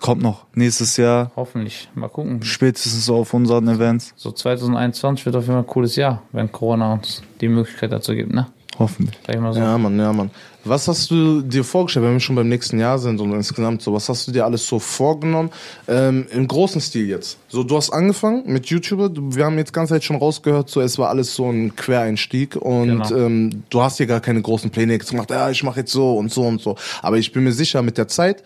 [0.00, 0.46] Kommt noch.
[0.54, 1.88] Nächstes Jahr, Hoffentlich.
[1.94, 2.42] Mal gucken.
[2.42, 4.12] spätestens auf unseren Events.
[4.16, 8.14] So 2021 wird auf jeden Fall ein cooles Jahr, wenn Corona uns die Möglichkeit dazu
[8.14, 8.46] gibt, ne?
[8.82, 9.16] Hoffentlich.
[9.26, 9.60] So.
[9.60, 10.30] Ja, Mann, ja, Mann.
[10.64, 13.92] Was hast du dir vorgestellt, wenn wir schon beim nächsten Jahr sind und insgesamt so,
[13.92, 15.50] was hast du dir alles so vorgenommen?
[15.88, 17.38] Ähm, Im großen Stil jetzt.
[17.48, 20.98] So, du hast angefangen mit YouTuber, wir haben jetzt ganz Zeit schon rausgehört, so, es
[20.98, 23.16] war alles so ein Quereinstieg und Genau.
[23.16, 26.16] ähm, du hast dir gar keine großen Pläne jetzt gemacht, ja, ich mache jetzt so
[26.16, 26.76] und so und so.
[27.02, 28.42] Aber ich bin mir sicher, mit der Zeit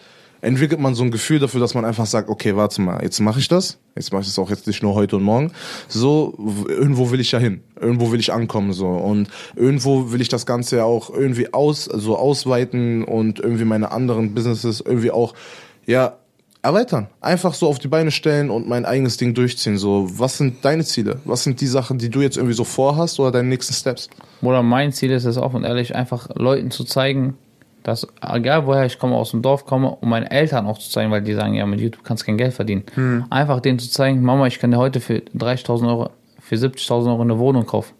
[0.46, 3.40] entwickelt man so ein Gefühl dafür, dass man einfach sagt, okay, warte mal, jetzt mache
[3.40, 3.78] ich das.
[3.96, 5.50] Jetzt mache ich das auch jetzt nicht nur heute und morgen.
[5.88, 6.34] So,
[6.68, 7.62] irgendwo will ich ja hin.
[7.80, 8.86] Irgendwo will ich ankommen, so.
[8.86, 13.90] Und irgendwo will ich das Ganze ja auch irgendwie aus, so ausweiten und irgendwie meine
[13.90, 15.34] anderen Businesses irgendwie auch,
[15.84, 16.16] ja,
[16.62, 17.08] erweitern.
[17.20, 19.78] Einfach so auf die Beine stellen und mein eigenes Ding durchziehen.
[19.78, 21.20] So, was sind deine Ziele?
[21.24, 24.10] Was sind die Sachen, die du jetzt irgendwie so vorhast oder deine nächsten Steps?
[24.42, 27.36] Oder mein Ziel ist es offen und ehrlich, einfach Leuten zu zeigen,
[27.86, 31.12] dass, egal woher ich komme, aus dem Dorf komme, um meinen Eltern auch zu zeigen,
[31.12, 32.82] weil die sagen, ja, mit YouTube kannst du kein Geld verdienen.
[33.30, 36.10] Einfach denen zu zeigen, Mama, ich kann dir heute für 30.000 Euro,
[36.40, 37.94] für 70.000 Euro eine Wohnung kaufen.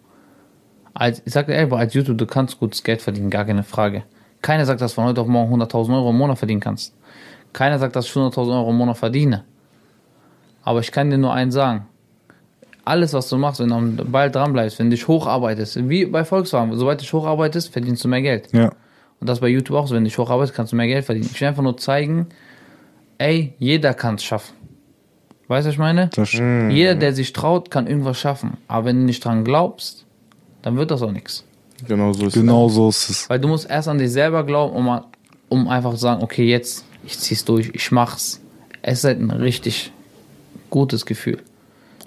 [0.93, 4.03] Als, ich sag dir ehrlich, als YouTube, du kannst gutes Geld verdienen, gar keine Frage.
[4.43, 6.93] Keiner sagt, dass du von heute auf morgen 100.000 Euro im Monat verdienen kannst.
[7.53, 9.45] Keiner sagt, dass ich 100.000 Euro im Monat verdiene.
[10.65, 11.87] Aber ich kann dir nur eins sagen.
[12.85, 16.07] Alles, was du machst, wenn du am Ball dran bleibst, wenn du dich hocharbeitest, wie
[16.07, 18.53] bei Volkswagen, sobald du dich hocharbeitest, verdienst du mehr Geld.
[18.53, 18.73] Ja.
[19.21, 21.29] Und das bei YouTube auch so, wenn du dich hocharbeitest, kannst du mehr Geld verdienen.
[21.33, 22.27] Ich will einfach nur zeigen,
[23.19, 24.55] ey, jeder kann es schaffen.
[25.49, 26.09] Weißt du, was ich meine?
[26.15, 26.73] Das stimmt.
[26.73, 28.57] Jeder, der sich traut, kann irgendwas schaffen.
[28.69, 30.05] Aber wenn du nicht dran glaubst,
[30.63, 31.45] dann wird das auch nichts.
[31.87, 33.31] Genau so ist Genau so ist es.
[33.31, 35.01] Weil du musst erst an dich selber glauben, um,
[35.49, 38.41] um einfach zu sagen, okay, jetzt, ich zieh's durch, ich mach's.
[38.83, 39.93] Es ist halt ein richtig
[40.71, 41.39] gutes Gefühl.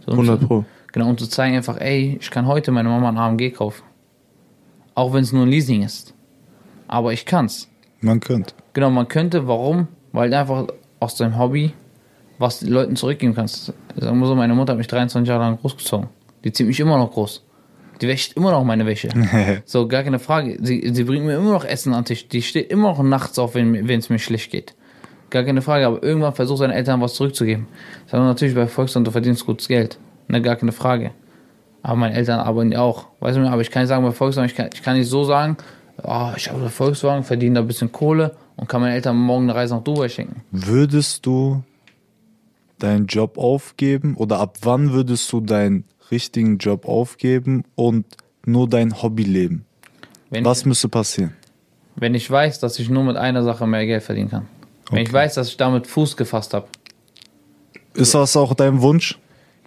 [0.06, 0.66] So, um 100 zu- Pro.
[0.92, 3.84] Genau, um zu zeigen einfach, ey, ich kann heute meine Mama ein AMG kaufen.
[4.96, 6.14] Auch wenn es nur ein Leasing ist.
[6.90, 7.70] Aber ich kann's.
[8.02, 8.54] Man könnte.
[8.74, 9.88] Genau, man könnte, warum?
[10.12, 10.68] Weil du einfach
[11.00, 11.72] aus deinem Hobby
[12.40, 13.74] was den Leuten zurückgeben kannst.
[13.96, 16.08] Sagen wir so, meine Mutter hat mich 23 Jahre lang großgezogen.
[16.44, 17.46] Die zieht mich immer noch groß.
[18.02, 19.10] Die wäscht immer noch meine Wäsche.
[19.66, 20.58] so, gar keine Frage.
[20.62, 22.30] Sie, sie bringt mir immer noch Essen an den Tisch.
[22.30, 24.74] Die steht immer noch nachts auf, wenn es mir schlecht geht.
[25.30, 27.68] Gar keine Frage, aber irgendwann versucht seinen Eltern was zurückzugeben.
[28.06, 30.00] Ich sage natürlich bei Volkswagen, du verdienst gutes Geld.
[30.28, 31.12] Ne, gar keine Frage.
[31.84, 33.08] Aber meine Eltern arbeiten ja auch.
[33.20, 35.26] Weißt du, aber ich kann nicht sagen, bei Volkswagen, ich kann, ich kann nicht so
[35.26, 35.58] sagen,
[36.04, 39.44] oh, ich habe einen Volkswagen, verdiene da ein bisschen Kohle und kann meinen Eltern morgen
[39.44, 40.42] eine Reise nach Dubai schenken.
[40.52, 41.64] Würdest du
[42.80, 48.06] deinen Job aufgeben oder ab wann würdest du deinen richtigen Job aufgeben und
[48.46, 49.66] nur dein Hobby leben?
[50.30, 51.34] Wenn, Was müsste passieren?
[52.02, 54.48] wenn ich weiß, dass ich nur mit einer Sache mehr Geld verdienen kann.
[54.90, 56.68] Wenn ich weiß, dass ich damit Fuß gefasst habe.
[57.94, 59.20] Ist das auch dein Wunsch?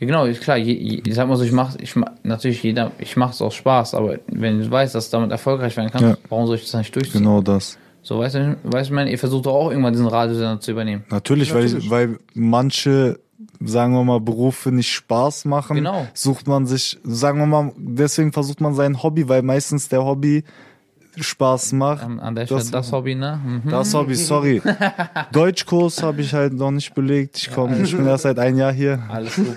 [0.02, 0.56] Ja, genau, ist klar.
[0.56, 3.40] Je, je, ich sag mal so, ich mach, ich mach, natürlich jeder, ich mache es
[3.40, 6.16] aus Spaß, aber wenn ich weiß, dass es damit erfolgreich werden kann, Ja.
[6.28, 7.20] warum soll ich das nicht durchziehen?
[7.22, 7.78] Genau das.
[8.02, 10.72] So, weißt du, weißt du, ich meine, ihr versucht doch auch irgendwann diesen Radiosender zu
[10.72, 11.04] übernehmen.
[11.08, 11.88] Natürlich, Natürlich.
[11.88, 13.20] Weil, weil manche,
[13.64, 15.76] sagen wir mal, Berufe nicht Spaß machen.
[15.76, 16.08] Genau.
[16.14, 20.42] Sucht man sich, sagen wir mal, deswegen versucht man sein Hobby, weil meistens der Hobby
[21.20, 22.02] Spaß macht.
[22.04, 23.38] An, an der Stelle Das- das, Hobby, ne?
[23.44, 23.70] Mhm.
[23.70, 24.62] Das Hobby, sorry.
[25.32, 27.36] Deutschkurs habe ich halt noch nicht belegt.
[27.38, 28.98] Ich komme, ich bin erst seit ein Jahr hier.
[29.08, 29.54] Alles gut.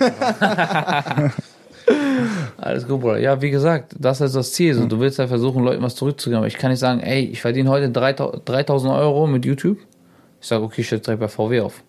[2.58, 3.18] Alles gut, Bruder.
[3.18, 4.74] Ja, wie gesagt, das ist das Ziel.
[4.74, 6.38] So, du willst ja versuchen, Leuten was zurückzugeben.
[6.38, 9.78] Aber ich kann nicht sagen, ey, ich verdiene heute 3000 3000 Euro mit YouTube.
[10.40, 11.82] Ich sage, okay, ich stelle direkt bei VW auf.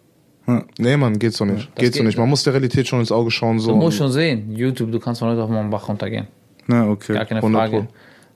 [0.77, 1.69] Nee, Mann, geht so nicht.
[1.75, 2.17] Das geht so nicht.
[2.17, 3.59] Man muss der Realität schon ins Auge schauen.
[3.59, 3.71] So.
[3.71, 6.27] Du musst schon sehen, YouTube, du kannst von heute auf morgen Bach runtergehen.
[6.67, 7.13] Na, okay.
[7.13, 7.87] Gar keine 100 Frage.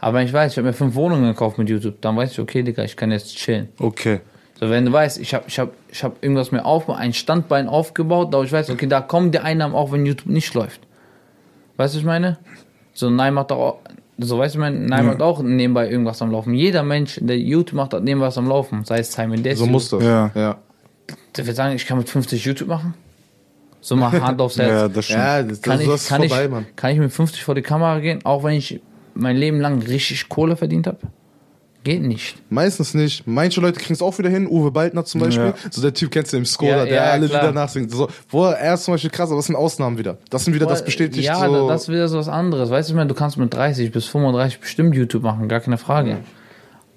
[0.01, 2.39] Aber wenn ich weiß, ich habe mir fünf Wohnungen gekauft mit YouTube, dann weiß ich,
[2.39, 3.69] okay, Digga, ich kann jetzt chillen.
[3.79, 4.19] Okay.
[4.59, 7.67] So, wenn du weißt, ich habe ich hab, ich hab irgendwas mir auf, ein Standbein
[7.67, 10.81] aufgebaut, da ich weiß, okay, da kommen die Einnahmen auch, wenn YouTube nicht läuft.
[11.77, 12.39] Weißt du, was ich meine?
[12.93, 13.77] So, Nein macht auch,
[14.17, 16.55] so, weißt du, ich meine, Nein macht auch nebenbei irgendwas am Laufen.
[16.55, 18.83] Jeder Mensch, der YouTube macht, hat nebenbei was am Laufen.
[18.83, 19.65] Sei es Simon Desue.
[19.65, 20.03] so muss das.
[20.03, 20.31] Ja.
[20.33, 20.57] ja.
[21.37, 22.95] Der wird sagen, ich kann mit 50 YouTube machen.
[23.81, 24.69] So mal Hand aufs Herz.
[24.69, 25.19] Ja, das stimmt.
[25.19, 26.65] Ja, das, kann, das, ich, das ist kann, vorbei, ich, Mann.
[26.75, 28.81] kann ich mit 50 vor die Kamera gehen, auch wenn ich
[29.13, 30.99] mein Leben lang richtig Kohle verdient habe?
[31.83, 32.37] Geht nicht.
[32.51, 33.25] Meistens nicht.
[33.25, 34.47] Manche Leute kriegen es auch wieder hin.
[34.47, 35.45] Uwe Baldner zum Beispiel.
[35.47, 35.53] Ja.
[35.71, 37.41] So der Typ kennst du im Skoda, Ja, der ja, alle klar.
[37.41, 37.89] wieder nachsingt.
[37.89, 40.17] So, wo er ist zum Beispiel krass, aber das sind Ausnahmen wieder.
[40.29, 41.67] Das sind wieder, das bestätigt Ja, so.
[41.67, 42.69] das ist wieder so was anderes.
[42.69, 45.79] Weißt du, ich meine, du kannst mit 30 bis 35 bestimmt YouTube machen, gar keine
[45.79, 46.17] Frage.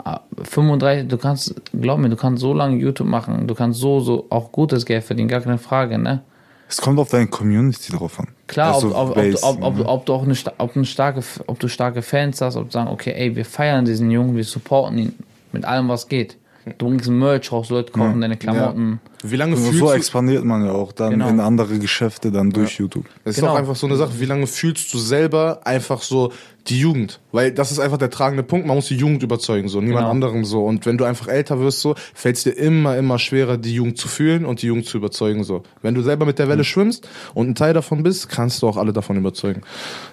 [0.04, 4.00] Ah, 35, du kannst, glaub mir, du kannst so lange YouTube machen, du kannst so,
[4.00, 6.20] so auch gutes Geld verdienen, gar keine Frage, ne?
[6.68, 8.28] Es kommt auf deine Community drauf an.
[8.46, 9.86] Klar, Also ob, ob, ob, Base, ob, ob, ne?
[9.86, 12.90] ob du auch eine, ob, eine starke, ob du starke Fans hast, ob du sagen,
[12.90, 15.14] okay, ey, wir feiern diesen Jungen, wir supporten ihn
[15.52, 16.36] mit allem, was geht.
[16.78, 19.00] Du bringst Merch raus, Leute kaufen deine Klamotten.
[19.26, 21.28] Wie lange So, fühlst so du, expandiert man ja auch dann Genau.
[21.28, 23.06] in andere Geschäfte dann durch YouTube.
[23.24, 23.52] Es ist Genau.
[23.52, 26.30] auch einfach so eine Sache, wie lange fühlst du selber einfach so
[26.68, 27.20] die Jugend?
[27.32, 30.10] Weil das ist einfach der tragende Punkt, man muss die Jugend überzeugen, so, niemand Genau.
[30.10, 30.64] anderen so.
[30.64, 33.98] Und wenn du einfach älter wirst, so, fällt es dir immer, immer schwerer, die Jugend
[33.98, 35.62] zu fühlen und die Jugend zu überzeugen, so.
[35.82, 38.76] Wenn du selber mit der Welle schwimmst und ein Teil davon bist, kannst du auch
[38.76, 39.62] alle davon überzeugen.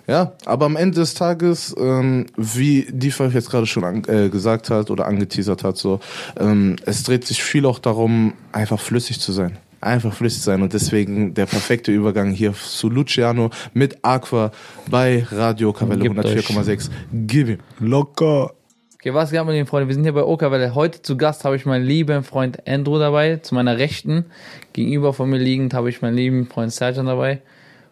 [0.08, 4.70] Ja, aber am Ende des Tages, ähm, wie Difa jetzt gerade schon an, äh, gesagt
[4.70, 6.00] hat oder angeteasert hat, so,
[6.40, 9.58] ähm, es dreht sich viel auch darum, einfach flüssig zu sein.
[9.82, 14.52] Einfach flüssig sein und deswegen der perfekte Übergang hier zu Luciano mit Aqua
[14.90, 15.82] bei Radio euch.
[15.82, 16.90] 104,6.
[17.12, 17.60] Gib ihm.
[17.80, 18.52] Locker.
[18.96, 19.88] Okay, was geht ab mit den Freunden?
[19.88, 20.76] Wir sind hier bei Okerwelle.
[20.76, 24.26] Heute zu Gast habe ich meinen lieben Freund Andrew dabei, zu meiner Rechten.
[24.74, 27.42] Gegenüber von mir liegend habe ich meinen lieben Freund Sergeant dabei.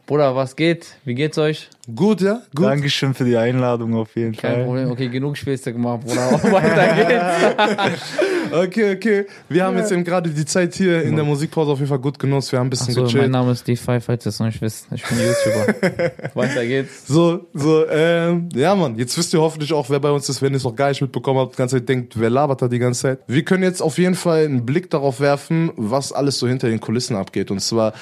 [0.10, 0.96] Bruder, was geht?
[1.06, 1.70] Wie geht's euch?
[1.96, 2.42] Gut, ja?
[2.56, 2.66] Gut.
[2.66, 4.64] Dankeschön für die Einladung auf jeden Kein Fall.
[4.64, 4.90] Problem.
[4.90, 6.32] Okay, genug Späße gemacht, Bruder.
[6.52, 8.02] Weiter geht's.
[8.52, 9.26] Okay, okay.
[9.48, 12.18] Wir haben jetzt eben gerade die Zeit hier in der Musikpause auf jeden Fall gut
[12.18, 12.52] genutzt.
[12.52, 13.32] Wir haben ein bisschen Achso, mein gechillt.
[13.32, 14.88] Name ist D5, falls ihr es noch nicht wisst.
[14.92, 16.12] Ich bin YouTuber.
[16.34, 17.06] Weiter geht's.
[17.06, 20.52] So, so, ähm, ja, Mann, jetzt wisst ihr hoffentlich auch, wer bei uns ist, wenn
[20.54, 22.80] ihr es noch gar nicht mitbekommen habt, die ganze Zeit denkt, wer labert da die
[22.80, 23.20] ganze Zeit.
[23.28, 26.80] Wir können jetzt auf jeden Fall einen Blick darauf werfen, was alles so hinter den
[26.80, 27.52] Kulissen abgeht.
[27.52, 27.94] Und zwar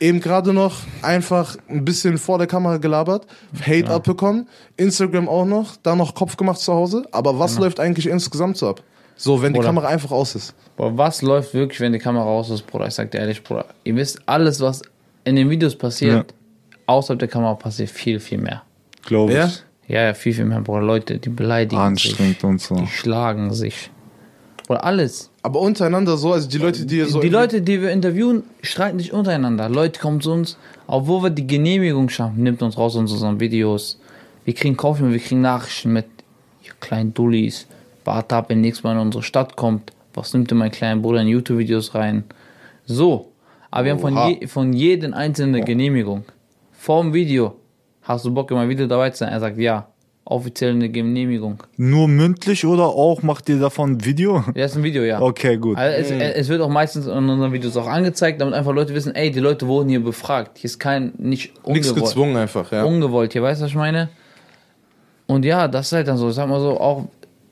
[0.00, 3.26] eben gerade noch einfach ein bisschen vor der Kamera gelabert,
[3.60, 7.04] Hate abbekommen, Instagram auch noch, dann noch Kopf gemacht zu Hause.
[7.12, 8.82] Aber was läuft eigentlich insgesamt so ab?
[9.16, 10.54] So, wenn die Oder- Kamera einfach aus ist.
[10.76, 12.86] Boah, was läuft wirklich, wenn die Kamera raus ist, Bruder?
[12.86, 13.64] Ich sag dir ehrlich, Bruder.
[13.82, 14.80] Ihr wisst, alles, was
[15.24, 16.32] in den Videos passiert,
[16.86, 18.62] außerhalb der Kamera passiert viel, viel mehr.
[19.04, 19.46] Glaube Ja?
[19.46, 19.64] ich.
[19.88, 20.82] Ja, ja, viel, viel mehr, Bruder.
[20.82, 22.10] Leute, die beleidigen sich.
[22.10, 22.76] Anstrengend und so.
[22.76, 23.90] Die schlagen sich.
[24.68, 25.30] Oder alles.
[25.48, 27.20] Aber untereinander so, also die Leute, die ihr so.
[27.20, 29.70] die Leute, die wir interviewen, streiten sich untereinander.
[29.70, 33.98] Leute kommen zu uns, obwohl wir die Genehmigung schaffen, nimmt uns raus aus unseren Videos.
[34.44, 36.04] Wir kriegen Kaufmann, wir kriegen Nachrichten mit,
[36.64, 37.66] ihr kleinen Dullis,
[38.04, 39.90] warte ab, wenn nächstes Mal in unsere Stadt kommt.
[40.12, 42.24] Was nimmt denn mein kleiner Bruder in YouTube-Videos rein?
[42.84, 43.32] So.
[43.70, 44.28] Aber wir haben von, Oha.
[44.28, 46.24] je, von jedem einzelnen eine Genehmigung.
[46.72, 47.56] Vor dem Video.
[48.02, 49.30] Hast du Bock, meinem Video dabei zu sein?
[49.30, 49.88] Er sagt ja.
[50.30, 51.62] Offiziell eine Genehmigung.
[51.78, 54.44] Nur mündlich oder auch macht ihr davon ein Video?
[54.54, 55.22] Ja, ist ein Video, ja.
[55.22, 55.78] Okay, gut.
[55.78, 59.14] Also es, es wird auch meistens in unseren Videos auch angezeigt, damit einfach Leute wissen,
[59.14, 60.58] ey, die Leute wurden hier befragt.
[60.58, 61.96] Hier ist kein, nicht Nichts ungewollt.
[61.96, 62.84] gezwungen einfach, ja.
[62.84, 64.10] Ungewollt hier, weißt du, was ich meine?
[65.26, 66.28] Und ja, das ist halt dann so.
[66.28, 67.06] Ich sag mal so, auch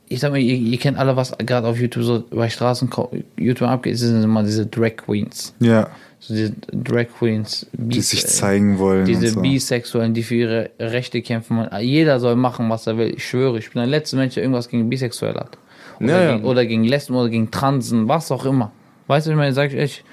[0.09, 2.91] ich sag mal, ihr, ihr kennt alle, was gerade auf YouTube so bei Straßen
[3.39, 5.55] YouTube abgeht, es sind immer diese Drag Queens.
[5.61, 5.89] Ja,
[6.19, 9.05] So diese Drag Queens, die sich zeigen wollen.
[9.05, 9.41] diese und so.
[9.43, 11.69] Bisexuellen, die für ihre Rechte kämpfen.
[11.81, 13.15] Jeder soll machen, was er will.
[13.17, 15.59] Ich schwöre, ich bin der letzte Mensch, der irgendwas gegen Bisexuell hat.
[16.01, 16.35] Oder, Ja, ja.
[16.37, 18.73] Gegen, oder gegen Lesben oder gegen Transen, was auch immer.
[19.07, 20.05] Weißt du, ich meine, sag ich echt.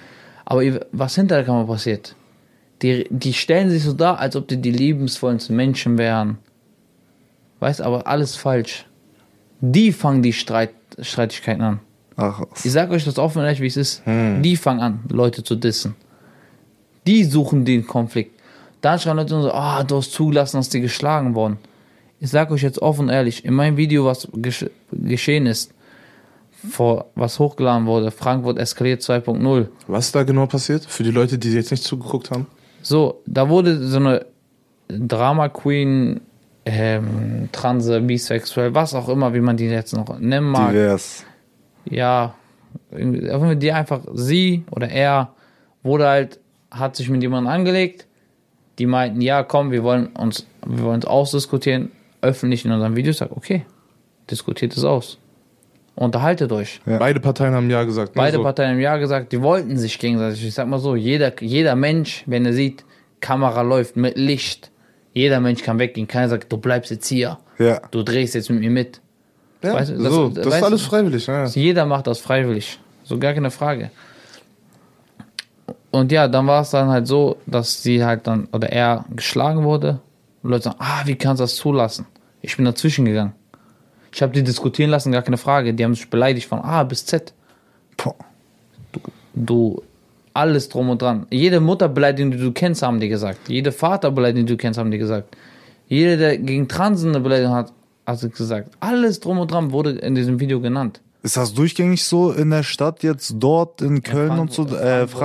[0.45, 2.15] Aber was hinter der Kamera passiert,
[2.81, 6.37] die, die stellen sich so dar, als ob die die liebensvollsten Menschen wären.
[7.59, 8.85] Weißt aber alles falsch.
[9.61, 11.79] Die fangen die Streit, Streitigkeiten an.
[12.15, 12.41] Ach.
[12.63, 14.03] Ich sag euch das offen und ehrlich, wie es ist.
[14.05, 15.95] Die fangen an, Leute zu dissen.
[17.07, 18.39] Die suchen den Konflikt.
[18.81, 21.57] Dann schreiben Leute so, ah, du hast zugelassen, dass die geschlagen wurden.
[22.19, 25.73] Ich sag euch jetzt offen und ehrlich, in meinem Video, was gesch geschehen ist,
[26.69, 29.67] vor, was hochgeladen wurde, Frankfurt eskaliert 2.0.
[29.87, 30.85] Was ist da genau passiert?
[30.85, 32.47] Für die Leute, die jetzt nicht zugeguckt haben?
[32.81, 34.25] So, da wurde so eine
[34.87, 36.21] Drama Queen,
[36.65, 40.71] ähm, Transe, bisexuell, was auch immer, wie man die jetzt noch nennen mag.
[40.71, 41.25] Divers.
[41.89, 42.33] Ja,
[42.91, 45.33] die einfach, sie oder er
[45.83, 46.39] wurde halt,
[46.71, 48.07] hat sich mit jemandem angelegt,
[48.79, 53.17] die meinten, ja, komm, wir wollen uns, wir wollen uns ausdiskutieren, öffentlich in unseren Videos,
[53.17, 53.65] sag, okay,
[54.29, 55.17] diskutiert es aus.
[55.95, 56.81] Unterhaltet euch.
[56.87, 56.97] Ja.
[56.97, 58.15] Beide Parteien haben Ja gesagt.
[58.15, 58.21] ne?
[58.21, 58.43] Beide so.
[58.43, 60.43] Parteien haben Ja gesagt, die wollten sich gegenseitig.
[60.43, 62.83] Ich sag mal so, jeder, jeder Mensch, wenn er sieht,
[63.19, 64.71] Kamera läuft mit Licht,
[65.13, 66.07] jeder Mensch kann weggehen.
[66.07, 67.79] Keiner sagt, du bleibst jetzt hier, Ja.
[67.91, 69.01] du drehst jetzt mit mir mit.
[69.63, 71.27] Ja, Weißt du, das- so, das weißt ist du- alles freiwillig.
[71.27, 71.45] Ja.
[71.45, 72.79] Jeder macht das freiwillig.
[73.03, 73.89] So gar keine Frage.
[75.91, 79.63] Und ja, dann war es dann halt so, dass sie halt dann, oder er geschlagen
[79.63, 79.99] wurde.
[80.41, 82.05] Und Leute sagen, ah, wie kannst du das zulassen?
[82.41, 83.33] Ich bin dazwischen gegangen.
[84.11, 85.73] Ich habe die diskutieren lassen, gar keine Frage.
[85.73, 87.33] Die haben sich beleidigt von A bis Z.
[87.97, 88.15] Boah.
[89.33, 89.81] Du,
[90.33, 91.25] alles drum und dran.
[91.31, 93.47] Jede Mutterbeleidigung, die du kennst, haben die gesagt.
[93.47, 95.35] Jede Vaterbeleidigung, die du kennst, haben die gesagt.
[95.87, 97.71] Jeder, der gegen Transen eine Beleidigung hat,
[98.07, 98.69] sie gesagt.
[98.79, 101.01] Alles drum und dran wurde in diesem Video genannt.
[101.21, 105.07] Ist das durchgängig so in der Stadt jetzt dort in Köln und so, Frankfurt- äh,
[105.07, 105.17] Frankfurt,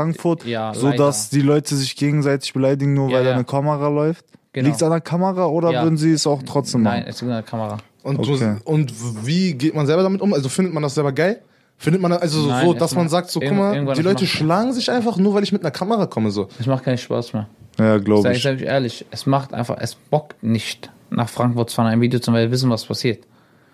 [0.42, 3.34] Frankfurt, ja, so dass die Leute sich gegenseitig beleidigen, nur Ja, weil da ja.
[3.34, 4.24] eine Kamera läuft?
[4.52, 4.66] Genau.
[4.66, 5.82] Liegt es an der Kamera oder Ja.
[5.82, 7.10] würden sie es auch trotzdem Nein, machen?
[7.10, 7.78] es liegt an der Kamera.
[8.04, 8.38] Und, Okay.
[8.64, 8.92] du, und
[9.26, 10.32] wie geht man selber damit um?
[10.32, 11.40] Also findet man das selber geil?
[11.76, 14.72] Findet man also so, Nein, so dass man sagt, so guck mal, die Leute schlagen
[14.72, 16.48] sich einfach nur, weil ich mit einer Kamera komme so.
[16.58, 17.48] Es macht keinen Spaß mehr.
[17.78, 18.42] Ja, glaube ich.
[18.42, 22.20] sag ich ehrlich, es macht einfach, es bockt nicht, nach Frankfurt zu fahren, ein Video
[22.20, 23.24] zu machen, weil wir wissen, was passiert.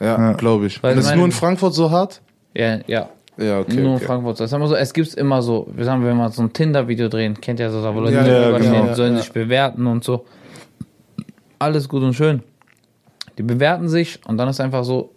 [0.00, 0.32] Ja, Ja.
[0.32, 0.82] glaube ich.
[0.82, 2.20] Weil Und ist meine- nur in Frankfurt so hart?
[2.54, 3.08] Ja, ja.
[3.36, 3.74] Ja, okay.
[3.76, 4.04] nur in okay.
[4.04, 4.38] Frankfurt.
[4.38, 7.08] Das ist immer so, es gibt immer so, wir sagen, wenn wir so ein Tinder-Video
[7.08, 8.94] drehen, kennt ihr das, wo Leute Ja, ja, genau.
[8.94, 9.20] sollen Ja.
[9.22, 10.24] sich bewerten und so.
[11.58, 12.42] Alles gut und schön.
[13.38, 15.10] Die bewerten sich und dann ist einfach so,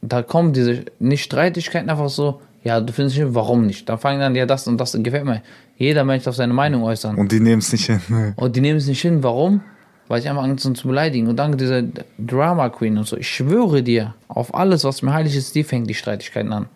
[0.00, 3.88] da kommen diese, nicht Streitigkeiten, einfach so, ja, du findest nicht, warum nicht?
[3.88, 5.42] Dann fangen dann, ja, das und das gefällt mir.
[5.76, 7.16] Jeder Mensch darf seine Meinung äußern.
[7.16, 8.00] Und die nehmen es nicht hin.
[8.36, 9.22] Und die nehmen es nicht hin.
[9.22, 9.60] Warum?
[10.08, 11.28] Weil ich einfach Angst habe zu beleidigen.
[11.28, 11.86] Und dann diese
[12.18, 13.16] Drama Queen und so.
[13.16, 16.66] Ich schwöre dir, auf alles, was mir heilig ist, die fängt die Streitigkeiten an.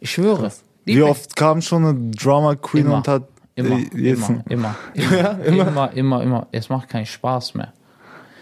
[0.00, 0.52] Ich schwöre.
[0.86, 2.96] Die Wie fängt- oft kam schon eine Drama Queen Immer.
[2.98, 3.24] und hat
[3.56, 6.46] Immer, äh, jetzt immer, immer, immer, immer, immer, immer.
[6.52, 7.72] Es macht keinen Spaß mehr.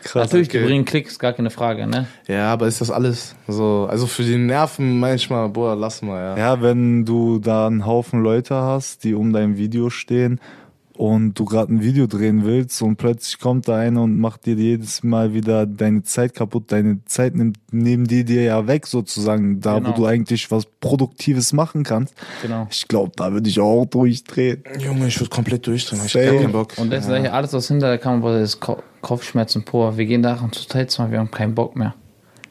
[0.02, 0.24] krass.
[0.24, 0.66] Natürlich, die okay.
[0.66, 2.06] bringen Klicks, gar keine Frage, ne?
[2.28, 6.36] Ja, aber ist das alles so, also für die Nerven manchmal, boah, lass mal, ja.
[6.54, 10.40] Ja, wenn du da einen Haufen Leute hast, die um dein Video stehen
[10.96, 14.54] und du gerade ein Video drehen willst und plötzlich kommt da einer und macht dir
[14.54, 19.60] jedes Mal wieder deine Zeit kaputt, deine Zeit nimmt, nehmen die dir ja weg sozusagen,
[19.60, 19.90] da Genau.
[19.90, 22.14] wo du eigentlich was Produktives machen kannst.
[22.42, 22.66] Genau.
[22.70, 24.62] Ich glaube, da würde ich auch durchdrehen.
[24.78, 26.02] Junge, ich würde komplett durchdrehen.
[26.04, 26.74] Ich hab keinen Bock.
[26.78, 27.32] Und das ist ja.
[27.32, 29.96] alles, was hinter der Kamera ist, Ko Kopfschmerzen pur.
[29.96, 31.94] Wir gehen daran zu Zeit wir haben keinen Bock mehr.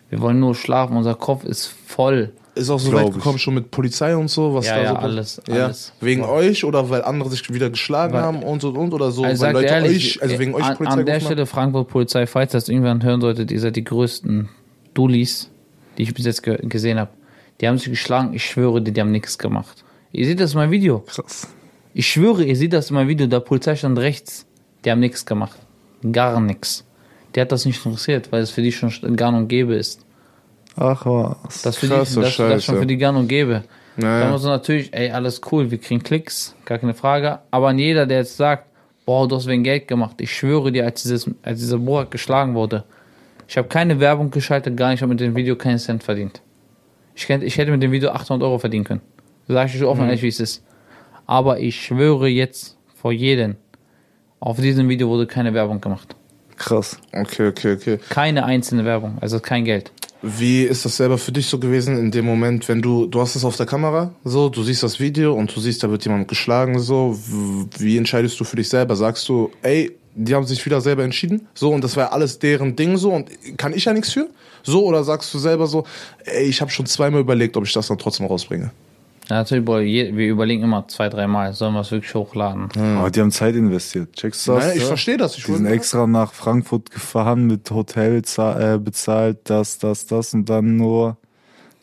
[0.09, 2.33] Wir wollen nur schlafen, unser Kopf ist voll.
[2.53, 3.13] Ist auch so weit ich.
[3.15, 5.93] gekommen schon mit Polizei und so, was Ja, da ja, so alles, Ja, alles.
[6.01, 9.23] wegen euch oder weil andere sich wieder geschlagen Weil- haben und und und oder so,
[9.23, 11.19] Also weil Leute ehrlich, euch, also wegen euch an, Polizei an der?
[11.21, 14.49] Stelle Frankfurt Polizei, falls das irgendwann hören solltet, ihr seid die größten
[14.93, 15.49] Dullis,
[15.97, 17.11] die ich bis jetzt ge gesehen habe.
[17.61, 19.85] Die haben sich geschlagen, ich schwöre dir, die haben nichts gemacht.
[20.11, 20.99] Ihr seht das in meinem Video.
[21.07, 21.47] Krass.
[21.93, 24.45] Ich schwöre, ihr seht das in meinem Video, der Polizei stand rechts.
[24.83, 25.57] Die haben nichts gemacht.
[26.11, 26.83] Gar nichts.
[27.35, 30.01] Der hat das nicht interessiert, weil es für die schon gang und gäbe ist.
[30.75, 31.61] Ach was.
[31.63, 33.63] Das, für die, das, das schon für die gang und gäbe.
[33.97, 34.31] Ja, Da ja.
[34.31, 37.39] muss man natürlich, ey, alles cool, wir kriegen Klicks, gar keine Frage.
[37.51, 38.67] Aber an jeder, der jetzt sagt,
[39.05, 42.55] boah, du hast wegen Geld gemacht, ich schwöre dir, als, dieses, als dieser Borat geschlagen
[42.55, 42.85] wurde,
[43.47, 46.41] ich habe keine Werbung geschaltet, gar nicht, ich habe mit dem Video keinen Cent verdient.
[47.15, 49.01] Ich, ich hätte mit dem Video 800 Euro verdienen können.
[49.47, 50.63] Sag ich euch offen, ehrlich, wie es ist.
[51.25, 53.57] Aber ich schwöre jetzt vor jedem,
[54.39, 56.15] auf diesem Video wurde keine Werbung gemacht.
[56.55, 56.97] Krass.
[57.11, 57.99] Okay, okay, okay.
[58.09, 59.91] Keine einzelne Werbung, also kein Geld.
[60.23, 63.35] Wie ist das selber für dich so gewesen in dem Moment, wenn du, du hast
[63.35, 66.27] es auf der Kamera, so, du siehst das Video und du siehst, da wird jemand
[66.27, 67.17] geschlagen, so,
[67.79, 68.95] wie entscheidest du für dich selber?
[68.95, 72.75] Sagst du, ey, die haben sich wieder selber entschieden, so und das war alles deren
[72.75, 74.29] Ding so und kann ich ja nichts für,
[74.61, 75.85] so oder sagst du selber so,
[76.25, 78.71] ey, ich habe schon zweimal überlegt, ob ich das dann trotzdem rausbringe.
[79.29, 82.69] Ja, natürlich, boah, je, wir überlegen immer zwei, dreimal, sollen wir es wirklich hochladen.
[82.97, 84.13] Aber die haben Zeit investiert.
[84.13, 84.65] Checkst du das?
[84.67, 85.37] Nein, ich verstehe das.
[85.37, 90.49] Ich Die sind extra nach Frankfurt gefahren, mit Hotel äh, bezahlt, das, das, das und
[90.49, 91.17] dann nur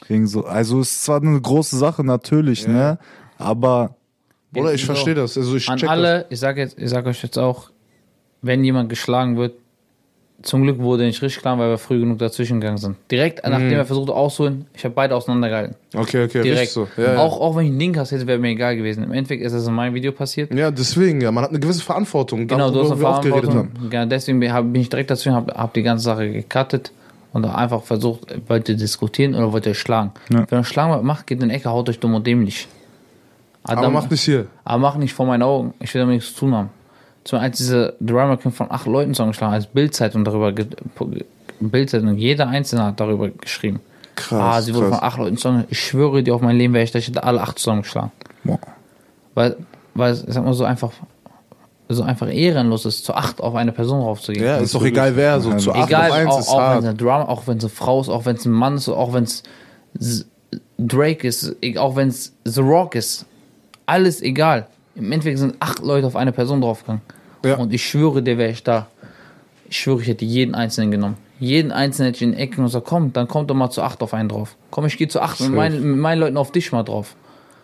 [0.08, 0.44] wegen so.
[0.44, 2.98] Also ist zwar eine große Sache natürlich, ne?
[3.38, 3.96] Aber
[4.54, 4.86] Oder ich So.
[4.86, 5.36] verstehe das.
[5.38, 7.70] Also ich An alle, ich sage jetzt, ich sage euch jetzt auch,
[8.42, 9.54] wenn jemand geschlagen wird,
[10.42, 12.96] zum Glück wurde nicht richtig geschlagen, weil wir früh genug dazwischen gegangen sind.
[13.10, 15.74] Direkt nachdem er versucht auszuholen, ich habe beide auseinandergehalten.
[15.96, 16.70] Okay, okay, Direkt.
[16.70, 16.86] so.
[16.96, 17.18] Ja, ja.
[17.18, 19.02] Auch, auch wenn ich einen Link hast, hätte wäre mir egal gewesen.
[19.04, 20.54] Im Endeffekt ist das in meinem Video passiert.
[20.54, 22.46] ja, deswegen, ja, man hat eine gewisse Verantwortung.
[22.46, 23.54] Genau, du hast eine Verantwortung.
[23.56, 23.72] haben.
[23.90, 26.92] Genau, deswegen bin ich direkt dazu, habe hab die ganze Sache gecuttet
[27.32, 30.12] und einfach versucht, wollt ihr diskutieren oder wollt ihr schlagen.
[30.32, 30.44] Ja.
[30.48, 32.68] Wenn ihr schlagen wollt, macht, geht in die Ecke, haut euch dumm und dämlich.
[33.64, 34.46] Aber dann- mach nicht hier.
[34.64, 35.74] Aber mach nicht vor meinen Augen.
[35.80, 36.70] Ich will damit nichts zu tun haben.
[37.28, 40.50] Zum Beispiel als diese Drama King von acht Leuten zusammengeschlagen, als Bildzeitung darüber,
[41.60, 43.80] Bildzeitung, jeder Einzelne hat darüber geschrieben.
[44.14, 44.98] Krass, Ah, sie wurde krass.
[44.98, 45.64] von acht Leuten zusammen.
[45.68, 48.12] Ich schwöre dir auf mein Leben, wäre ich, dass ich hätte alle acht zusammengeschlagen.
[48.44, 48.58] boah,
[49.34, 49.56] Weil,
[49.94, 50.90] weil es, ich sag mal, so einfach,
[51.90, 54.46] so einfach ehrenlos ist, zu acht auf eine Person raufzugehen.
[54.46, 56.62] Ja, ist doch egal wer, so zu 8 Egal, auf 1 auch, ist auch wenn
[56.62, 56.84] es hart.
[56.84, 59.12] eine Drama, auch wenn es eine Frau ist, auch wenn es ein Mann ist, auch
[59.12, 59.42] wenn es
[60.78, 63.26] Drake ist, e- auch wenn es The Rock ist.
[63.86, 64.66] Alles egal.
[64.94, 67.02] Im Endeffekt sind acht Leute auf eine Person draufgegangen.
[67.44, 67.56] Ja.
[67.56, 68.86] Und ich schwöre dir, wäre ich da.
[69.68, 71.16] Ich schwöre, ich hätte jeden Einzelnen genommen.
[71.40, 73.82] Jeden Einzelnen hätte ich in den Ecken und gesagt, komm, dann kommt doch mal zu
[73.82, 74.56] acht auf einen drauf.
[74.70, 77.14] Komm, ich gehe zu acht mit meinen, mit meinen Leuten auf dich mal drauf.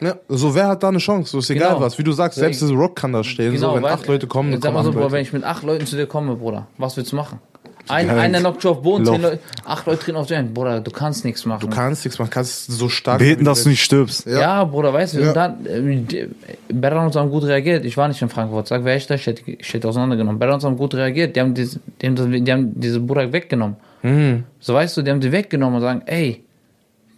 [0.00, 1.30] Ja, so wer hat da eine Chance?
[1.32, 1.80] So ist egal Genau.
[1.80, 1.98] was.
[1.98, 3.56] Wie du sagst, selbst diese Rock kann da stehen.
[3.56, 5.62] so, wenn acht Leute kommen, dann Sag kommen mal so, Bruder, wenn ich mit acht
[5.62, 7.40] Leuten zu dir komme, Bruder, was willst du machen?
[7.88, 9.20] Ein, einer knockt dich auf Boden, zehn.
[9.20, 10.54] Leute, acht Leute treten auf ein.
[10.54, 11.60] Bruder, du kannst nichts machen.
[11.60, 14.26] Du kannst nichts machen, kannst so stark beten, dass du nicht stirbst.
[14.26, 14.40] Ja.
[14.40, 15.28] Ja, Bruder, weißt du, Ja.
[15.28, 16.28] und dann, äh,
[16.72, 17.84] Berlin haben gut reagiert.
[17.84, 18.68] Ich war nicht in Frankfurt.
[18.68, 20.38] Sag, wer ich da, ich hätte, ich hätte auseinandergenommen.
[20.38, 21.36] Berlin haben gut reagiert.
[21.36, 23.76] Die haben, diese, die haben, die haben diese Bruder weggenommen.
[24.02, 24.44] Mhm.
[24.60, 26.42] So, weißt du, die haben die weggenommen und sagen, ey,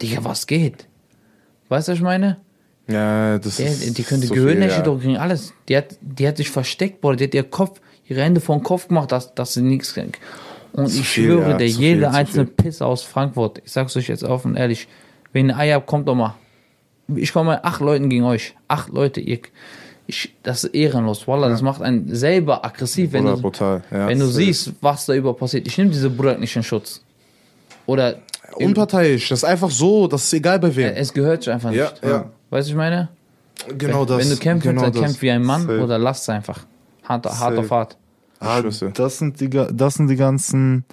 [0.03, 0.87] Digga, was geht?
[1.69, 2.39] Weißt du, was ich meine?
[2.89, 5.53] Ja, das Der, ist die können die so Gehirnerschütterung kriegen, alles.
[5.69, 7.17] Die hat, die hat sich versteckt, Bruder.
[7.17, 10.19] Die hat ihr Kopf, ihre Hände vor den Kopf gemacht, dass, dass sie nichts kriegt.
[10.77, 12.47] Und ich viel, schwöre, ja, der zu jede viel, zu einzelne.
[12.47, 14.89] Pisser aus Frankfurt, ich sag's euch jetzt offen und ehrlich,
[15.33, 16.35] wenn ihr Eier habt, kommt doch mal.
[17.15, 18.55] Ich komme mal acht Leuten gegen euch.
[18.69, 19.39] Acht Leute, ihr.
[20.09, 23.83] Ich, das ist ehrenlos, Wallah, das macht einen selber aggressiv, wenn Bruder, du, brutal.
[23.91, 25.67] Ja, wenn du siehst, was da über passiert.
[25.67, 27.03] Ich nehme diese Bruder nicht in Schutz.
[27.87, 28.19] Oder
[28.55, 30.93] Unparteiisch, das ist einfach so, das ist egal bei wem.
[30.95, 31.81] es gehört einfach nicht.
[32.03, 32.31] Ja, ja.
[32.51, 33.09] Weißt du, ich meine?
[33.77, 34.19] genau wenn, das.
[34.19, 35.03] Wenn du kämpfst, genau dann das.
[35.03, 35.81] kämpf wie ein Mann Safe.
[35.81, 36.61] oder lass es einfach.
[37.05, 37.97] Hart, hart auf hart.
[38.41, 40.85] Ah, das sind die, das sind die ganzen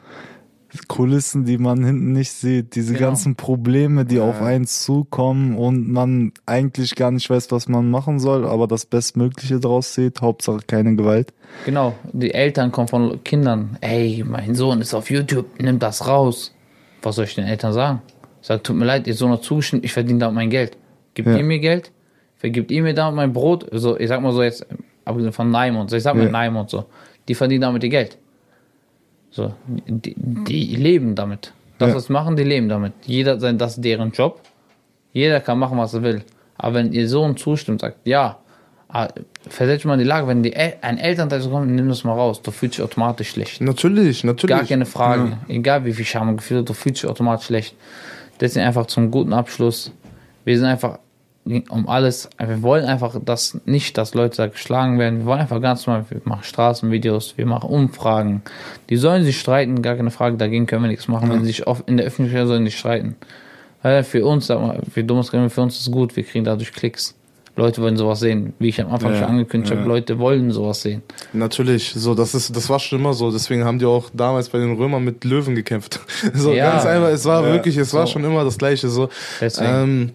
[0.88, 2.74] Kulissen, die man hinten nicht sieht.
[2.76, 3.08] Diese Genau.
[3.10, 8.20] ganzen Probleme, die auf einen zukommen und man eigentlich gar nicht weiß, was man machen
[8.20, 10.22] soll, aber das Bestmögliche draus sieht.
[10.22, 11.32] Hauptsache keine Gewalt.
[11.66, 13.78] Genau, die Eltern kommen von Kindern.
[13.82, 16.52] Ey, mein Sohn ist auf YouTube, nimm das raus.
[17.04, 18.02] Was soll ich den Eltern sagen?
[18.42, 20.76] Sag, tut mir leid, ihr Sohn hat zugestimmt, ich verdiene damit mein Geld.
[21.14, 21.38] Gibt Ja.
[21.38, 21.92] ihr mir Geld?
[22.38, 23.72] Vergibt ihr mir damit mein Brot?
[23.72, 24.66] Also, ich sag mal so jetzt,
[25.06, 26.32] abgesehen von Naim und so, ich sag mal Ja.
[26.32, 26.86] Naim und so,
[27.28, 28.18] die verdienen damit ihr Geld.
[29.32, 31.54] So, die, die leben damit.
[31.80, 31.96] Das, Ja.
[31.96, 32.94] was sie machen, die leben damit.
[33.06, 34.40] Jeder, sein, das ist deren Job.
[35.12, 36.24] Jeder kann machen, was er will.
[36.58, 38.38] Aber wenn ihr Sohn zustimmt, sagt, ja,
[38.90, 39.08] ah,
[39.50, 42.14] versetzt mal in die Lage, wenn die El ein Elternteil so kommt, nimm das mal
[42.14, 43.60] raus, du fühlst dich automatisch schlecht.
[43.62, 44.56] Natürlich, natürlich.
[44.56, 45.38] Gar keine Frage.
[45.48, 47.76] Egal wie viel Scham und Gefühl, du fühlst dich automatisch schlecht.
[48.40, 49.92] Deswegen einfach zum guten Abschluss.
[50.46, 51.00] Wir sind einfach
[51.46, 55.20] um alles, wir wollen einfach das nicht, dass Leute da geschlagen werden.
[55.20, 58.42] Wir wollen einfach ganz normal, wir machen Straßenvideos, wir machen Umfragen.
[58.90, 61.30] Die sollen sich streiten, gar keine Frage, dagegen können wir nichts machen.
[61.30, 63.16] Wenn sie sich in der Öffentlichkeit sollen nicht streiten.
[63.82, 66.46] Weil für uns, sag mal, für dummes Reden, für uns ist es gut, wir kriegen
[66.46, 67.16] dadurch Klicks.
[67.56, 68.54] Leute wollen sowas sehen.
[68.58, 69.78] Wie ich am Anfang Ja, schon angekündigt ja.
[69.78, 71.04] habe, Leute wollen sowas sehen.
[71.34, 73.32] Natürlich, so das ist, das war schon immer so.
[73.32, 76.00] Deswegen haben die auch damals bei den Römern mit Löwen gekämpft.
[76.34, 76.72] So Ja.
[76.72, 77.10] ganz einfach.
[77.10, 77.52] Es war Ja.
[77.54, 78.14] wirklich, es war So.
[78.14, 78.88] schon immer das Gleiche.
[78.90, 79.10] So.
[79.40, 79.70] Deswegen.
[79.72, 80.12] Ähm,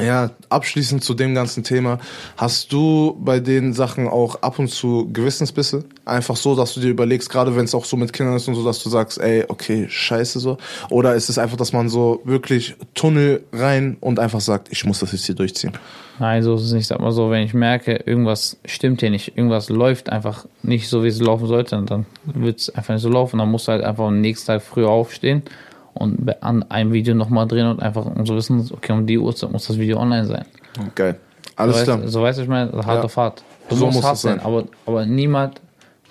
[0.00, 2.00] ja, abschließend zu dem ganzen Thema.
[2.36, 5.84] Hast du bei den Sachen auch ab und zu Gewissensbisse?
[6.04, 8.56] Einfach so, dass du dir überlegst, gerade wenn es auch so mit Kindern ist und
[8.56, 10.58] so, dass du sagst, ey, okay, scheiße so.
[10.90, 14.98] Oder ist es einfach, dass man so wirklich Tunnel rein und einfach sagt, ich muss
[14.98, 15.72] das jetzt hier durchziehen?
[16.18, 16.86] Nein, so ist es nicht.
[16.88, 21.04] Sag mal so, wenn ich merke, irgendwas stimmt hier nicht, irgendwas läuft einfach nicht so,
[21.04, 23.38] wie es laufen sollte, dann wird es einfach nicht so laufen.
[23.38, 25.42] Dann musst du halt einfach am nächsten Tag früher aufstehen
[25.94, 29.50] und an einem Video nochmal drehen und einfach um so wissen, okay, um die Uhrzeit
[29.52, 30.44] muss das Video online sein.
[30.94, 31.16] Geil.
[31.56, 32.02] Alles so klar.
[32.02, 33.02] Weißt, so weißt du, ich meine, hart Ja.
[33.02, 33.44] auf hart.
[33.68, 34.46] Du So musst muss hart es sein, sein.
[34.46, 35.60] aber, aber niemand,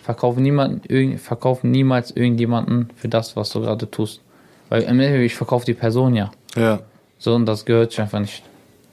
[0.01, 4.21] verkauf niemanden, irgend, verkauf niemals irgendjemanden für das, was du gerade tust.
[4.69, 6.31] Weil im Endeffekt, ich verkaufe die Person ja.
[6.55, 6.79] Ja.
[7.19, 8.43] So, und das gehört sich einfach nicht.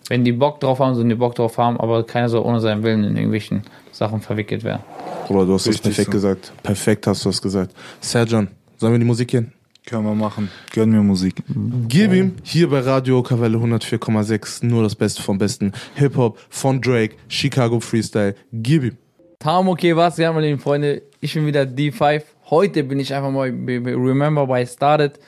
[0.09, 2.83] Wenn die Bock drauf haben, sollen die Bock drauf haben, aber keiner soll ohne seinen
[2.83, 3.63] Willen in irgendwelchen
[3.93, 4.83] Sachen verwickelt werden.
[5.29, 6.13] Bruder, du hast Richtig perfekt so.
[6.13, 6.53] gesagt.
[6.65, 7.73] Perfekt hast du das gesagt.
[8.01, 8.49] Serjan,
[8.79, 9.53] sollen wir die Musik gehen?
[9.87, 10.51] Können wir machen.
[10.73, 11.43] Gönn mir Musik.
[11.89, 15.73] Gib ihm hier bei Radio Kavelle 104,6 nur das Beste vom Besten.
[15.95, 18.35] Hip-Hop von Drake, Chicago Freestyle.
[18.53, 18.97] Gib ihm.
[19.39, 20.19] Tam, okay, was?
[20.19, 22.23] Ja, meine lieben Freunde, ich bin wieder D5.
[22.51, 25.19] Heute bin ich einfach mal Remember Why I Started.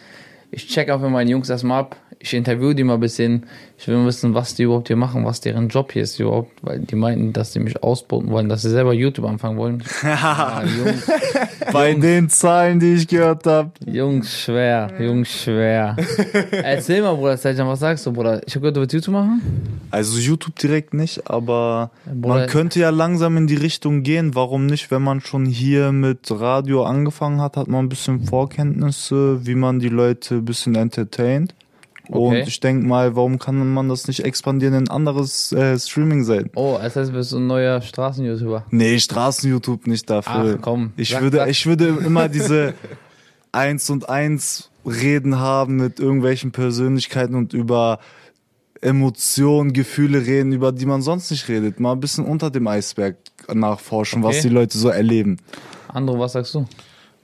[0.51, 1.97] Ich check einfach meine Jungs erstmal ab.
[2.25, 3.47] Ich interview die mal ein bisschen.
[3.79, 6.79] Ich will wissen, was die überhaupt hier machen, was deren Job hier ist überhaupt, weil
[6.79, 9.83] die meinten, dass sie mich ausboten wollen, dass sie selber YouTube anfangen wollen.
[10.05, 11.11] ja, Jungs,
[11.73, 13.73] Bei den Zahlen, die ich gehört habe.
[13.85, 15.97] Jungs, schwer, Jungs, schwer.
[16.53, 18.41] Erzähl mal, Bruder, Serjan, was sagst du, Bruder?
[18.47, 19.43] Ich hab gehört, du willst YouTube machen?
[19.91, 24.37] Also YouTube direkt nicht, aber Bruder- man könnte ja langsam in die Richtung gehen.
[24.37, 24.93] Warum nicht?
[24.93, 29.81] Wenn man schon hier mit Radio angefangen hat, hat man ein bisschen Vorkenntnisse, wie man
[29.81, 31.55] die Leute ein bisschen entertaint.
[32.13, 32.41] Okay.
[32.43, 36.51] Und ich denke mal, warum kann man das nicht expandieren in anderes äh, Streaming-Seiten?
[36.55, 38.67] Oh, das heißt, du bist ein neuer Straßen-YouTuber.
[38.71, 40.57] Nee, Straßen-YouTube nicht dafür.
[40.59, 40.93] Ach, komm.
[40.97, 42.75] Ich Sag- würde, sag- ich würde immer diese
[43.53, 47.99] eins und eins Reden haben mit irgendwelchen Persönlichkeiten und über
[48.81, 51.79] Emotionen, Gefühle reden, über die man sonst nicht redet.
[51.79, 53.17] Mal ein bisschen unter dem Eisberg
[53.53, 54.49] nachforschen, was Okay.
[54.49, 55.37] die Leute so erleben.
[55.89, 56.67] Andro, was sagst du?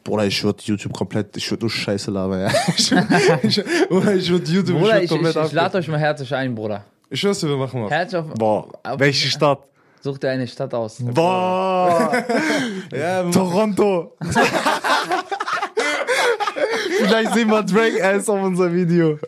[0.04, 2.50] Bruder, ich würde YouTube komplett, ich würde nur Scheiße labern, ja.
[2.76, 5.88] Ich, ich, Bruder, ich würde YouTube Bruder, ich ich, würd ich, komplett ich lade euch
[5.88, 6.84] mal herzlich ein, Bruder.
[7.10, 7.90] Ich schwör's dir, wir machen was.
[7.90, 9.60] Herzlich auf, Boah, auf- welche Stadt?
[10.00, 10.98] Such dir eine Stadt aus.
[11.00, 12.12] Boah,
[12.96, 14.16] Ja, Toronto.
[16.98, 19.18] Vielleicht sehen wir Drake erst auf unser Video.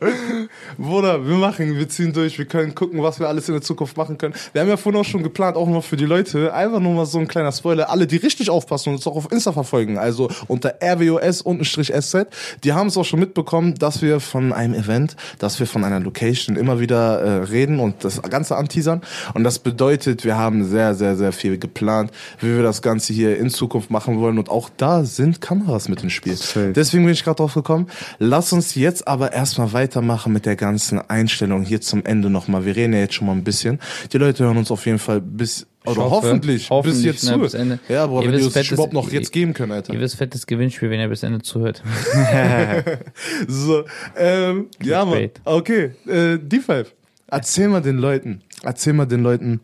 [0.78, 3.96] Bruder, wir machen, wir ziehen durch, wir können gucken, was wir alles in der Zukunft
[3.96, 4.34] machen können.
[4.52, 7.06] Wir haben ja vorhin auch schon geplant, auch noch für die Leute, einfach nur mal
[7.06, 10.30] so ein kleiner Spoiler, alle, die richtig aufpassen und uns auch auf Insta verfolgen, also
[10.48, 12.26] unter RWOS-SZ,
[12.64, 16.00] die haben es auch schon mitbekommen, dass wir von einem Event, dass wir von einer
[16.00, 19.02] Location immer wieder äh, reden und das Ganze anteasern.
[19.34, 22.10] Und das bedeutet, wir haben sehr, sehr, sehr viel geplant,
[22.40, 24.38] wie wir das Ganze hier in Zukunft machen wollen.
[24.38, 26.36] Und auch da sind Kameras mit im Spiel.
[26.74, 27.86] Deswegen bin ich gerade drauf gekommen.
[28.18, 32.64] Lass uns jetzt aber erstmal weitermachen mit der ganzen Einstellung hier zum Ende nochmal.
[32.64, 33.78] Wir reden ja jetzt schon mal ein bisschen.
[34.12, 37.32] Die Leute hören uns auf jeden Fall bis, oder hoffe, hoffentlich, bis hoffentlich, jetzt ne,
[37.32, 37.38] zu.
[37.38, 37.78] bis Ende.
[37.88, 39.92] Ja, aber Ihr wenn die wisst, uns fettes- überhaupt noch jetzt geben können, Alter.
[39.94, 41.82] Ihr wisst, fettes Gewinnspiel, wenn ihr bis Ende zuhört.
[43.48, 43.84] So,
[44.16, 45.30] ähm, ja, Mann.
[45.44, 46.86] Okay, äh, D5.
[47.28, 49.60] Erzähl mal den Leuten, erzähl mal den Leuten,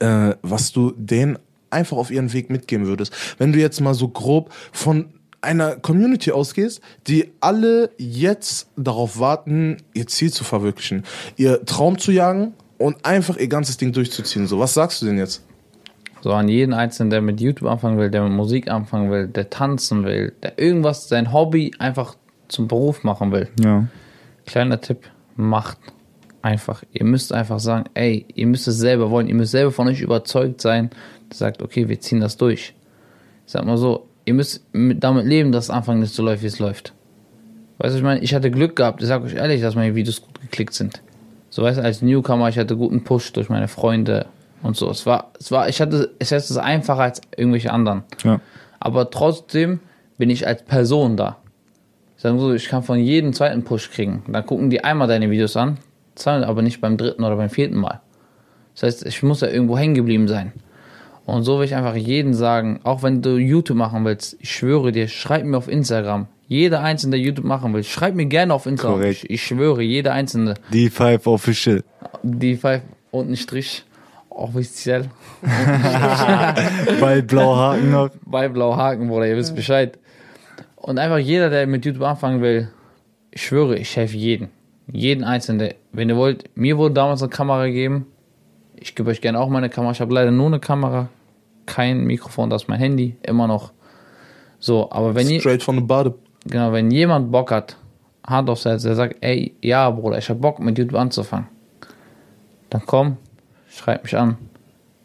[0.00, 1.38] äh, was du denen
[1.70, 3.12] einfach auf ihren Weg mitgeben würdest.
[3.38, 5.06] Wenn du jetzt mal so grob von
[5.44, 11.04] einer Community ausgehst, die alle jetzt darauf warten, ihr Ziel zu verwirklichen,
[11.36, 14.46] ihr Traum zu jagen und einfach ihr ganzes Ding durchzuziehen.
[14.46, 15.44] So, was sagst du denn jetzt?
[16.22, 19.50] So an jeden Einzelnen, der mit YouTube anfangen will, der mit Musik anfangen will, der
[19.50, 22.16] tanzen will, der irgendwas, sein Hobby einfach
[22.48, 23.48] zum Beruf machen will.
[23.62, 23.86] Ja.
[24.46, 25.78] Kleiner Tipp, macht
[26.40, 26.82] einfach.
[26.92, 30.00] Ihr müsst einfach sagen, ey, ihr müsst es selber wollen, ihr müsst selber von euch
[30.00, 30.90] überzeugt sein,
[31.32, 32.74] sagt, okay, wir ziehen das durch.
[33.46, 36.42] Ich sag mal so, ihr müsst mit, damit leben, dass es Anfang nicht so läuft,
[36.42, 36.92] wie es läuft.
[37.78, 40.22] Weißt du, ich meine, ich hatte Glück gehabt, ich sag euch ehrlich, dass meine Videos
[40.22, 41.02] gut geklickt sind.
[41.50, 44.26] So weißt du, als Newcomer, ich hatte guten Push durch meine Freunde
[44.62, 44.90] und so.
[44.90, 48.02] Es war, es war, ich hatte, es einfacher als irgendwelche anderen.
[48.24, 48.40] Ja.
[48.80, 49.80] Aber trotzdem
[50.18, 51.38] bin ich als Person da.
[52.16, 54.22] Ich sage so, ich kann von jedem zweiten Push kriegen.
[54.28, 55.78] Dann gucken die einmal deine Videos an,
[56.14, 58.00] zahlen aber nicht beim dritten oder beim vierten Mal.
[58.74, 60.52] Das heißt, ich muss ja irgendwo hängen geblieben sein.
[61.26, 64.92] Und so will ich einfach jedem sagen, auch wenn du YouTube machen willst, ich schwöre
[64.92, 66.26] dir, schreib mir auf Instagram.
[66.46, 68.98] Jeder Einzelne, der YouTube machen will, schreib mir gerne auf Instagram.
[69.00, 69.24] Korrekt.
[69.24, 70.54] Ich, ich schwöre, jeder Einzelne.
[70.72, 71.82] Die Five Official.
[72.22, 73.84] Die Five und ein Strich,
[74.28, 75.06] offiziell.
[77.00, 78.10] Bei Blauhaken noch.
[78.26, 79.98] bei Blauhaken, Bruder, ihr wisst Bescheid.
[80.76, 82.68] Und einfach jeder, der mit YouTube anfangen will,
[83.30, 84.50] ich schwöre, ich helfe jeden.
[84.92, 85.72] Jeden Einzelnen.
[85.92, 88.06] Wenn ihr wollt, mir wurde damals eine Kamera gegeben.
[88.84, 89.92] Ich gebe euch gerne auch meine Kamera.
[89.92, 91.08] Ich habe leider nur eine Kamera,
[91.64, 93.72] kein Mikrofon, das ist mein Handy, immer noch.
[94.58, 96.14] So, aber wenn ihr, Straight von der Bade.
[96.44, 97.78] genau, wenn jemand Bock hat,
[98.26, 101.46] Hand aufs Herz, der sagt, ey, ja, Bruder, ich habe Bock mit YouTube anzufangen.
[102.68, 103.16] Dann komm,
[103.70, 104.36] schreib mich an.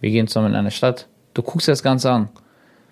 [0.01, 1.07] Wir gehen zusammen in eine Stadt.
[1.33, 2.27] Du guckst dir das Ganze an.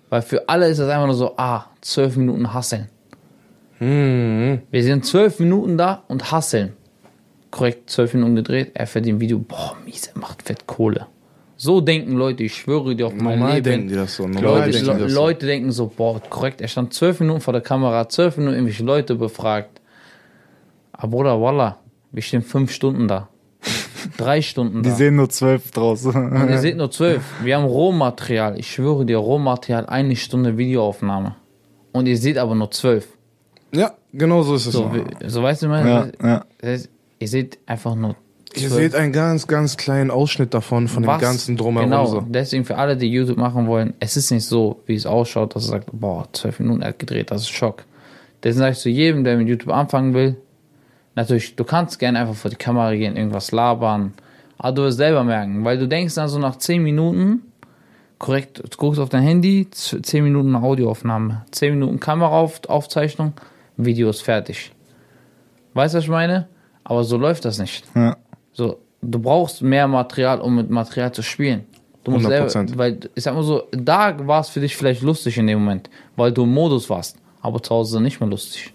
[0.08, 2.88] Weil für alle ist das einfach nur so, ah, zwölf Minuten hasseln.
[3.78, 6.77] Wir sind zwölf Minuten da und hasseln.
[7.50, 11.06] Korrekt, zwölf Minuten gedreht, er verdient Video, boah, mies, er macht fett Kohle.
[11.56, 13.64] So denken Leute, ich schwöre dir auf mein Normal Leben.
[13.64, 14.28] denken die das so.
[14.28, 15.20] Normal Leute, denken die Le das so.
[15.20, 18.84] Leute denken so, boah, korrekt, er stand zwölf Minuten vor der Kamera, zwölf Minuten irgendwelche
[18.84, 19.80] Leute befragt.
[20.92, 21.78] Aber Bruder, Wallah,
[22.12, 23.28] wir stehen fünf Stunden da.
[24.16, 24.94] Drei Stunden Die da.
[24.94, 26.04] sehen nur zwölf draus.
[26.06, 27.22] Und ihr seht nur zwölf.
[27.42, 28.58] Wir haben Rohmaterial.
[28.58, 31.34] Ich schwöre dir, Rohmaterial, eine Stunde Videoaufnahme.
[31.92, 33.08] Und ihr seht aber nur zwölf.
[33.72, 34.72] Ja, genau so ist es.
[34.74, 34.90] So,
[35.26, 36.44] so weißt du, mein, Ja, ja.
[36.58, 38.16] das heißt, ihr seht einfach nur
[38.54, 41.90] Ihr seht einen ganz, ganz kleinen Ausschnitt davon, von was- dem ganzen Drumherum.
[41.90, 42.20] Genau, So.
[42.26, 45.64] deswegen für alle, die YouTube machen wollen, es ist nicht so, wie es ausschaut, dass
[45.66, 47.84] er sagt, boah, zwölf Minuten hat gedreht, das ist Schock.
[48.42, 50.36] Deswegen sage ich zu jedem, der mit YouTube anfangen will,
[51.14, 54.14] natürlich, du kannst gerne einfach vor die Kamera gehen, irgendwas labern,
[54.56, 57.42] aber du wirst selber merken, weil du denkst dann so nach zehn Minuten,
[58.18, 63.34] korrekt, du guckst auf dein Handy, zehn Minuten Audioaufnahme, zehn Minuten Kameraaufzeichnung,
[63.76, 64.72] Video ist fertig.
[65.74, 66.48] Weißt du, was ich meine?
[66.88, 67.84] Aber so läuft das nicht.
[67.94, 68.16] Ja.
[68.52, 71.64] So, du brauchst mehr Material, um mit Material zu spielen.
[72.02, 72.48] Du musst 100%.
[72.48, 75.58] selber, weil ich sag mal so, da war es für dich vielleicht lustig in dem
[75.60, 78.72] Moment, weil du im Modus warst, aber zu Hause nicht mehr lustig.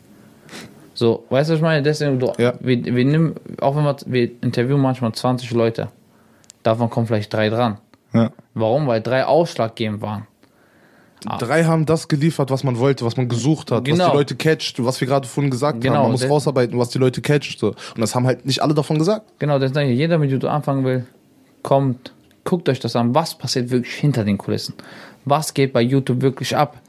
[0.93, 1.81] So, weißt du, was ich meine?
[1.81, 2.53] Deswegen, du, Ja.
[2.59, 5.89] wir, wir nehmen, auch wenn wir, wir interviewen manchmal 20 Leute,
[6.61, 7.79] davon kommen vielleicht drei dran.
[8.13, 8.31] Ja.
[8.53, 8.85] Warum?
[8.85, 10.27] Weil drei ausschlaggebend waren.
[11.39, 14.11] Drei haben das geliefert, was man wollte, was man gesucht hat, was Genau.
[14.11, 16.01] die Leute catcht, was wir gerade vorhin gesagt Genau, haben.
[16.03, 17.59] Man muss rausarbeiten, was die Leute catcht.
[17.59, 17.67] So.
[17.69, 19.25] Und das haben halt nicht alle davon gesagt.
[19.39, 21.05] Genau, deswegen sage ich, jeder mit YouTube anfangen will,
[21.61, 22.13] kommt,
[22.43, 24.73] guckt euch das an, was passiert wirklich hinter den Kulissen.
[25.25, 26.81] Was geht bei YouTube wirklich ab?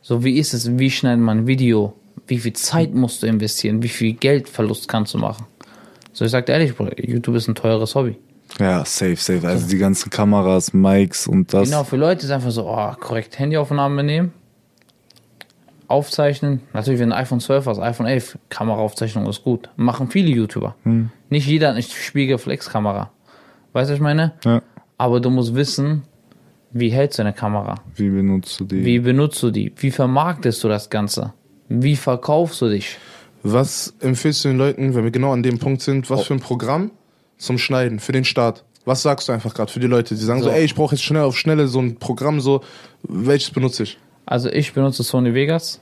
[0.00, 1.94] So, wie ist es, wie schneidet man ein Video?
[2.26, 3.82] Wie viel Zeit musst du investieren?
[3.82, 5.44] Wie viel Geldverlust kannst du machen?
[6.12, 8.16] So, ich sag dir ehrlich, Bruder, YouTube ist ein teures Hobby.
[8.58, 9.46] Ja, safe, safe.
[9.46, 11.68] Also die ganzen Kameras, Mics und das.
[11.68, 14.32] Genau, für Leute ist einfach so, oh, korrekt, Handyaufnahmen nehmen,
[15.88, 16.60] aufzeichnen.
[16.72, 19.70] Natürlich, wenn du ein iPhone 12 hast, iPhone 11, Kameraaufzeichnung ist gut.
[19.76, 20.76] Machen viele YouTuber.
[21.30, 23.10] Nicht jeder hat eine Spiegelreflexkamera.
[23.72, 24.32] Weißt du, was ich meine?
[24.44, 24.62] Ja.
[24.98, 26.04] Aber du musst wissen,
[26.70, 27.76] wie hältst du eine Kamera?
[27.96, 28.84] Wie benutzt du die?
[28.84, 29.72] Wie benutzt du die?
[29.76, 31.32] Wie vermarktest du das Ganze?
[31.68, 32.98] Wie verkaufst du dich?
[33.42, 36.40] Was empfiehlst du den Leuten, wenn wir genau an dem Punkt sind, was für ein
[36.40, 36.92] Programm
[37.38, 38.64] zum Schneiden, für den Start?
[38.84, 40.54] Was sagst du einfach gerade für die Leute, die sagen so, So.
[40.54, 42.60] ey, ich brauche jetzt schnell auf Schnelle so ein Programm, so,
[43.02, 43.98] welches benutze ich?
[44.26, 45.80] Also ich benutze Sony Vegas.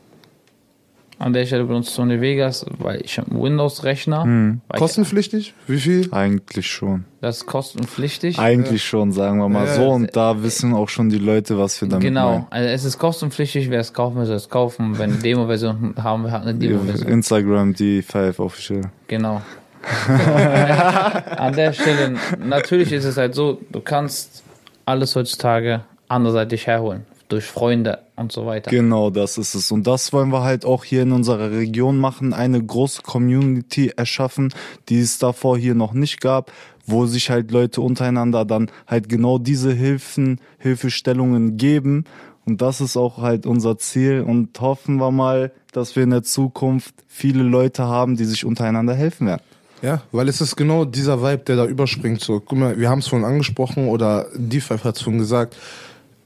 [1.19, 4.57] An der Stelle benutze ich Sony Vegas, weil ich habe einen Windows-Rechner.
[4.73, 5.55] Ich- Kostenpflichtig?
[5.69, 6.09] Wie viel?
[6.13, 7.05] Eigentlich schon.
[7.21, 8.41] Das ist kostenpflichtig.
[8.41, 9.83] Eigentlich schon, sagen wir mal Ja, so.
[9.83, 9.89] ja.
[9.89, 12.47] Und da wissen auch schon die Leute, was wir damit Genau, meinen.
[12.51, 14.99] also es ist kostenpflichtig, wer es kaufen will, soll es kaufen.
[14.99, 17.09] Wenn eine Demo-Version haben wir, hat eine Demo-Version.
[17.09, 18.91] Instagram, die 5 Official.
[19.07, 19.43] Genau.
[21.37, 24.43] An der Stelle, natürlich ist es halt so, du kannst
[24.85, 27.07] alles heutzutage anderseitig herholen.
[27.29, 28.71] Durch Freunde und so weiter.
[28.71, 29.73] Genau, das ist es.
[29.73, 34.53] Und das wollen wir halt auch hier in unserer Region machen, eine große Community erschaffen,
[34.91, 36.53] die es davor hier noch nicht gab,
[36.85, 42.05] wo sich halt Leute untereinander dann halt genau diese Hilfen, Hilfestellungen geben.
[42.45, 46.25] Und das ist auch halt unser Ziel und hoffen wir mal, dass wir in der
[46.25, 49.43] Zukunft viele Leute haben, die sich untereinander helfen werden.
[49.83, 52.21] Ja, weil es ist genau dieser Vibe, der da überspringt.
[52.21, 55.57] So, guck mal, wir haben es vorhin angesprochen oder D5 hat es vorhin gesagt.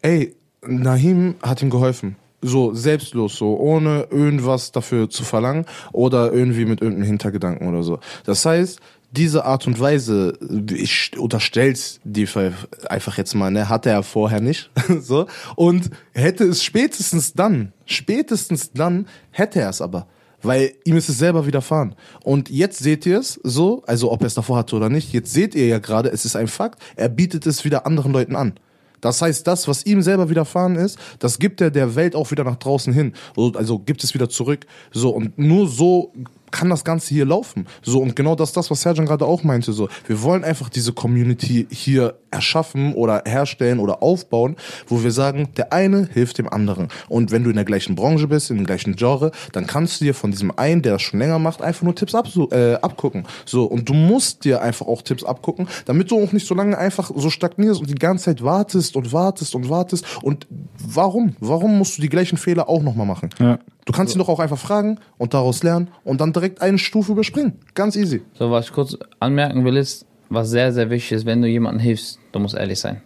[0.02, 0.34] Ey,
[0.66, 2.16] Nahim hat ihm geholfen.
[2.42, 7.98] So selbstlos, so ohne irgendwas dafür zu verlangen oder irgendwie mit irgendeinem Hintergedanken oder so.
[8.24, 8.78] Das heißt,
[9.10, 10.38] diese Art und Weise,
[10.70, 12.52] ich unterstell's D5
[12.88, 14.70] einfach jetzt mal, ne, hatte er vorher nicht,
[15.00, 15.26] so.
[15.54, 20.06] Und hätte es spätestens dann, spätestens dann hätte er es aber.
[20.46, 21.94] Weil ihm ist es selber widerfahren.
[22.22, 25.32] Und jetzt seht ihr es so, also ob er es davor hatte oder nicht, jetzt
[25.32, 28.54] seht ihr ja gerade, es ist ein Fakt, er bietet es wieder anderen Leuten an.
[29.00, 32.44] Das heißt, das, was ihm selber widerfahren ist, das gibt er der Welt auch wieder
[32.44, 33.12] nach draußen hin.
[33.34, 34.66] So, Also gibt es wieder zurück.
[34.90, 36.12] So, und nur so
[36.56, 37.66] kann das Ganze hier laufen.
[37.82, 39.88] So, und genau das, das, was Serjan gerade auch meinte, so.
[40.06, 44.56] Wir wollen einfach diese Community hier erschaffen oder herstellen oder aufbauen,
[44.86, 46.88] wo wir sagen, der eine hilft dem anderen.
[47.08, 50.06] Und wenn du in der gleichen Branche bist, in dem gleichen Genre, dann kannst du
[50.06, 53.26] dir von diesem einen, der das schon länger macht, einfach nur Tipps absu- äh, abgucken.
[53.44, 56.78] So, und du musst dir einfach auch Tipps abgucken, damit du auch nicht so lange
[56.78, 60.04] einfach so stagnierst und die ganze Zeit wartest und wartest und wartest.
[60.22, 60.46] Und
[60.78, 61.36] warum?
[61.40, 63.30] Warum musst du die gleichen Fehler auch nochmal machen?
[63.38, 63.58] Ja.
[63.86, 67.12] Du kannst ihn doch auch einfach fragen und daraus lernen und dann direkt eine Stufe
[67.12, 67.60] überspringen.
[67.74, 68.20] Ganz easy.
[68.34, 71.80] So, was ich kurz anmerken will, ist, was sehr, sehr wichtig ist, wenn du jemandem
[71.80, 73.00] hilfst, du musst ehrlich sein.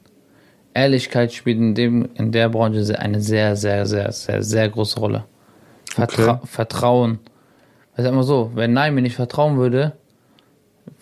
[0.72, 5.24] Ehrlichkeit spielt in, dem, in der Branche eine sehr, sehr, sehr, sehr, sehr große Rolle.
[5.84, 6.46] Vertra Okay.
[6.46, 7.18] Vertrauen.
[7.96, 9.92] Ich sag mal so, wenn Nein mir nicht vertrauen würde,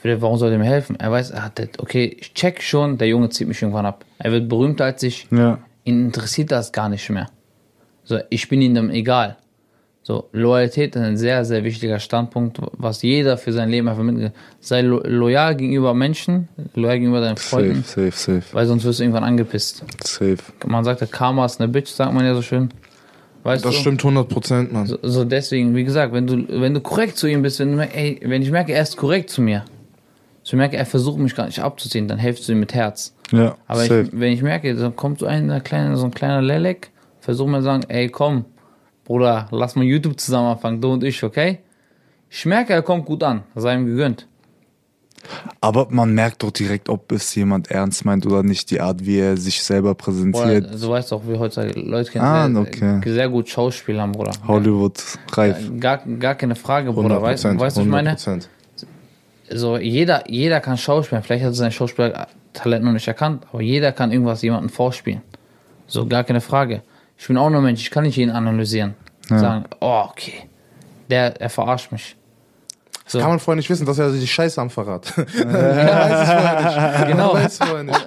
[0.03, 0.97] würde, warum soll er mir helfen?
[0.99, 4.05] Er weiß, er hat das, okay, ich check schon, der Junge zieht mich irgendwann ab.
[4.19, 5.29] Er wird berühmter als ich.
[5.31, 5.59] Ja.
[5.85, 7.29] Ihn interessiert das gar nicht mehr.
[8.05, 9.37] So, ich bin ihm dann egal.
[10.09, 14.33] So, Loyalität ist ein sehr, sehr wichtiger Standpunkt, was jeder für sein Leben einfach mitgeht.
[14.59, 19.01] Sei lo loyal gegenüber Menschen, loyal gegenüber deinen Freunden, Safe, safe, safe, weil sonst wirst
[19.01, 19.85] du irgendwann angepisst.
[20.03, 20.39] safe.
[20.67, 22.71] Man sagt, der Karma ist eine Bitch, sagt man ja so schön.
[23.43, 23.81] Weißt Das du?
[23.83, 24.87] stimmt 100 Prozent, Mann.
[24.87, 27.83] So, so deswegen, wie gesagt, wenn du, wenn du korrekt zu ihm bist, wenn, du,
[27.83, 29.67] ey, wenn ich merke, er ist korrekt zu mir,
[30.43, 33.15] so ich merke, er versucht mich gar nicht abzuziehen, dann helfst du ihm mit Herz.
[33.31, 36.93] Ja, Aber ich, wenn ich merke, dann kommt so ein kleiner, so ein kleiner Lelek,
[37.21, 38.47] versuch mir zu sagen, ey, komm,
[39.09, 41.61] Bruder, lass mal YouTube zusammen anfangen, du und ich, okay?
[42.29, 44.27] Ich merke, er kommt gut an, sei ihm gegönnt.
[45.63, 49.19] Aber man merkt doch direkt, ob es jemand ernst meint oder nicht, die Art, wie
[49.19, 50.67] er sich selber präsentiert.
[50.67, 53.01] Oder, du weißt auch, wie heutzutage Leute kennen Ah, sehr, okay.
[53.11, 54.33] sehr gut Schauspielern, Bruder.
[54.47, 55.03] Hollywood
[55.33, 55.57] reif.
[55.81, 57.23] Gar, gar keine Frage, Bruder.
[57.23, 58.15] Weißt du, 100%, weißt, was ich meine?
[58.15, 58.47] 100%.
[59.51, 61.25] So, jeder, jeder kann Schauspielen.
[61.25, 65.23] Vielleicht hat er sein Schauspielertalent noch nicht erkannt, aber jeder kann irgendwas jemandem vorspielen.
[65.87, 66.83] So, gar keine Frage.
[67.19, 68.95] Ich bin auch nur Mensch, ich kann nicht jeden analysieren.
[69.29, 70.49] Sagen, oh, okay.
[71.11, 72.17] Der, er verarscht mich.
[73.07, 73.19] So.
[73.19, 75.07] Kann man vorher nicht wissen, dass er die Scheiße am Verrat.
[75.17, 77.09] vorher nicht.
[77.09, 77.35] Genau.
[77.35, 78.07] Weiß ich vorher nicht.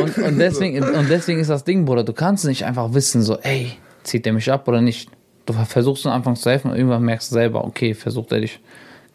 [0.00, 3.38] Und, und, deswegen, und deswegen ist das Ding, Bruder, du kannst nicht einfach wissen, so,
[3.38, 3.72] ey,
[4.04, 5.10] zieht der mich ab oder nicht.
[5.46, 8.60] Du versuchst am Anfang zu helfen und irgendwann merkst du selber, okay, versucht er dich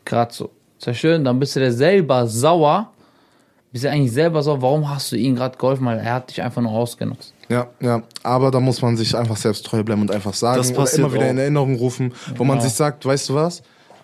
[0.06, 2.92] gerade so zerstören, dann bist du dir selber sauer,
[3.72, 6.42] bist du eigentlich selber sauer, warum hast du ihm gerade geholfen, weil er hat dich
[6.42, 7.34] einfach nur ausgenutzt.
[7.50, 10.72] Ja, ja, aber da muss man sich einfach selbst treu bleiben und einfach sagen Das
[10.74, 11.30] passiert immer wieder auch.
[11.32, 12.68] in Erinnerung rufen, wo man Genau.
[12.68, 13.62] sich sagt, weißt du was?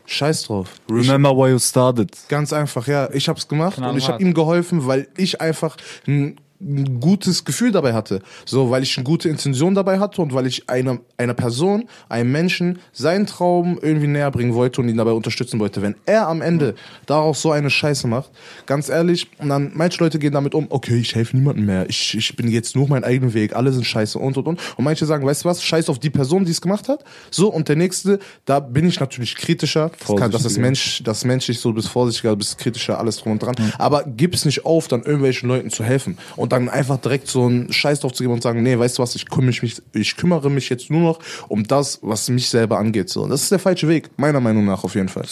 [0.08, 0.70] Scheiß drauf.
[0.90, 2.12] Remember why you started.
[2.30, 3.10] Ganz einfach, ja.
[3.12, 4.14] Ich habe es gemacht und ich Knallhart.
[4.14, 5.78] habe ihm geholfen, weil ich einfach
[6.08, 8.22] ein, ein gutes Gefühl dabei hatte.
[8.46, 12.32] So, weil ich eine gute Intention dabei hatte und weil ich einer einer Person, einem
[12.32, 15.82] Menschen, seinen Traum irgendwie näher bringen wollte und ihn dabei unterstützen wollte.
[15.82, 16.76] Wenn er am Ende
[17.06, 18.32] daraus so eine Scheiße macht,
[18.66, 22.16] ganz ehrlich, und dann manche Leute gehen damit um, okay, ich helfe niemandem mehr, ich,
[22.16, 24.60] ich bin jetzt nur meinen eigenen Weg, alle sind scheiße und und und.
[24.78, 27.04] Und manche sagen, weißt du was, scheiß auf die Person, die es gemacht hat.
[27.32, 29.92] So, und der nächste, da bin ich natürlich kritischer.
[30.00, 30.58] Das, kann, das ist.
[30.58, 33.56] Mensch, das ist menschlich, so du bist vorsichtiger, du bist kritischer, alles drum und dran.
[33.78, 36.18] Aber gib es nicht auf, dann irgendwelchen Leuten zu helfen.
[36.36, 39.04] Und dann einfach direkt so einen Scheiß drauf zu geben und sagen, nee, weißt du
[39.04, 41.20] was, ich kümmere mich, ich kümmere mich jetzt nur noch
[41.50, 43.10] um das, was mich selber angeht.
[43.10, 45.26] So, das ist der falsche Weg, meiner Meinung nach auf jeden Fall.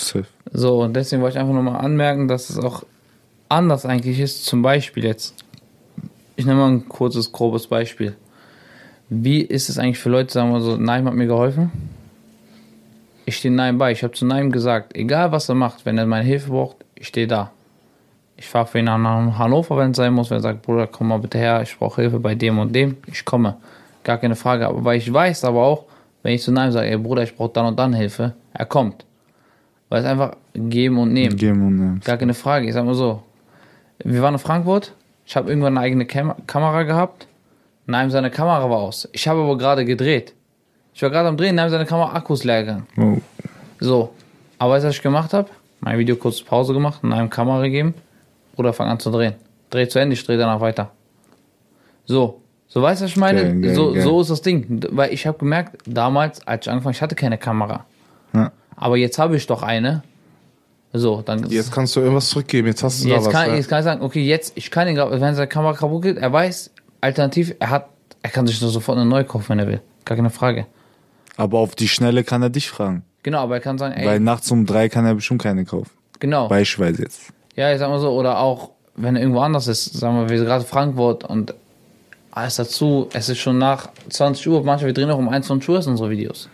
[0.52, 2.84] So, und deswegen wollte ich einfach nochmal anmerken, dass es auch
[3.50, 4.46] anders eigentlich ist.
[4.46, 5.34] Zum Beispiel jetzt,
[6.36, 8.16] ich nehme mal ein kurzes, grobes Beispiel.
[9.10, 11.72] Wie ist es eigentlich für Leute, sagen wir so, Naim hat mir geholfen?
[13.26, 13.92] Ich stehe Naim bei.
[13.92, 17.08] Ich habe zu Naim gesagt, egal was er macht, wenn er meine Hilfe braucht, ich
[17.08, 17.52] stehe da.
[18.38, 18.98] Ich fahre für ihn nach
[19.38, 20.30] Hannover, wenn es sein muss.
[20.30, 22.98] Wenn er sagt, Bruder, komm mal bitte her, ich brauche Hilfe bei dem und dem,
[23.08, 23.58] ich komme.
[24.04, 24.68] Gar keine Frage.
[24.68, 25.86] Aber weil ich weiß aber auch,
[26.24, 29.06] wenn ich zu Naim sage, ey Bruder, ich brauche dann und dann Hilfe, er kommt.
[29.90, 31.38] Weil es einfach geben und nehmen.
[31.38, 32.02] Geben und nehmen.
[32.04, 32.68] Gar keine Frage.
[32.68, 33.22] Ich sag mal so.
[34.00, 34.94] Wir waren in Frankfurt.
[35.26, 37.28] Ich habe irgendwann eine eigene Kam Kamera gehabt.
[37.86, 39.08] Nein, seine Kamera war aus.
[39.12, 40.34] Ich habe aber gerade gedreht.
[40.94, 42.88] Ich war gerade am Drehen, Nein, seine Kamera Akkus leer gegangen.
[42.98, 43.22] Oh.
[43.80, 44.14] So.
[44.58, 45.50] Aber weißt du, was ich gemacht habe?
[45.80, 47.94] Mein Video kurz Pause gemacht, Nein, Kamera gegeben.
[48.58, 49.36] Oder fang an zu drehen.
[49.70, 50.92] Dreh zu Ende, ich drehe danach weiter.
[52.06, 52.42] So.
[52.68, 53.44] So weißt du, was ich meine?
[53.44, 54.02] Geil, geil, so, geil.
[54.02, 54.82] so ist das Ding.
[54.90, 57.86] Weil ich habe gemerkt, damals, als ich angefangen ich hatte keine Kamera.
[58.34, 58.52] Ja.
[58.76, 60.04] Aber jetzt habe ich doch eine.
[60.92, 63.34] So, dann Jetzt kannst du irgendwas zurückgeben, jetzt hast du Jetzt da was.
[63.34, 63.56] kann, ja.
[63.56, 66.32] jetzt kann ich sagen, okay, jetzt, ich kann ihn, wenn seine Kamera kaputt geht, er
[66.32, 66.70] weiß,
[67.02, 67.90] alternativ, er hat,
[68.22, 69.82] er kann sich nur sofort eine neue kaufen, wenn er will.
[70.06, 70.68] Gar keine Frage.
[71.36, 73.04] Aber auf die Schnelle kann er dich fragen.
[73.24, 75.90] Genau, aber er kann sagen, ey, Weil nachts um drei kann er bestimmt keine kaufen.
[76.20, 76.48] genau.
[76.48, 77.22] Beispielsweise jetzt.
[77.56, 80.38] Ja, ich sag mal so, oder auch, wenn er irgendwo anders ist, sagen wir, wir
[80.38, 81.54] sind gerade Frankfurt und
[82.32, 85.76] alles dazu, es ist schon nach 20 Uhr, manchmal, wir drehen auch um 21 Uhr
[85.88, 86.50] unsere Videos.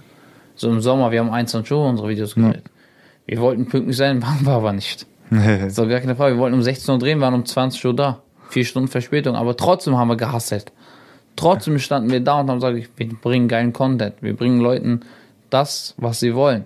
[0.56, 2.64] So im Sommer, wir haben um 21 Uhr unsere Videos gedreht.
[3.26, 5.06] Wir wollten pünktlich sein, waren wir aber nicht.
[5.70, 6.36] So, gar keine Frage.
[6.36, 8.22] Wir wollten um 16 Uhr drehen, waren um 20 Uhr da.
[8.50, 9.36] Vier Stunden Verspätung.
[9.36, 10.72] Aber trotzdem haben wir gehasselt.
[11.36, 14.16] Trotzdem standen wir da und haben gesagt, wir bringen geilen Content.
[14.22, 15.02] Wir bringen Leuten
[15.52, 16.66] das, was sie wollen.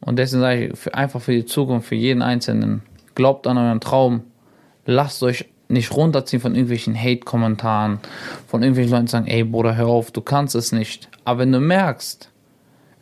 [0.00, 2.82] Und deswegen sage ich, für, einfach für die Zukunft, für jeden Einzelnen,
[3.14, 4.22] glaubt an euren Traum.
[4.86, 7.98] Lasst euch nicht runterziehen von irgendwelchen Hate-Kommentaren,
[8.46, 11.08] von irgendwelchen Leuten die sagen, ey Bruder, hör auf, du kannst es nicht.
[11.24, 12.30] Aber wenn du merkst,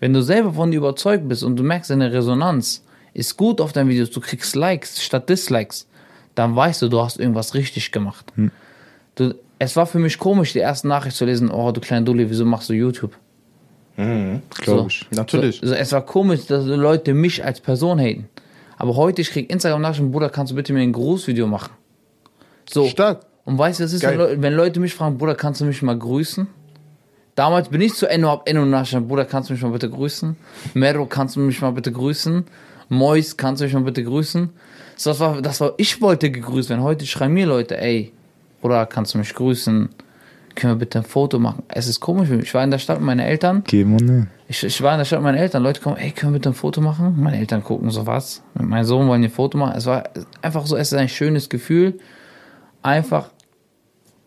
[0.00, 2.84] wenn du selber von dir überzeugt bist und du merkst, deine Resonanz
[3.14, 5.88] ist gut auf deinen Videos, du kriegst Likes statt Dislikes,
[6.34, 8.32] dann weißt du, du hast irgendwas richtig gemacht.
[9.14, 12.28] Du, es war für mich komisch, die erste Nachricht zu lesen, oh du kleiner Dulli,
[12.30, 13.12] wieso machst du YouTube?
[14.58, 15.06] Glaube ich.
[15.10, 15.60] Natürlich.
[15.60, 18.28] So, so, es war komisch, dass Leute mich als Person haten.
[18.82, 21.70] Aber heute, ich krieg Instagram-Nachrichten, Bruder, kannst du bitte mir ein Grußvideo machen?
[22.68, 22.84] So.
[22.88, 23.20] Stark.
[23.44, 25.80] Und weißt du, was ist, wenn, Leu- wenn Leute mich fragen, Bruder, kannst du mich
[25.82, 26.48] mal grüßen?
[27.36, 30.34] Damals bin ich zu Enno, hab Enno nachgeschaut, Bruder, kannst du mich mal bitte grüßen?
[30.74, 32.44] Mero, kannst du mich mal bitte grüßen?
[32.88, 34.50] Mois, kannst du mich mal bitte grüßen?
[34.96, 36.82] So, das war, das war, ich wollte gegrüßt werden.
[36.82, 38.12] Heute schreiben mir Leute, ey,
[38.60, 39.90] Bruder, kannst du mich grüßen?
[40.54, 41.62] Können wir bitte ein Foto machen?
[41.68, 42.46] Es ist komisch für mich.
[42.46, 43.64] Ich war in der Stadt mit meinen Eltern.
[43.64, 44.30] Geben und nehmen.
[44.48, 45.62] Ich, ich war in der Stadt mit meinen Eltern.
[45.62, 47.14] Leute kommen, ey, können wir bitte ein Foto machen?
[47.18, 48.42] Meine Eltern gucken so was.
[48.54, 49.74] Mit meinem Sohn wollen ein Foto machen.
[49.76, 50.04] Es war
[50.42, 51.98] einfach so, es ist ein schönes Gefühl,
[52.82, 53.30] einfach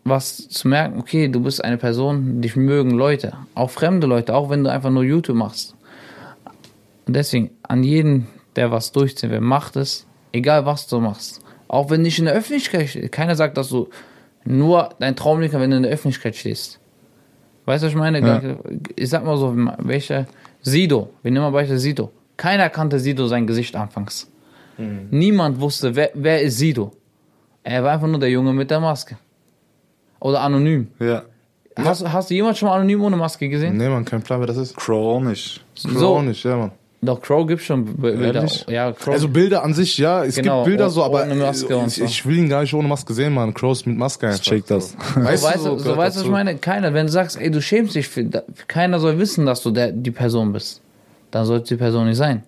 [0.08, 4.50] was zu merken, okay, du bist eine Person, dich mögen Leute, auch fremde Leute, auch
[4.50, 5.74] wenn du einfach nur YouTube machst.
[7.06, 11.40] Und deswegen, an jeden, der was durchziehen will, macht es, egal was du machst.
[11.68, 13.10] Auch wenn nicht in der Öffentlichkeit.
[13.10, 13.88] Keiner sagt, dass du
[14.46, 16.80] nur dein Traum liegt, wenn du in der Öffentlichkeit stehst.
[17.64, 18.20] Weißt du, was ich meine?
[18.20, 18.56] Ja.
[18.94, 20.26] Ich sag mal so, welcher
[20.62, 22.12] Sido, wir nehmen mal Beispiel Sido.
[22.36, 24.30] Keiner kannte Sido sein Gesicht anfangs.
[25.10, 26.92] Niemand wusste, wer, wer ist Sido.
[27.62, 29.16] Er war einfach nur der Junge mit der Maske.
[30.20, 30.88] Oder anonym.
[31.00, 31.22] Ja.
[31.76, 33.76] Hast, hast du jemals schon mal anonym ohne Maske gesehen?
[33.76, 34.76] Nee, man, kein Plan, wer das ist.
[34.76, 35.64] Crow nicht.
[35.82, 36.22] Crow So.
[36.22, 36.70] nicht, ja, man.
[37.06, 38.34] Doch, Crow gibt schon Bilder.
[38.34, 38.66] Ehrlich?
[38.68, 39.14] Ja, Crow.
[39.14, 42.04] Also Bilder an sich, ja, es Genau, gibt Bilder oh- so, aber ich, so.
[42.04, 43.54] ich will ihn gar nicht ohne Maske sehen, man.
[43.54, 44.40] Crows mit Maske einfach.
[44.40, 44.90] check das.
[44.90, 44.96] So.
[45.14, 46.56] so, weißt du, so, gehört weißt du, was ich meine?
[46.56, 48.24] Keiner, wenn du sagst, ey, du schämst dich, für,
[48.68, 50.82] keiner soll wissen, dass du der, die Person bist.
[51.30, 52.42] Dann sollte die Person nicht sein.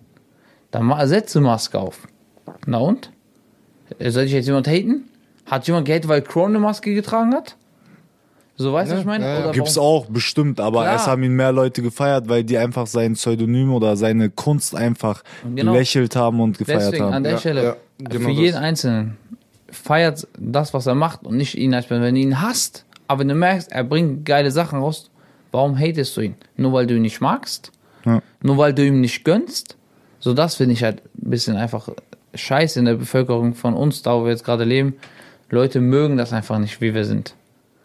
[0.71, 2.07] Dann setze Maske auf.
[2.65, 3.11] Na und?
[3.99, 5.05] Soll ich jetzt jemand haten?
[5.45, 7.55] Hat jemand gehatet, weil Crow eine Maske getragen hat?
[8.61, 9.25] So, weißt du, was ich meine?
[9.25, 9.51] ja, ja.
[9.51, 10.95] Gibt's auch, bestimmt, aber Klar.
[10.97, 15.23] es haben ihn mehr Leute gefeiert, weil die einfach sein Pseudonym oder seine Kunst einfach
[15.55, 15.71] Genau.
[15.71, 17.23] belächelt haben und gefeiert Deswegen an haben.
[17.23, 18.37] der Ja, Stelle, ja, genau für das.
[18.41, 19.17] jeden Einzelnen,
[19.71, 22.03] feiert das, was er macht und nicht ihn als Person.
[22.03, 25.09] Wenn du ihn hasst, aber wenn du merkst, er bringt geile Sachen raus,
[25.53, 26.35] warum hatest du ihn?
[26.57, 27.71] Nur weil du ihn nicht magst?
[28.05, 28.21] Ja.
[28.41, 29.77] Nur weil du ihm nicht gönnst?
[30.19, 31.87] So, das finde ich halt ein bisschen einfach
[32.33, 34.95] scheiße in der Bevölkerung von uns, da wo wir jetzt gerade leben.
[35.49, 37.35] Leute mögen das einfach nicht, wie wir sind.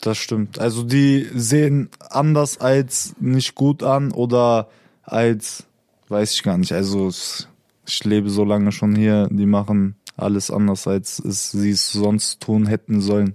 [0.05, 0.59] Das stimmt.
[0.59, 4.68] Also die sehen anders als nicht gut an oder
[5.02, 5.64] als,
[6.09, 6.72] weiß ich gar nicht.
[6.72, 11.90] Also ich lebe so lange schon hier, die machen alles anders, als es sie es
[11.90, 13.35] sonst tun hätten sollen.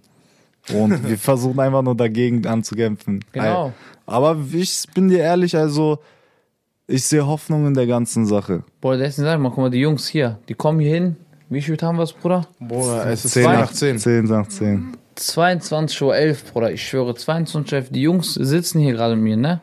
[0.72, 3.26] Und wir versuchen einfach nur dagegen anzukämpfen.
[3.32, 3.74] Genau.
[4.06, 5.98] Aber ich bin dir ehrlich, also
[6.86, 8.64] ich sehe Hoffnung in der gangen Sache.
[8.80, 11.16] Boah, deswegen sag ich mal, guck mal, die Jungs hier, die kommen hier hin.
[11.50, 12.48] Wie viel haben wir es, Bruder?
[12.60, 13.98] Bruder, es ist 10 10 nach nach 10.
[13.98, 14.99] 10 nach 10.
[15.20, 19.62] 22.11 Uhr, Bruder, ich schwöre, 22 Uhr, die Jungs sitzen hier gerade mit mir, ne?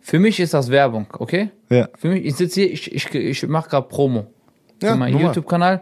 [0.00, 1.50] Für mich ist das Werbung, okay?
[1.70, 1.88] Ja.
[1.96, 4.26] Für mich, ich sitze hier, ich, ich, ich mache gerade Promo
[4.82, 5.18] Ja, für meinen.
[5.18, 5.80] YouTube-Kanal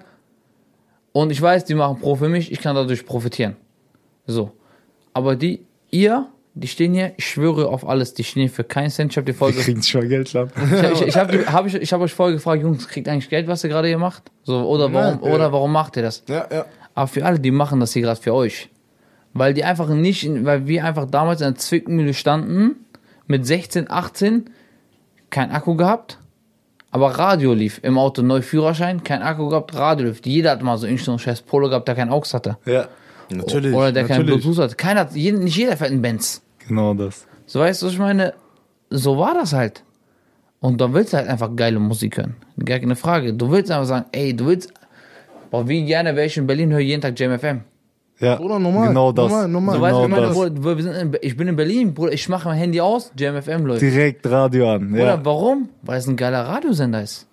[1.13, 3.57] und ich weiß, die machen Pro für mich, ich kann dadurch profitieren.
[4.27, 4.53] So.
[5.13, 8.91] Aber die, ihr, die stehen hier, ich schwöre auf alles, die stehen hier für keinen
[8.91, 9.13] Cent.
[9.13, 10.51] Ich habe die Folge kriegen schon Geld ab.
[10.57, 13.47] ich, ich, ich habe hab ich, ich hab euch vorher gefragt, Jungs, kriegt eigentlich Geld,
[13.49, 14.31] was ihr gerade hier macht?
[14.45, 15.35] So, oder warum, Nein, ja.
[15.35, 16.23] oder warum macht ihr das?
[16.29, 16.65] Ja, ja.
[16.95, 18.71] Aber für alle, die machen das hier gerade für euch.
[19.35, 22.87] Weil die einfach nicht, in, weil wir einfach damals in der Zwickmühle standen,
[23.27, 24.51] mit 16, 18,
[25.31, 26.19] kein Akku gehabt,
[26.91, 30.21] aber Radio lief im Auto, neu Führerschein, kein Akku gehabt, Radio lief.
[30.25, 32.59] Jeder hat mal so einen scheiß Polo gehabt, der keinen AUX hatte.
[32.67, 32.89] Ja.
[33.31, 33.75] Natürlich.
[33.75, 34.27] Oder der keinen.
[34.27, 34.75] Bluetooth hatte.
[34.75, 36.43] Keiner, nicht jeder fährt einen Benz.
[36.67, 37.27] Genau das.
[37.47, 38.35] So weißt du, was ich meine?
[38.91, 39.83] So war das halt.
[40.61, 42.37] Und dann willst du halt einfach geile Musik hören.
[42.63, 43.33] Gar keine Frage.
[43.33, 44.73] Du willst einfach sagen, ey, du willst.
[45.51, 47.63] Boah, wie gerne wäre ich in Berlin, höre jeden Tag JMFM.
[48.23, 48.37] Ja.
[48.37, 48.89] Bruder, normal.
[48.89, 49.31] Genau das.
[49.31, 49.75] Normal, normal.
[49.75, 50.35] So Genau weißt du, ich meine, das.
[50.63, 53.67] Bruder, wir sind in, ich bin in Berlin, Bruder, ich mache mein Handy aus, JMFM
[53.67, 53.83] läuft.
[53.83, 54.91] Direkt Radio an.
[54.91, 55.25] Bruder, Ja.
[55.25, 55.69] warum?
[55.83, 57.27] Weil es ein geiler Radiosender ist.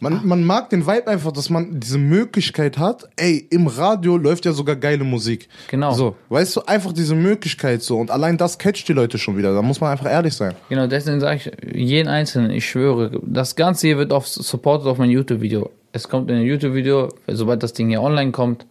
[0.00, 3.08] Man, man mag den Vibe einfach, dass man diese Möglichkeit hat.
[3.16, 5.48] Ey, im Radio läuft ja sogar geile Musik.
[5.68, 5.92] Genau.
[5.92, 7.98] So, weißt du, einfach diese Möglichkeit so.
[7.98, 9.52] Und allein das catcht die Leute schon wieder.
[9.54, 10.54] Da muss man einfach ehrlich sein.
[10.68, 14.98] Genau, deswegen sage ich jeden Einzelnen, ich schwöre, das Ganze hier wird auf, supported auf
[14.98, 15.70] mein YouTube-Video.
[15.92, 18.66] Es kommt in ein YouTube-Video, sobald das Ding hier online kommt,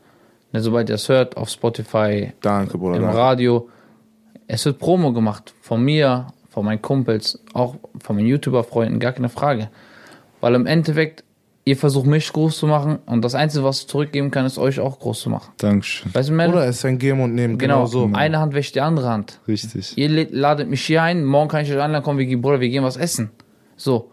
[0.62, 2.98] sobald ihr es hört, auf Spotify, Danke, Bruder.
[2.98, 3.18] im danke.
[3.18, 3.70] Radio.
[4.48, 9.30] Es wird Promo gemacht von mir, von meinen Kumpels, auch von meinen YouTuber-Freunden, gar keine
[9.30, 9.70] Frage.
[10.42, 11.24] Weil im Endeffekt,
[11.66, 14.80] ihr versucht mich groß zu machen und das Einzige, was ich zurückgeben kann, ist euch
[14.80, 15.54] auch groß zu machen.
[15.58, 16.14] Dankeschön.
[16.14, 16.52] Weißt du, man?
[16.52, 17.58] Bruder, es ist ein Geben und Nehmen.
[17.58, 18.10] Genau, Genau, so.
[18.14, 19.40] eine Hand wäscht die andere Hand.
[19.48, 19.98] Richtig.
[19.98, 22.70] Ihr ladet mich hier ein, morgen kann ich euch einladen, komm, wir gehen, Bruder, wir
[22.70, 23.32] gehen was essen.
[23.78, 24.12] So.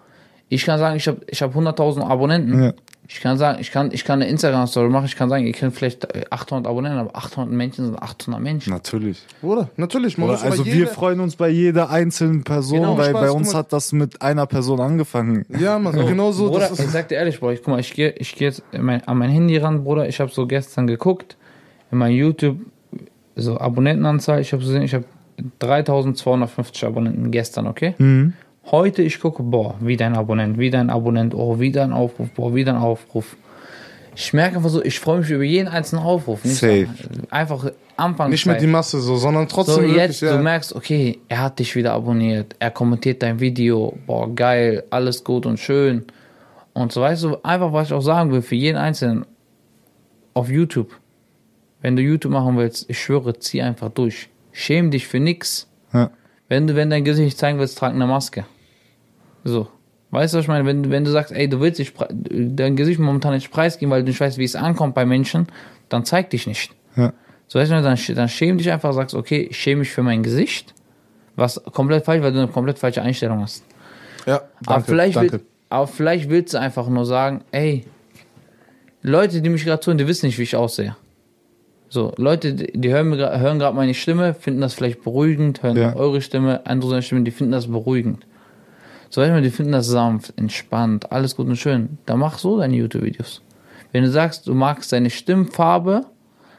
[0.48, 2.62] Ich kann sagen, ich habe ich hab 100.000 Abonnenten.
[2.64, 2.72] Ja.
[3.12, 5.74] Ich kann sagen, ich kann, ich kann eine Instagram-Story machen, ich kann sagen, ihr kennt
[5.74, 8.72] vielleicht äh, 800 Abonnenten, aber 800 Menschen sind 800 Menschen.
[8.72, 9.18] Natürlich.
[9.40, 10.16] Bruder, natürlich.
[10.16, 13.30] Man Oder, also jede- wir freuen uns bei jeder einzelnen Person, Genau, weil Spaß, bei
[13.32, 13.58] uns mal.
[13.58, 15.44] hat das mit einer Person angefangen.
[15.48, 16.50] Ja, man, genau so.
[16.50, 18.62] Bruder, Das ich sag dir ehrlich, Bruder, ich, guck mal, ich gehe ich geh jetzt
[18.70, 20.08] in mein, an mein Handy ran, Bruder.
[20.08, 21.36] Ich habe so gestern geguckt,
[21.90, 22.58] in mein YouTube,
[23.34, 25.04] so Abonnentenanzahl, ich habe gesehen, ich habe
[25.58, 27.94] 3250 Abonnenten gestern, okay?
[27.98, 28.34] Mhm.
[28.66, 32.54] Heute ich gucke, boah, wieder ein Abonnent, wieder ein Abonnent, oh, wieder ein Aufruf, boah,
[32.54, 33.36] wieder ein Aufruf.
[34.14, 36.44] Ich merke einfach so, ich freue mich über jeden einzelnen Aufruf.
[36.44, 36.88] Nicht Safe.
[37.30, 38.30] Einfach Anfangszeit.
[38.30, 40.36] nicht mit die Masse so, sondern trotzdem So, wirklich, jetzt, ja.
[40.36, 45.24] du merkst, okay, er hat dich wieder abonniert, er kommentiert dein Video, boah, geil, alles
[45.24, 46.04] gut und schön.
[46.72, 49.26] Und so, weißt du, einfach, was ich auch sagen will, für jeden Einzelnen
[50.34, 50.90] auf YouTube,
[51.80, 54.28] wenn du YouTube machen willst, ich schwöre, zieh einfach durch.
[54.52, 55.68] Schäm dich für nix.
[55.92, 56.10] Ja.
[56.50, 58.44] Wenn du, wenn dein Gesicht zeigen willst, trag eine Maske.
[59.44, 59.68] So.
[60.10, 60.66] Weißt du, was ich meine?
[60.66, 61.94] Wenn, wenn du sagst, ey, du willst dich,
[62.28, 65.46] dein Gesicht momentan nicht preisgeben, weil du nicht weißt, wie es ankommt bei Menschen,
[65.88, 66.72] dann zeig dich nicht.
[66.96, 67.12] Ja.
[67.46, 70.24] So weißt du, dann, dann schäm dich einfach, sagst, okay, ich schäme mich für mein
[70.24, 70.74] Gesicht,
[71.36, 73.62] was komplett falsch, weil du eine komplett falsche Einstellung hast.
[74.26, 75.32] ja, aber, danke, vielleicht danke.
[75.34, 77.86] Will, aber vielleicht willst du einfach nur sagen, ey,
[79.02, 80.96] Leute, die mich gerade tun, die wissen nicht, wie ich aussehe.
[81.92, 85.96] So, Leute, die hören, hören gerade meine Stimme, finden das vielleicht beruhigend, hören Ja.
[85.96, 88.24] eure Stimme, andere Stimme, die finden das beruhigend.
[89.10, 91.98] So, weißt du, die finden das sanft, entspannt, alles gut und schön.
[92.06, 93.42] Dann mach so deine YouTube-Videos.
[93.90, 96.06] Wenn du sagst, du magst deine Stimmfarbe,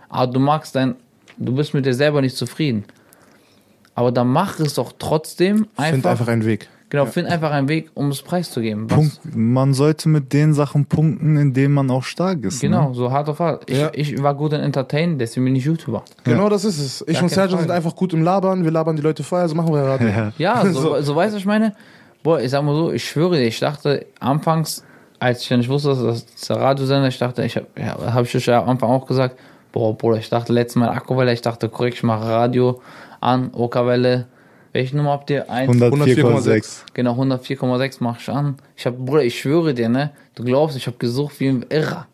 [0.10, 0.96] aber du magst dein,
[1.38, 2.84] du bist mit dir selber nicht zufrieden.
[3.96, 6.12] Aber dann mach es doch trotzdem Find einfach.
[6.12, 6.68] einfach einen Weg.
[6.92, 8.86] Genau, find einfach einen Weg, um es preiszugeben.
[8.86, 9.20] Punkt.
[9.36, 12.62] Man sollte mit den Sachen punkten, in denen man auch stark ist.
[12.62, 12.94] Genau, Ne?
[12.96, 13.68] so hart auf hart.
[13.68, 13.90] Ich, Ja.
[13.94, 16.04] ich war gut in Entertainen, deswegen bin ich YouTuber.
[16.24, 17.04] Genau das ist es.
[17.08, 17.64] Ich Gar und Sergio Frage.
[17.64, 18.64] sind einfach gut im Labern.
[18.64, 20.08] Wir labern die Leute vorher, so machen wir Radio.
[20.10, 20.32] Ja.
[20.38, 21.16] Ja, so, so.
[21.16, 21.74] weißt du, was ich meine?
[22.22, 24.84] Boah, ich sag mal so, ich schwöre dir, ich dachte anfangs,
[25.18, 28.24] als ich ja nicht wusste, dass das der Radiosender, ich dachte, ich habe ja, hab
[28.26, 29.38] ich ja am Anfang auch gesagt,
[29.72, 32.82] boah, Bruder, ich dachte letztes Mal Akkuvelle, ich dachte, korrekt, ich mache Radio
[33.22, 34.28] an, Okerwelle.
[34.74, 35.50] Welche Nummer habt ihr?
[35.50, 36.84] Eins, 104,6.
[36.94, 38.58] Genau, 104,6 mach ich an.
[38.78, 40.12] Ich hab, Bruder, ich schwöre dir, ne?
[40.36, 42.08] Du glaubst, ich habe gesucht wie ein Irrer.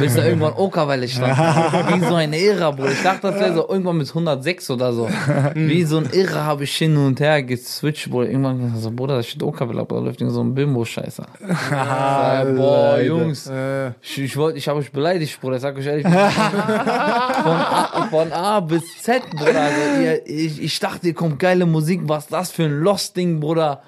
[0.00, 1.36] Bis da irgendwann Okerwelle stand.
[1.38, 2.92] Wie so ein Irrer, Bruder.
[2.92, 5.08] Ich dachte, das wäre so irgendwann mit 106 oder so.
[5.54, 8.28] Wie so ein Irrer habe ich hin und her geswitcht, Bruder.
[8.28, 11.26] Irgendwann gesagt, so, Bruder, da steht Okerwelle, aber da läuft irgend so ein Bimbo-Scheißer.
[12.56, 13.50] Boah, Jungs.
[14.02, 15.56] Ich, ich, wollt, ich habe euch beleidigt, Bruder.
[15.56, 16.06] Ich sag euch ehrlich.
[16.06, 19.60] von, A, von A bis Z, Bruder.
[19.60, 22.00] Also, ihr, ich, ich dachte, ihr kommt geile Musik.
[22.04, 23.82] Was das für ein Lost-Ding, Bruder?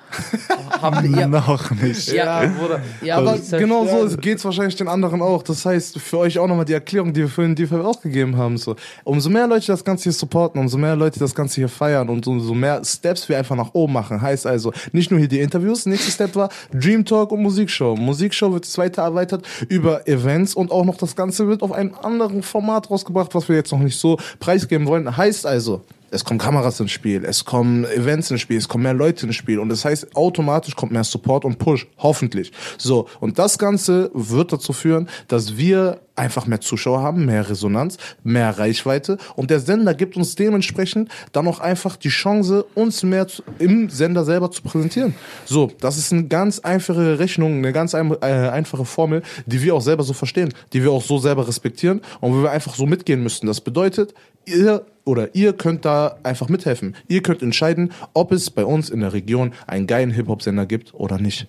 [0.81, 2.13] Habt ihr, Noch nicht.
[2.13, 2.81] ja, Bruder.
[3.01, 5.43] Ja, aber die genau so geht es wahrscheinlich den anderen auch.
[5.43, 8.37] Das heißt, für euch auch nochmal die Erklärung, die wir vorhin die wir auch gegeben
[8.37, 8.57] haben.
[8.57, 8.77] So.
[9.05, 12.27] Umso mehr Leute das Ganze hier supporten, umso mehr Leute das Ganze hier feiern und
[12.27, 14.21] umso mehr Steps wir einfach nach oben machen.
[14.21, 17.97] Heißt also, nicht nur hier die Interviews, nächster Step war Dream Talk und Musikshow.
[17.97, 22.43] Musikshow wird weiter erweitert über Events und auch noch das Ganze wird auf einem anderen
[22.43, 25.17] Format rausgebracht, was wir jetzt noch nicht so preisgeben wollen.
[25.17, 25.83] Heißt also,
[26.13, 29.35] es kommen Kameras ins Spiel, es kommen Events ins Spiel, es kommen mehr Leute ins
[29.35, 32.53] Spiel und das heißt, automatisch kommt mehr Support und Push, hoffentlich.
[32.79, 37.97] So, und das Ganze wird dazu führen, dass wir einfach mehr Zuschauer haben, mehr Resonanz,
[38.23, 43.27] mehr Reichweite und der Sender gibt uns dementsprechend dann auch einfach die Chance, uns mehr
[43.59, 45.15] im Sender selber zu präsentieren.
[45.47, 49.75] So, das ist eine ganz einfache Rechnung, eine ganz ein, äh, einfache Formel, die wir
[49.75, 52.85] auch selber so verstehen, die wir auch so selber respektieren und wo wir einfach so
[52.85, 53.47] mitgehen müssen.
[53.47, 54.13] Das bedeutet,
[54.47, 56.95] ihr oder ihr könnt da einfach mithelfen.
[57.09, 61.19] Ihr könnt entscheiden, ob es bei uns in der Region einen geilen Hip-Hop-Sender gibt oder
[61.19, 61.49] nicht.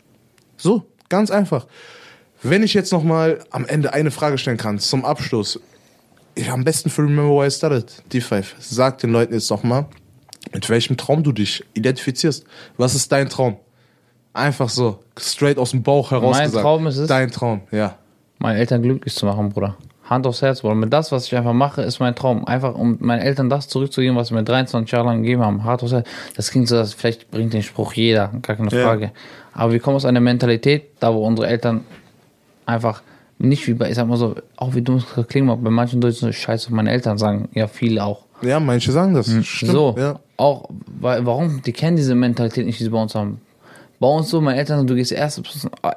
[0.57, 1.67] So, ganz einfach.
[2.41, 5.59] Wenn ich jetzt noch mal am Ende eine Frage stellen kann zum Abschluss,
[6.37, 9.85] ja, am besten für Remember Why I Started, D5, sag den Leuten jetzt noch mal,
[10.51, 12.43] mit welchem Traum du dich identifizierst.
[12.77, 13.57] Was ist dein Traum?
[14.33, 16.63] Einfach so, straight aus dem Bauch heraus Mein gesagt.
[16.63, 17.97] Traum ist es- Dein Traum, ja.
[18.39, 19.77] meine Eltern glücklich zu machen, Bruder.
[20.09, 20.75] Hand aufs Herz, Bruder.
[20.75, 22.45] Mit das, was ich einfach mache, ist mein Traum.
[22.45, 25.63] Einfach, um meinen Eltern das zurückzugeben, was sie mir 23 Jahre lang gegeben haben.
[25.63, 26.07] Hart aufs Herz.
[26.35, 28.84] Das klingt so, dass vielleicht bringt den Spruch jeder, gar keine Ja.
[28.84, 29.11] Frage.
[29.53, 31.81] Aber wir kommen aus einer Mentalität, da wo unsere Eltern
[32.65, 33.01] einfach
[33.39, 35.99] nicht wie bei, ich sag mal so, auch wie dumm es klingen mag, bei manchen
[36.01, 38.23] Deutschen so, scheiße meine Eltern sagen, ja, viele auch.
[38.41, 39.27] Ja, manche sagen das.
[39.45, 39.71] Stimmt.
[39.71, 40.19] so, Ja.
[40.38, 40.69] auch,
[40.99, 41.61] weil, warum?
[41.61, 43.39] Die kennen diese Mentalität nicht, die sie bei uns haben.
[43.99, 45.41] Bei uns so, meine Eltern, du gehst erst,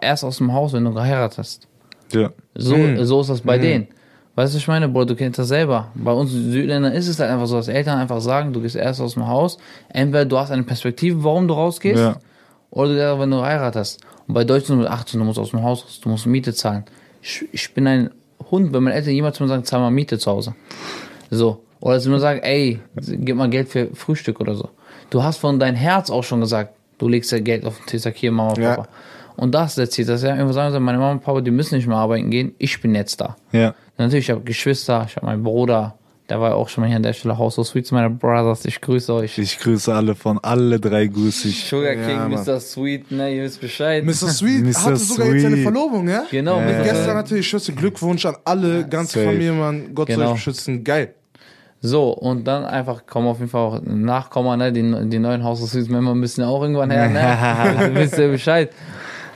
[0.01, 1.67] erst aus dem Haus, wenn du geheiratet hast.
[2.13, 2.31] Ja.
[2.55, 3.89] So, so ist das bei denen.
[4.37, 5.89] Weißt du, was ich meine, Bro, du kennst das selber.
[5.95, 9.01] Bei uns Südländern ist es halt einfach so, dass Eltern einfach sagen, du gehst erst
[9.01, 9.57] aus dem Haus.
[9.89, 12.17] Entweder du hast eine Perspektive, warum du rausgehst, Ja.
[12.71, 14.01] oder du, wenn du heiratest.
[14.29, 16.85] Und bei Deutschen mit 18, du musst aus dem Haus raus, du musst Miete zahlen.
[17.23, 18.11] Ich, ich bin ein
[18.51, 20.55] Hund, wenn meine Eltern jemals mir sagen, zahl mal Miete zu Hause.
[21.31, 21.63] So.
[21.81, 24.69] Oder sie mir sagen, ey, gib mal Geld für Frühstück oder so.
[25.11, 28.03] Du hast von dein Herz auch schon gesagt, du legst ja Geld auf den Tisch,
[28.03, 28.61] sag hier, Mama, Papa.
[28.83, 28.89] Ja.
[29.37, 31.77] Und das ist der Ziel, dass ja irgendwo sagen, meine Mama und Papa, die müssen
[31.77, 33.37] nicht mehr arbeiten gehen, ich bin jetzt da.
[33.53, 33.75] Ja.
[33.99, 35.97] Natürlich, ich habe Geschwister, ich habe meinen Bruder,
[36.29, 38.65] der war ja auch schon mal hier an der Stelle Haus so sweet, meine Brothers,
[38.65, 39.39] ich grüße euch.
[39.39, 41.65] Ich grüße alle von alle drei grüße ich.
[41.65, 42.45] Sugar Ja, King, Mann.
[42.45, 42.59] Mr.
[42.61, 44.05] Sweet, ne, ihr wisst Bescheid.
[44.05, 44.13] Mr.
[44.15, 44.85] Sweet Mr.
[44.85, 45.63] hatte sogar jetzt seine Sweet.
[45.65, 46.25] Verlobung, ja?
[46.31, 46.83] Genau, Mit Mr.
[46.85, 49.27] gestern natürlich schöne Glückwunsch an alle, ganze safe.
[49.27, 49.95] Familie, Mann.
[49.95, 50.29] Gott soll Genau.
[50.31, 50.83] euch beschützen.
[50.85, 51.15] Geil.
[51.81, 54.73] So, und dann einfach kommen auf jeden Fall auch Nachkommen, ne?
[54.73, 57.91] Die, die neuen House of Sweets Member müssen ja auch irgendwann her, ne?
[57.95, 58.71] Wisst ihr Bescheid.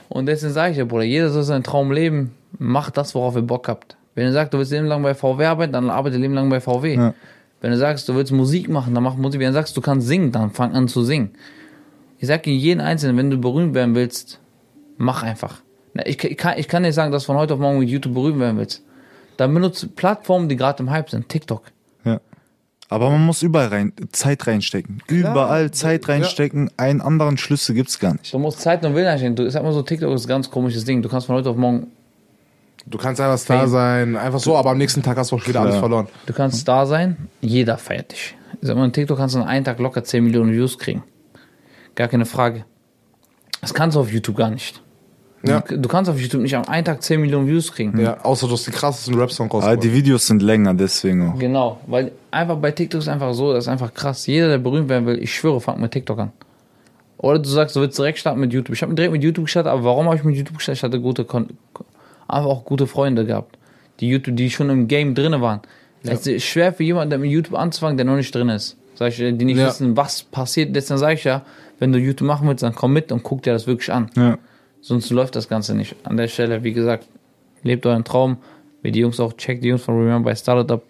[0.08, 2.32] Und deswegen sage ich ja, Bruder, jeder soll seinen Traum leben.
[2.58, 3.96] Macht das, worauf ihr Bock habt.
[4.14, 6.60] Wenn du sagst, du willst leben lang bei VW arbeiten, dann arbeite leben lang bei
[6.60, 6.94] VW.
[6.94, 7.14] Ja.
[7.60, 9.40] Wenn du sagst, du willst Musik machen, dann mach Musik.
[9.40, 11.30] Wenn du sagst, du kannst singen, dann fang an zu singen.
[12.18, 14.40] Ich sag dir jeden Einzelnen, wenn du berühmt werden willst,
[14.96, 15.62] mach einfach.
[16.04, 18.38] Ich, ich, kann, ich kann nicht sagen, dass von heute auf morgen mit YouTube berühmt
[18.40, 18.82] werden willst.
[19.36, 21.28] Dann benutze Plattformen, die gerade im Hype sind.
[21.28, 21.62] TikTok.
[22.04, 22.20] Ja.
[22.88, 25.02] Aber man muss überall rein, Zeit reinstecken.
[25.06, 26.70] Überall Zeit reinstecken.
[26.76, 28.34] Einen anderen Schlüssel gibt's gar nicht.
[28.34, 29.36] Du musst Zeit und Willen einstellen.
[29.36, 31.00] Du, ich sag mal so, TikTok ist ein ganz komisches Ding.
[31.00, 31.86] Du kannst von heute auf morgen,
[32.86, 35.60] Du kannst einfach Star sein, einfach so, aber am nächsten Tag hast du auch wieder
[35.60, 36.08] alles verloren.
[36.26, 38.36] du kannst da sein, jeder feiert dich.
[38.60, 41.02] Ich sag mal, in TikTok kannst du in einem Tag locker 10 Millionen Views kriegen.
[41.94, 42.64] Gar keine Frage.
[43.60, 44.82] Das kannst du auf YouTube gar nicht.
[45.42, 45.60] Ja.
[45.60, 47.98] Du, du kannst auf YouTube nicht am einen Tag 10 Millionen Views kriegen.
[47.98, 49.84] Ja, außer du hast die krassesten Rap-Song Aber rausgebracht.
[49.84, 51.38] die Videos sind länger, deswegen auch.
[51.38, 54.26] Genau, weil einfach bei TikTok ist einfach so, das ist einfach krass.
[54.26, 56.32] Jeder, der berühmt werden will, ich schwöre, fang mit TikTok an.
[57.16, 58.74] Oder du sagst, du willst direkt starten mit YouTube.
[58.74, 60.78] Ich habe direkt mit YouTube gestartet, aber warum habe ich mit YouTube gestartet?
[60.78, 61.48] Ich hatte gute, Kon
[62.32, 63.56] einfach auch gute Freunde gehabt.
[64.00, 65.60] die YouTube, die schon im Game drinne waren.
[66.02, 68.78] Es ist schwer für jemanden, der mit YouTube anzufangen, der noch nicht drin ist.
[68.94, 69.66] Sag ich, die nicht Ja.
[69.68, 70.74] wissen, was passiert.
[70.74, 71.42] Deswegen sage ich ja,
[71.78, 74.10] wenn du YouTube machen willst, dann komm mit und guck dir das wirklich an.
[74.16, 74.38] Ja.
[74.80, 75.96] Sonst läuft das Ganze nicht.
[76.04, 77.06] An der Stelle, wie gesagt,
[77.62, 78.38] lebt euren Traum.
[78.80, 80.82] Wie die Jungs auch, checkt die Jungs von Remember by Startup.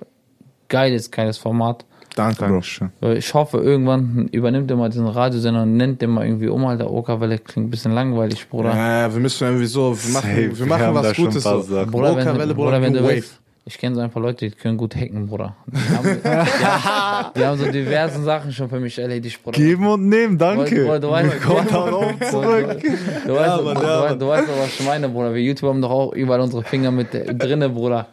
[0.68, 1.84] Geiles, geiles Format.
[2.20, 2.40] Danke.
[2.40, 2.90] Dankeschön.
[3.16, 6.90] Ich hoffe, irgendwann übernimmt er mal diesen Radiosender und nennt den mal irgendwie um, Alter.
[6.90, 8.74] Okerwelle klingt ein bisschen langweilig, Bruder.
[8.76, 11.42] Ja, wir müssen irgendwie so, wir machen, wir Wir machen was Gutes.
[11.42, 11.62] So.
[11.62, 11.90] Sachen.
[11.90, 13.38] Bruder, wenn, Bruder, Bruder, wenn du willst.
[13.64, 15.54] Ich kenne so ein paar Leute, die können gut hacken, Bruder.
[15.66, 19.56] Die haben, die haben, die haben so diversen Sachen schon für mich erledigt, Bruder.
[19.56, 20.84] Geben und nehmen, danke.
[20.84, 22.80] Bruder, du weißt, Wir kommen darauf Du, zurück.
[22.82, 24.18] du, du, weißt, Mann, du, ja, du, Mann.
[24.18, 25.32] du weißt doch, was ich meine, Bruder.
[25.34, 28.08] Wir YouTube haben doch auch überall unsere Finger mit drinne, Bruder.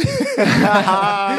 [0.36, 1.36] Ja,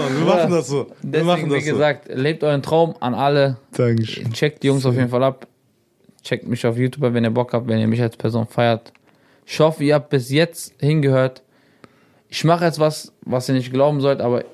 [0.00, 0.86] Mann, wir machen das so.
[1.02, 1.72] Wir machen Deswegen, wie das so.
[1.72, 3.56] gesagt, lebt euren Traum an alle.
[3.72, 4.32] Dankeschön.
[4.32, 5.46] Checkt die Jungs auf jeden Fall ab.
[6.22, 8.92] Checkt mich auf YouTube, wenn ihr Bock habt, wenn ihr mich als Person feiert.
[9.44, 11.42] Ich hoffe, ihr habt bis jetzt hingehört.
[12.28, 14.44] Ich mache jetzt was, was ihr nicht glauben sollt, aber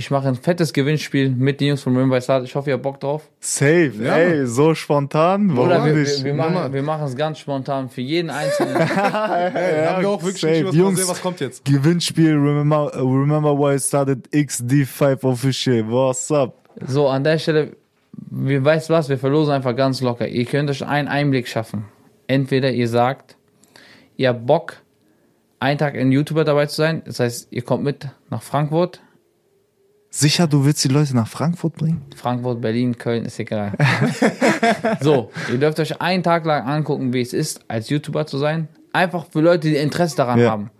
[0.00, 2.42] ich mache ein fettes Gewinnspiel mit den Jungs von Remember Start.
[2.44, 3.28] Ich hoffe, ihr habt Bock drauf.
[3.38, 5.50] Safe, Ja, ey, so spontan.
[5.50, 6.24] Warum Oder wir, nicht?
[6.24, 6.34] wir,
[6.72, 8.76] wir, machen, es ganz spontan für jeden Einzelnen.
[8.80, 10.64] Hey, haben wir auch wirklich safe.
[10.64, 10.98] nicht Jungs.
[10.98, 11.66] sehen, was kommt jetzt.
[11.66, 15.86] Gewinnspiel, remember, remember why I started XD5 official.
[15.90, 16.54] What's up?
[16.86, 17.76] So, an der Stelle,
[18.14, 20.26] wir weißt was, wir verlosen einfach ganz locker.
[20.26, 21.84] Ihr könnt euch einen Einblick schaffen.
[22.26, 23.36] Entweder ihr sagt,
[24.16, 24.76] ihr habt Bock,
[25.58, 27.02] einen Tag in YouTuber dabei zu sein.
[27.04, 29.02] Das heißt, ihr kommt mit nach Frankfurt.
[30.12, 32.02] Sicher, du willst die Leute nach Frankfurt bringen?
[32.16, 33.72] Frankfurt, Berlin, Köln, ist egal.
[35.00, 38.66] so, ihr dürft euch einen Tag lang angucken, wie es ist, als YouTuber zu sein.
[38.92, 40.50] Einfach für Leute, die Interesse daran Ja.
[40.50, 40.70] haben.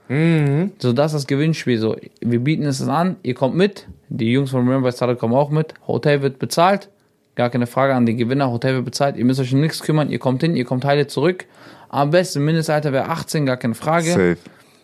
[0.80, 1.78] So, das ist das Gewinnspiel.
[1.78, 3.86] So, wir bieten es an, ihr kommt mit.
[4.08, 5.74] Die Jungs von Remember Startup kommen auch mit.
[5.86, 6.88] Hotel wird bezahlt.
[7.36, 8.50] Gar keine Frage an die Gewinner.
[8.50, 9.16] Hotel wird bezahlt.
[9.16, 10.10] Ihr müsst euch um nichts kümmern.
[10.10, 11.44] Ihr kommt hin, ihr kommt heile zurück.
[11.88, 14.10] Am besten Mindestalter wäre 18, gar keine Frage.
[14.10, 14.36] Safe.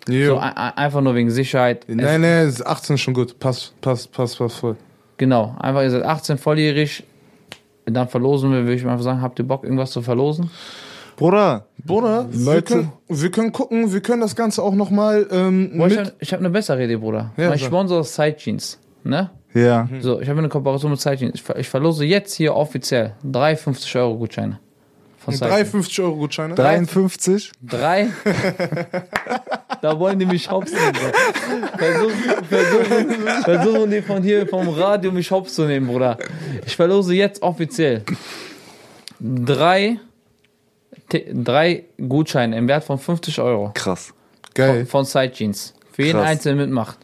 [0.08, 1.84] So, ein- ein- einfach nur wegen Sicherheit.
[1.88, 3.38] Nein, nein, 18 ist schon gut.
[3.38, 4.76] Passt, passt, passt, passt voll.
[5.16, 7.04] Genau, einfach ihr seid 18 volljährig.
[7.86, 10.50] Dann verlosen wir, würde ich mal einfach sagen, habt ihr Bock, irgendwas zu verlosen?
[11.16, 12.62] Bruder, Bruder, wir Leute.
[12.62, 16.38] können, wir können gucken, wir können das Ganze auch nochmal ähm, Boah, ich habe hab
[16.40, 17.32] eine bessere Idee, Bruder.
[17.36, 17.58] Ja, mein.
[17.58, 18.78] Sponsor ist Side Jeans.
[19.02, 19.30] Ne?
[19.54, 19.88] ja.
[20.00, 21.34] So, ich habe eine Kooperation mit Side Jeans.
[21.36, 24.58] Ich, ich verlose jetzt hier offiziell drei 50 Euro Gutscheine.
[25.26, 25.72] Von Jeans.
[25.74, 26.54] 3,50 Euro Gutscheine.
[26.54, 27.50] 53?
[27.60, 28.08] Drei?
[29.82, 30.94] da wollen die mich hops nehmen.
[31.76, 36.16] Versuchen, versuchen, versuchen die von hier vom Radio mich hops zu nehmen, Bruder.
[36.64, 38.04] Ich verlose jetzt offiziell
[39.20, 39.98] drei,
[41.08, 44.14] drei Gutscheine im Wert von 50 Euro Krass.
[44.54, 44.86] Geil.
[44.86, 45.74] von, von Side Jeans.
[45.90, 46.28] Für jeden Krass.
[46.28, 46.98] Einzelnen mitmacht.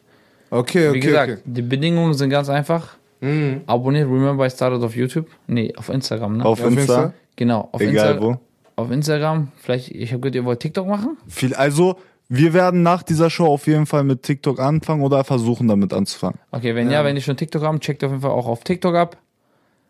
[0.48, 0.94] Okay, okay.
[0.94, 1.42] Wie gesagt, okay.
[1.44, 2.96] die Bedingungen sind ganz einfach.
[3.20, 3.62] Mhm.
[3.66, 5.26] Abonniert Remember I Started auf YouTube.
[5.48, 6.44] Nee, auf Instagram, ne?
[6.44, 7.02] Auf Ja, auf Insta?
[7.04, 7.14] Insta?
[7.36, 8.36] Genau, auf, Egal Insta wo.
[8.76, 9.48] auf Instagram.
[9.56, 11.16] Vielleicht, ich habe gehört, ihr wollt TikTok machen?
[11.28, 11.96] Viel, also,
[12.28, 16.38] wir werden nach dieser Show auf jeden Fall mit TikTok anfangen oder versuchen damit anzufangen.
[16.50, 18.94] Okay, wenn ja, wenn ihr schon TikTok haben, checkt auf jeden Fall auch auf TikTok
[18.94, 19.16] ab.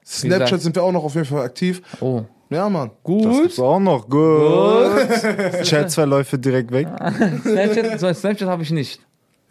[0.04, 0.62] Snapchat gesagt.
[0.62, 1.80] sind wir auch noch auf jeden Fall aktiv.
[2.00, 2.88] Oh, Ja, Mann.
[2.88, 3.42] Das Gut.
[3.42, 4.08] gibt's auch noch.
[4.08, 5.62] Gut.
[5.64, 6.88] Chatsverläufe direkt weg.
[7.42, 9.00] Snapchat, so, Snapchat habe ich nicht.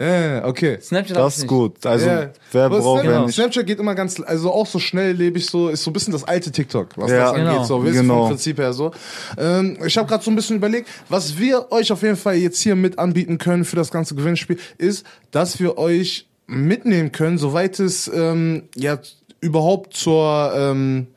[0.01, 0.79] Ja, okay.
[0.81, 1.49] Snapchat Das ist nicht.
[1.49, 1.85] gut.
[1.85, 2.29] Also, Ja.
[2.51, 3.35] wer Aber braucht, Snapchat, wer nicht.
[3.35, 6.11] Snapchat geht immer ganz, also auch so schnell lebe ich so, ist so ein bisschen
[6.13, 7.63] das alte TikTok, was Ja, das angeht, genau.
[7.63, 8.19] so, wisst ihr, Genau.
[8.21, 8.91] vom Prinzip her so.
[9.37, 12.59] Ähm, ich habe gerade so ein bisschen überlegt, was wir euch auf jeden Fall jetzt
[12.61, 17.79] hier mit anbieten können für das ganze Gewinnspiel, ist, dass wir euch mitnehmen können, soweit
[17.79, 18.97] es ähm, ja
[19.39, 21.07] überhaupt zur ähm,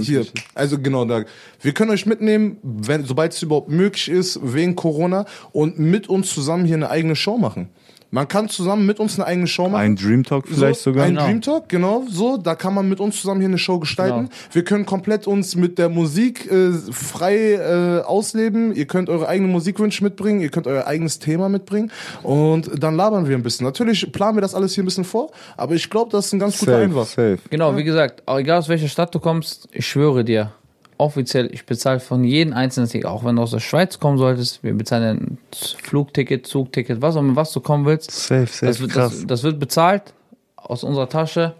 [0.00, 0.24] hier,
[0.54, 1.24] also genau da.
[1.60, 6.30] Wir können euch mitnehmen, wenn, sobald es überhaupt möglich ist, wegen Corona und mit uns
[6.32, 7.68] zusammen hier eine eigene Show machen.
[8.14, 9.82] Man kann zusammen mit uns eine eigene Show machen.
[9.82, 11.04] Ein Dream Talk vielleicht so, sogar.
[11.04, 11.26] Ein Genau.
[11.26, 12.36] Dream Talk, genau, so.
[12.36, 14.28] Da kann man mit uns zusammen hier eine Show gestalten.
[14.28, 14.30] Genau.
[14.52, 18.72] Wir können komplett uns mit der Musik äh, frei äh, ausleben.
[18.72, 21.90] Ihr könnt eure eigenen Musikwünsche mitbringen, ihr könnt euer eigenes Thema mitbringen
[22.22, 23.66] und dann labern wir ein bisschen.
[23.66, 26.38] Natürlich planen wir das alles hier ein bisschen vor, aber ich glaube, das ist ein
[26.38, 27.08] ganz guter Safe, Einwurf.
[27.08, 27.38] safe.
[27.50, 30.52] Genau, wie gesagt, egal aus welcher Stadt du kommst, ich schwöre dir,
[30.98, 34.62] offiziell, ich bezahle von jedem einzelnen Ticket, auch wenn du aus der Schweiz kommen solltest,
[34.62, 35.38] wir bezahlen ein
[35.82, 38.10] Flugticket, Zugticket, was auch immer, was du kommen willst.
[38.10, 38.66] Safe, safe.
[38.66, 39.12] Das wird, krass.
[39.12, 40.14] das, das wird bezahlt
[40.56, 41.54] aus unserer Tasche.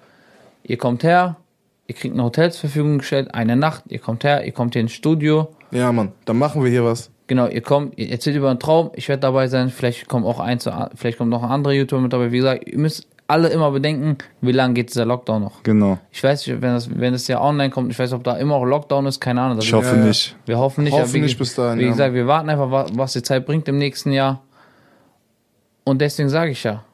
[0.62, 1.36] Ihr kommt her,
[1.86, 4.82] ihr kriegt ein Hotel zur Verfügung gestellt, eine Nacht, ihr kommt her, ihr kommt hier
[4.82, 5.48] ins Studio.
[5.70, 7.11] Ja, Mann, dann machen wir hier was.
[7.27, 10.40] Genau, ihr kommt, ihr erzählt über einen Traum, ich werde dabei sein, vielleicht kommt auch
[10.40, 10.61] ein,
[10.94, 12.32] vielleicht kommt noch ein anderer YouTuber mit dabei.
[12.32, 15.62] Wie gesagt, ihr müsst alle immer bedenken, wie lange geht dieser Lockdown noch.
[15.62, 15.98] Genau.
[16.12, 18.56] Ich weiß nicht, wenn das, wenn es ja online kommt, ich weiß, ob da immer
[18.56, 19.56] auch Lockdown ist, keine Ahnung.
[19.56, 20.36] Das Ich hoffe Ja, nicht.
[20.46, 20.92] wir hoffen nicht.
[20.92, 21.90] Hoffen nicht bis dahin, Wie ja.
[21.90, 24.42] gesagt, wir warten einfach, wa- was die Zeit bringt im nächsten Jahr.
[25.84, 26.84] Und deswegen sage ich ja,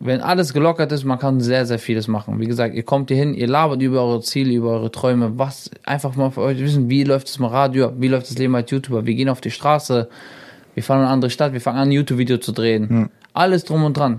[0.00, 2.38] wenn alles gelockert ist, man kann sehr, sehr vieles machen.
[2.38, 5.70] Wie gesagt, ihr kommt hier hin, ihr labert über eure Ziele, über eure Träume, was
[5.84, 8.70] einfach mal für euch wissen, wie läuft es im Radio, wie läuft das Leben als
[8.70, 10.08] YouTuber, wir gehen auf die Straße,
[10.74, 13.10] wir fahren in eine andere Stadt, wir fangen an, ein YouTube-Video zu drehen.
[13.38, 14.18] Alles drum und dran.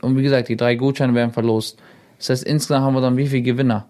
[0.00, 1.78] Und wie gesagt, die drei Gutscheine werden verlost.
[2.18, 3.86] Das heißt, insgesamt haben wir dann wie viele Gewinner?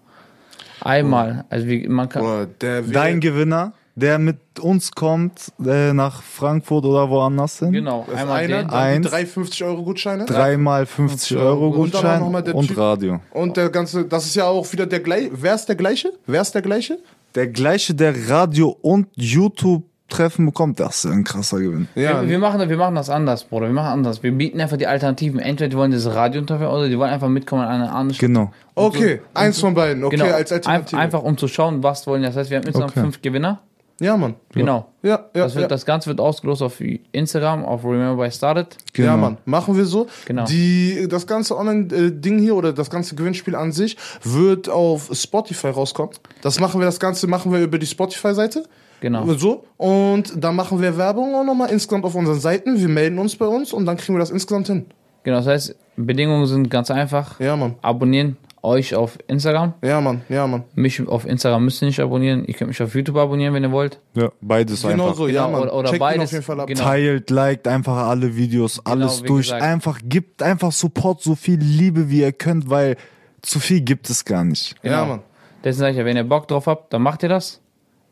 [0.80, 1.44] Einmal.
[1.50, 2.22] Also wie, man kann.
[2.22, 7.72] Boah, der Dein Gewinner, der mit uns kommt äh, nach Frankfurt oder woanders hin.
[7.72, 9.08] Genau, das einmal einer, Eins.
[9.08, 10.24] drei 50 Euro Gutscheine.
[10.26, 13.20] Dreimal 50 Euro Und und Typ- Radio.
[13.32, 15.30] Und der ganze, das ist ja auch wieder der gleiche.
[15.32, 16.12] Wer ist der gleiche?
[16.26, 16.98] Wer ist der gleiche?
[17.34, 21.88] Der gleiche, der Radio und YouTube Treffen bekommt, das ist ein krasser Gewinn.
[21.94, 23.66] Ja, Wir, wir, machen, wir machen das anders, Bruder.
[23.66, 24.22] Wir machen anders.
[24.22, 25.40] Wir bieten einfach die Alternativen.
[25.40, 28.52] Entweder die wollen das Radiointerview oder die wollen einfach mitkommen an eine andere Genau.
[28.76, 30.04] okay, eins von beiden.
[30.04, 30.32] Okay, Genau.
[30.32, 30.96] als Alternative.
[30.96, 32.22] Ein, einfach um zu schauen, was wollen.
[32.22, 33.00] Das heißt, wir haben insgesamt Okay.
[33.00, 33.60] fünf Gewinner.
[33.98, 34.34] Ja, Mann.
[34.52, 34.90] Genau.
[35.02, 35.68] Ja, ja, Das, wird, ja.
[35.68, 38.76] das Ganze wird ausgelost auf Instagram, auf Remember by Started.
[38.92, 39.08] genau.
[39.08, 40.06] Ja, Mann, machen wir so.
[40.26, 40.44] Genau.
[40.44, 46.12] Die, das ganze Online-Ding hier oder das ganze Gewinnspiel an sich wird auf Spotify rauskommen.
[46.42, 48.64] Das machen wir, das Ganze machen wir über die Spotify-Seite.
[49.06, 49.32] Genau.
[49.34, 49.64] So.
[49.76, 52.76] Und dann machen wir Werbung auch nochmal insgesamt auf unseren Seiten.
[52.80, 54.86] Wir melden uns bei uns und dann kriegen wir das insgesamt hin.
[55.22, 57.38] Genau, das heißt, Bedingungen sind ganz einfach.
[57.38, 57.76] Ja, Mann.
[57.82, 59.74] Abonnieren euch auf Instagram.
[59.82, 60.22] Ja, Mann.
[60.28, 60.64] Ja, Mann.
[60.74, 62.44] Mich auf Instagram müsst ihr nicht abonnieren.
[62.46, 64.00] Ihr könnt mich auf YouTube abonnieren, wenn ihr wollt.
[64.14, 65.16] Ja, beides Genau einfach.
[65.16, 65.68] so, ja, Genau, Mann.
[65.68, 66.24] oder- oder Checkt beides.
[66.24, 66.66] auf jeden Fall ab.
[66.66, 66.82] Genau.
[66.82, 69.46] Teilt, liked einfach alle Videos, alles wie durch.
[69.46, 69.62] gesagt.
[69.62, 72.96] Einfach gibt einfach Support, so viel Liebe wie ihr könnt, weil
[73.42, 74.74] zu viel gibt es gar nicht.
[74.82, 75.06] Ja, Genau.
[75.06, 75.20] Mann.
[75.62, 77.60] Deswegen sage ich ja, wenn ihr Bock drauf habt, dann macht ihr das.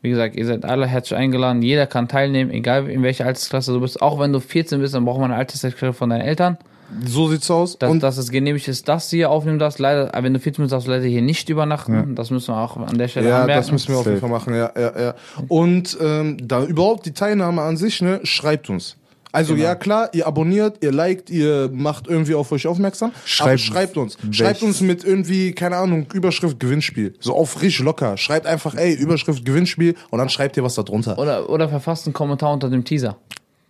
[0.05, 1.63] Wie gesagt, ihr seid alle herzlich eingeladen.
[1.63, 4.03] Jeder kann teilnehmen, egal in welcher Altersklasse du bist.
[4.03, 6.59] Auch wenn du 14 bist, dann braucht man eine Altersklasse von deinen Eltern.
[7.03, 7.79] So sieht's aus.
[7.79, 9.79] Dass, und dass es genehmigt ist, dass du hier aufnehmen darfst.
[9.79, 12.13] Leider, wenn du 14 bist, darfst du leider hier nicht übernachten.
[12.13, 13.61] Das müssen wir auch an der Stelle ja, anmerken.
[13.61, 14.19] das müssen wir auf jeden.
[14.19, 15.15] Fall machen, ja, ja, ja.
[15.47, 18.97] Und ähm, da überhaupt die Teilnahme an sich, ne, schreibt uns.
[19.35, 19.65] Also Genau.
[19.67, 23.09] ja klar, ihr abonniert, ihr liked, ihr macht irgendwie auf euch aufmerksam.
[23.11, 24.17] aber Schreibt- schreibt uns.
[24.21, 27.13] welches- Schreibt uns mit irgendwie, keine Ahnung, Überschrift Gewinnspiel.
[27.19, 28.17] So auf frisch locker.
[28.17, 31.17] Schreibt einfach, ey, Überschrift Gewinnspiel und dann schreibt ihr was da drunter.
[31.19, 33.17] oder, oder verfasst einen Kommentar unter dem Teaser.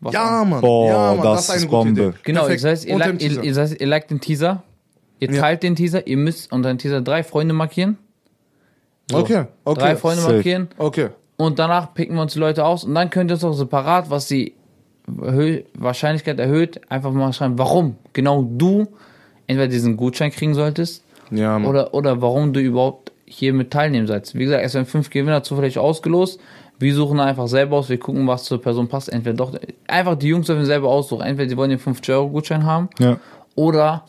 [0.02, 0.62] Was Ja, Mann.
[0.62, 2.02] Boah, ja, Mann, das eine ist gute Bombe.
[2.02, 2.14] Idee.
[2.24, 3.66] Genau, das heißt, ihr, dem ihr, Teaser.
[3.72, 4.64] ihr, ihr liked den Teaser,
[5.20, 5.42] ihr Ja.
[5.42, 7.98] teilt den Teaser, ihr müsst unter den Teaser drei Freunde markieren.
[9.10, 9.18] So.
[9.20, 9.80] Okay, okay.
[9.80, 10.34] Drei Freunde safe.
[10.36, 11.10] markieren Okay.
[11.38, 14.10] und danach picken wir uns die Leute aus und dann könnt ihr uns auch separat,
[14.10, 14.54] was Hö
[15.08, 18.88] Wahrscheinlichkeit erhöht, einfach mal schreiben, warum genau du
[19.48, 24.36] entweder diesen Gutschein kriegen solltest Ja, oder, oder warum du überhaupt hier mit teilnehmen sollst.
[24.36, 26.40] Wie gesagt, es werden fünf Gewinner zufällig ausgelost.
[26.78, 29.10] Wir suchen einfach selber aus, wir gucken, was zur Person passt.
[29.12, 29.54] Entweder doch,
[29.88, 31.22] einfach die Jungs dürfen selber aussuchen.
[31.24, 33.18] Entweder sie wollen den 50-Euro-Gutschein haben Ja.
[33.56, 34.06] oder,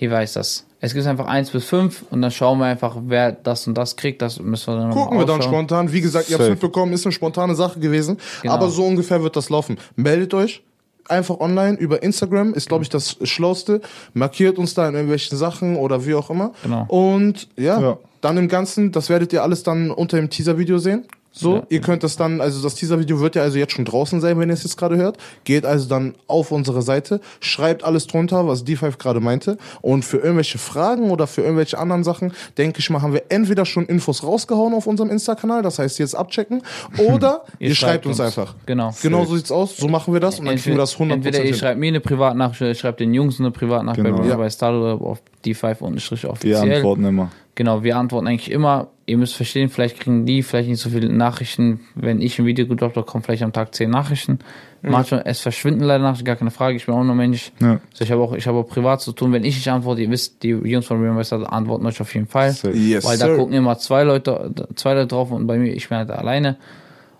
[0.00, 0.64] hier weiß das.
[0.80, 3.96] Es gibt einfach eins bis fünf und dann schauen wir einfach, wer das und das
[3.96, 4.22] kriegt.
[4.22, 5.92] Das müssen wir dann Gucken mal wir dann spontan.
[5.92, 8.16] Wie gesagt, ihr habt es mitbekommen, ist eine spontane Sache gewesen.
[8.40, 8.54] Genau.
[8.54, 9.76] Aber so ungefähr wird das laufen.
[9.96, 10.62] Meldet euch
[11.06, 13.82] einfach online über Instagram, ist glaube ich das Schlauste.
[14.14, 16.52] Markiert uns da in irgendwelchen Sachen oder wie auch immer.
[16.62, 16.86] Genau.
[16.88, 17.98] Und ja, Ja.
[18.22, 21.04] dann im Ganzen, das werdet ihr alles dann unter dem Teaser-Video sehen.
[21.32, 21.62] So, Ja.
[21.68, 24.48] ihr könnt das dann, also das Teaser-Video wird ja also jetzt schon draußen sein, wenn
[24.48, 25.16] ihr es jetzt gerade hört.
[25.44, 29.56] Geht also dann auf unsere Seite, schreibt alles drunter, was D5 gerade meinte.
[29.80, 33.64] Und für irgendwelche Fragen oder für irgendwelche anderen Sachen, denke ich mal, haben wir entweder
[33.64, 36.62] schon Infos rausgehauen auf unserem Insta-Kanal, das heißt jetzt abchecken,
[36.98, 38.56] oder ihr, schreibt uns, einfach.
[38.66, 38.92] Genau.
[39.00, 41.44] Genau so sieht's aus, so machen wir das und dann kriegen wir das 100% Entweder
[41.44, 44.18] ihr schreibt mir eine Privatnachricht oder ihr schreibt den Jungs eine Privatnachricht Genau.
[44.18, 44.36] bei, Ja.
[44.36, 46.74] bei Star oder auf D5 unterstrich Wir offiziell.
[46.74, 47.30] antworten immer.
[47.54, 48.88] Genau, wir antworten eigentlich immer.
[49.10, 51.80] Ihr müsst verstehen, vielleicht kriegen die vielleicht nicht so viele Nachrichten.
[51.96, 54.38] Wenn ich ein Video gedroppt habe, kommen vielleicht am Tag zehn Nachrichten.
[54.82, 56.76] Manchmal, es verschwinden leider Nachrichten, gar keine Frage.
[56.76, 57.52] Ich bin auch nur Mensch.
[57.60, 57.80] Ja.
[57.92, 59.32] So, ich habe auch, ich habe auch privat zu tun.
[59.32, 62.54] Wenn ich nicht antworte, ihr wisst, die Jungs von Remember antworten euch auf jeden Fall.
[62.72, 63.36] Yes, Weil da sir.
[63.36, 66.56] gucken immer zwei Leute, zwei Leute drauf und bei mir, ich bin halt alleine.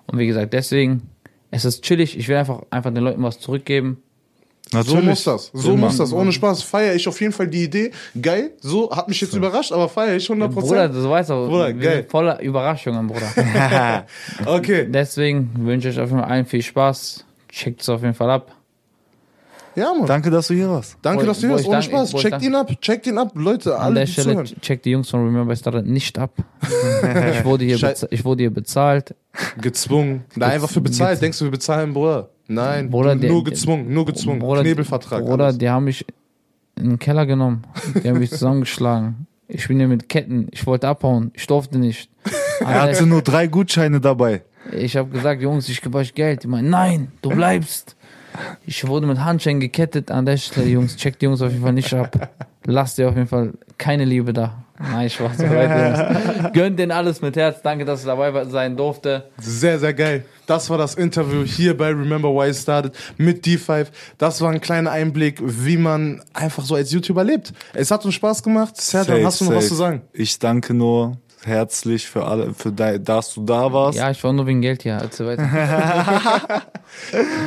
[0.06, 1.02] Und wie gesagt, deswegen,
[1.50, 2.16] es ist chillig.
[2.16, 4.02] Ich will einfach, einfach den Leuten was zurückgeben.
[4.72, 5.50] So muss das.
[5.52, 5.86] So Immer.
[5.86, 6.12] muss das.
[6.12, 7.90] Ohne Spaß feiere ich auf jeden Fall die Idee.
[8.20, 8.52] Geil.
[8.60, 10.48] So, hat mich jetzt überrascht, aber feiere ich 100%.
[10.48, 12.06] Bruder, du weißt auch, Bruder, geil.
[12.08, 13.32] voller Überraschungen, Bruder.
[14.46, 14.86] okay.
[14.88, 17.24] Deswegen wünsche ich euch auf jeden Fall allen viel Spaß.
[17.48, 18.54] Checkt es auf jeden Fall ab.
[19.74, 20.06] Ja, Mann.
[20.06, 20.96] Danke, dass du hier warst.
[21.02, 22.14] Danke, dass du hier ich Ohne Spaß.
[22.14, 22.70] ich Checkt ihn ab.
[22.80, 23.32] Checkt ihn ab.
[23.34, 24.60] Leute, An alle, der die Stelle zuhören.
[24.60, 26.32] checkt die Jungs von Remember Starter nicht ab.
[26.62, 29.14] ich, wurde hier ich wurde hier bezahlt.
[29.60, 30.24] Gezwungen.
[30.34, 31.22] Nein, einfach für bezahlt.
[31.22, 32.28] Denkst du, wir bezahlen, Bruder?
[32.50, 34.40] Nein, Bruder, du- der- nur gezwungen, nur gezwungen.
[34.40, 35.24] Bruder, Knebelvertrag.
[35.24, 35.58] Bruder, alles.
[35.58, 36.04] die haben mich
[36.76, 37.62] in den Keller genommen.
[38.02, 39.26] Die haben mich zusammengeschlagen.
[39.46, 40.48] Ich bin hier mit Ketten.
[40.50, 41.30] Ich wollte abhauen.
[41.34, 42.10] Ich durfte nicht.
[42.60, 44.42] Er hatte nur drei Gutscheine dabei.
[44.72, 46.42] Ich habe gesagt, Jungs, ich gebe euch Geld.
[46.44, 47.96] Die meinen, nein, du bleibst.
[48.64, 50.96] Ich wurde mit Handschellen gekettet an der Stelle, Jungs.
[50.96, 52.30] Checkt die Jungs auf jeden Fall nicht ab.
[52.64, 54.62] Lasst ihr auf jeden Fall keine Liebe da.
[54.78, 55.38] Nein, Spaß.
[55.38, 56.52] Leute, Jungs.
[56.52, 57.60] Gönnt denen alles mit Herz.
[57.62, 59.24] Danke, dass ich dabei sein durfte.
[59.38, 60.24] Sehr, sehr geil.
[60.50, 63.86] Das war das Interview hier bei Remember Why It Started mit D5.
[64.18, 67.52] Das war ein kleiner Einblick, wie man einfach so als YouTuber lebt.
[67.72, 68.76] Es hat uns Spaß gemacht.
[68.76, 69.68] Sertan, Safe, hast du noch was safe.
[69.68, 70.02] zu sagen?
[70.12, 71.18] Ich danke nur.
[71.44, 73.98] Herzlich für alle, für de, dass du da warst.
[73.98, 74.98] Ja, ich war nur wegen Geld hier.
[74.98, 75.48] Also weiter.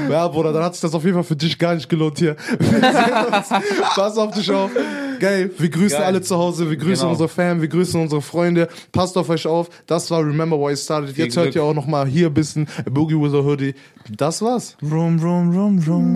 [0.10, 2.36] Ja, Bruder, dann hat sich das auf jeden Fall für dich gar nicht gelohnt hier.
[3.96, 4.72] Pass auf dich auf.
[5.20, 6.08] Geil, wir grüßen Geil.
[6.08, 7.10] alle zu Hause, wir grüßen Genau.
[7.12, 8.70] unsere Fam, wir grüßen unsere Freunde.
[8.94, 9.70] Passt auf euch auf.
[9.86, 11.18] Das war Remember Why It Started.
[11.18, 11.56] Jetzt hört Glück.
[11.58, 13.76] ihr auch noch mal hier ein bisschen Boogie with a Hoodie.
[14.10, 14.78] Das war's.
[14.82, 16.14] Rum, rum, rum, rum.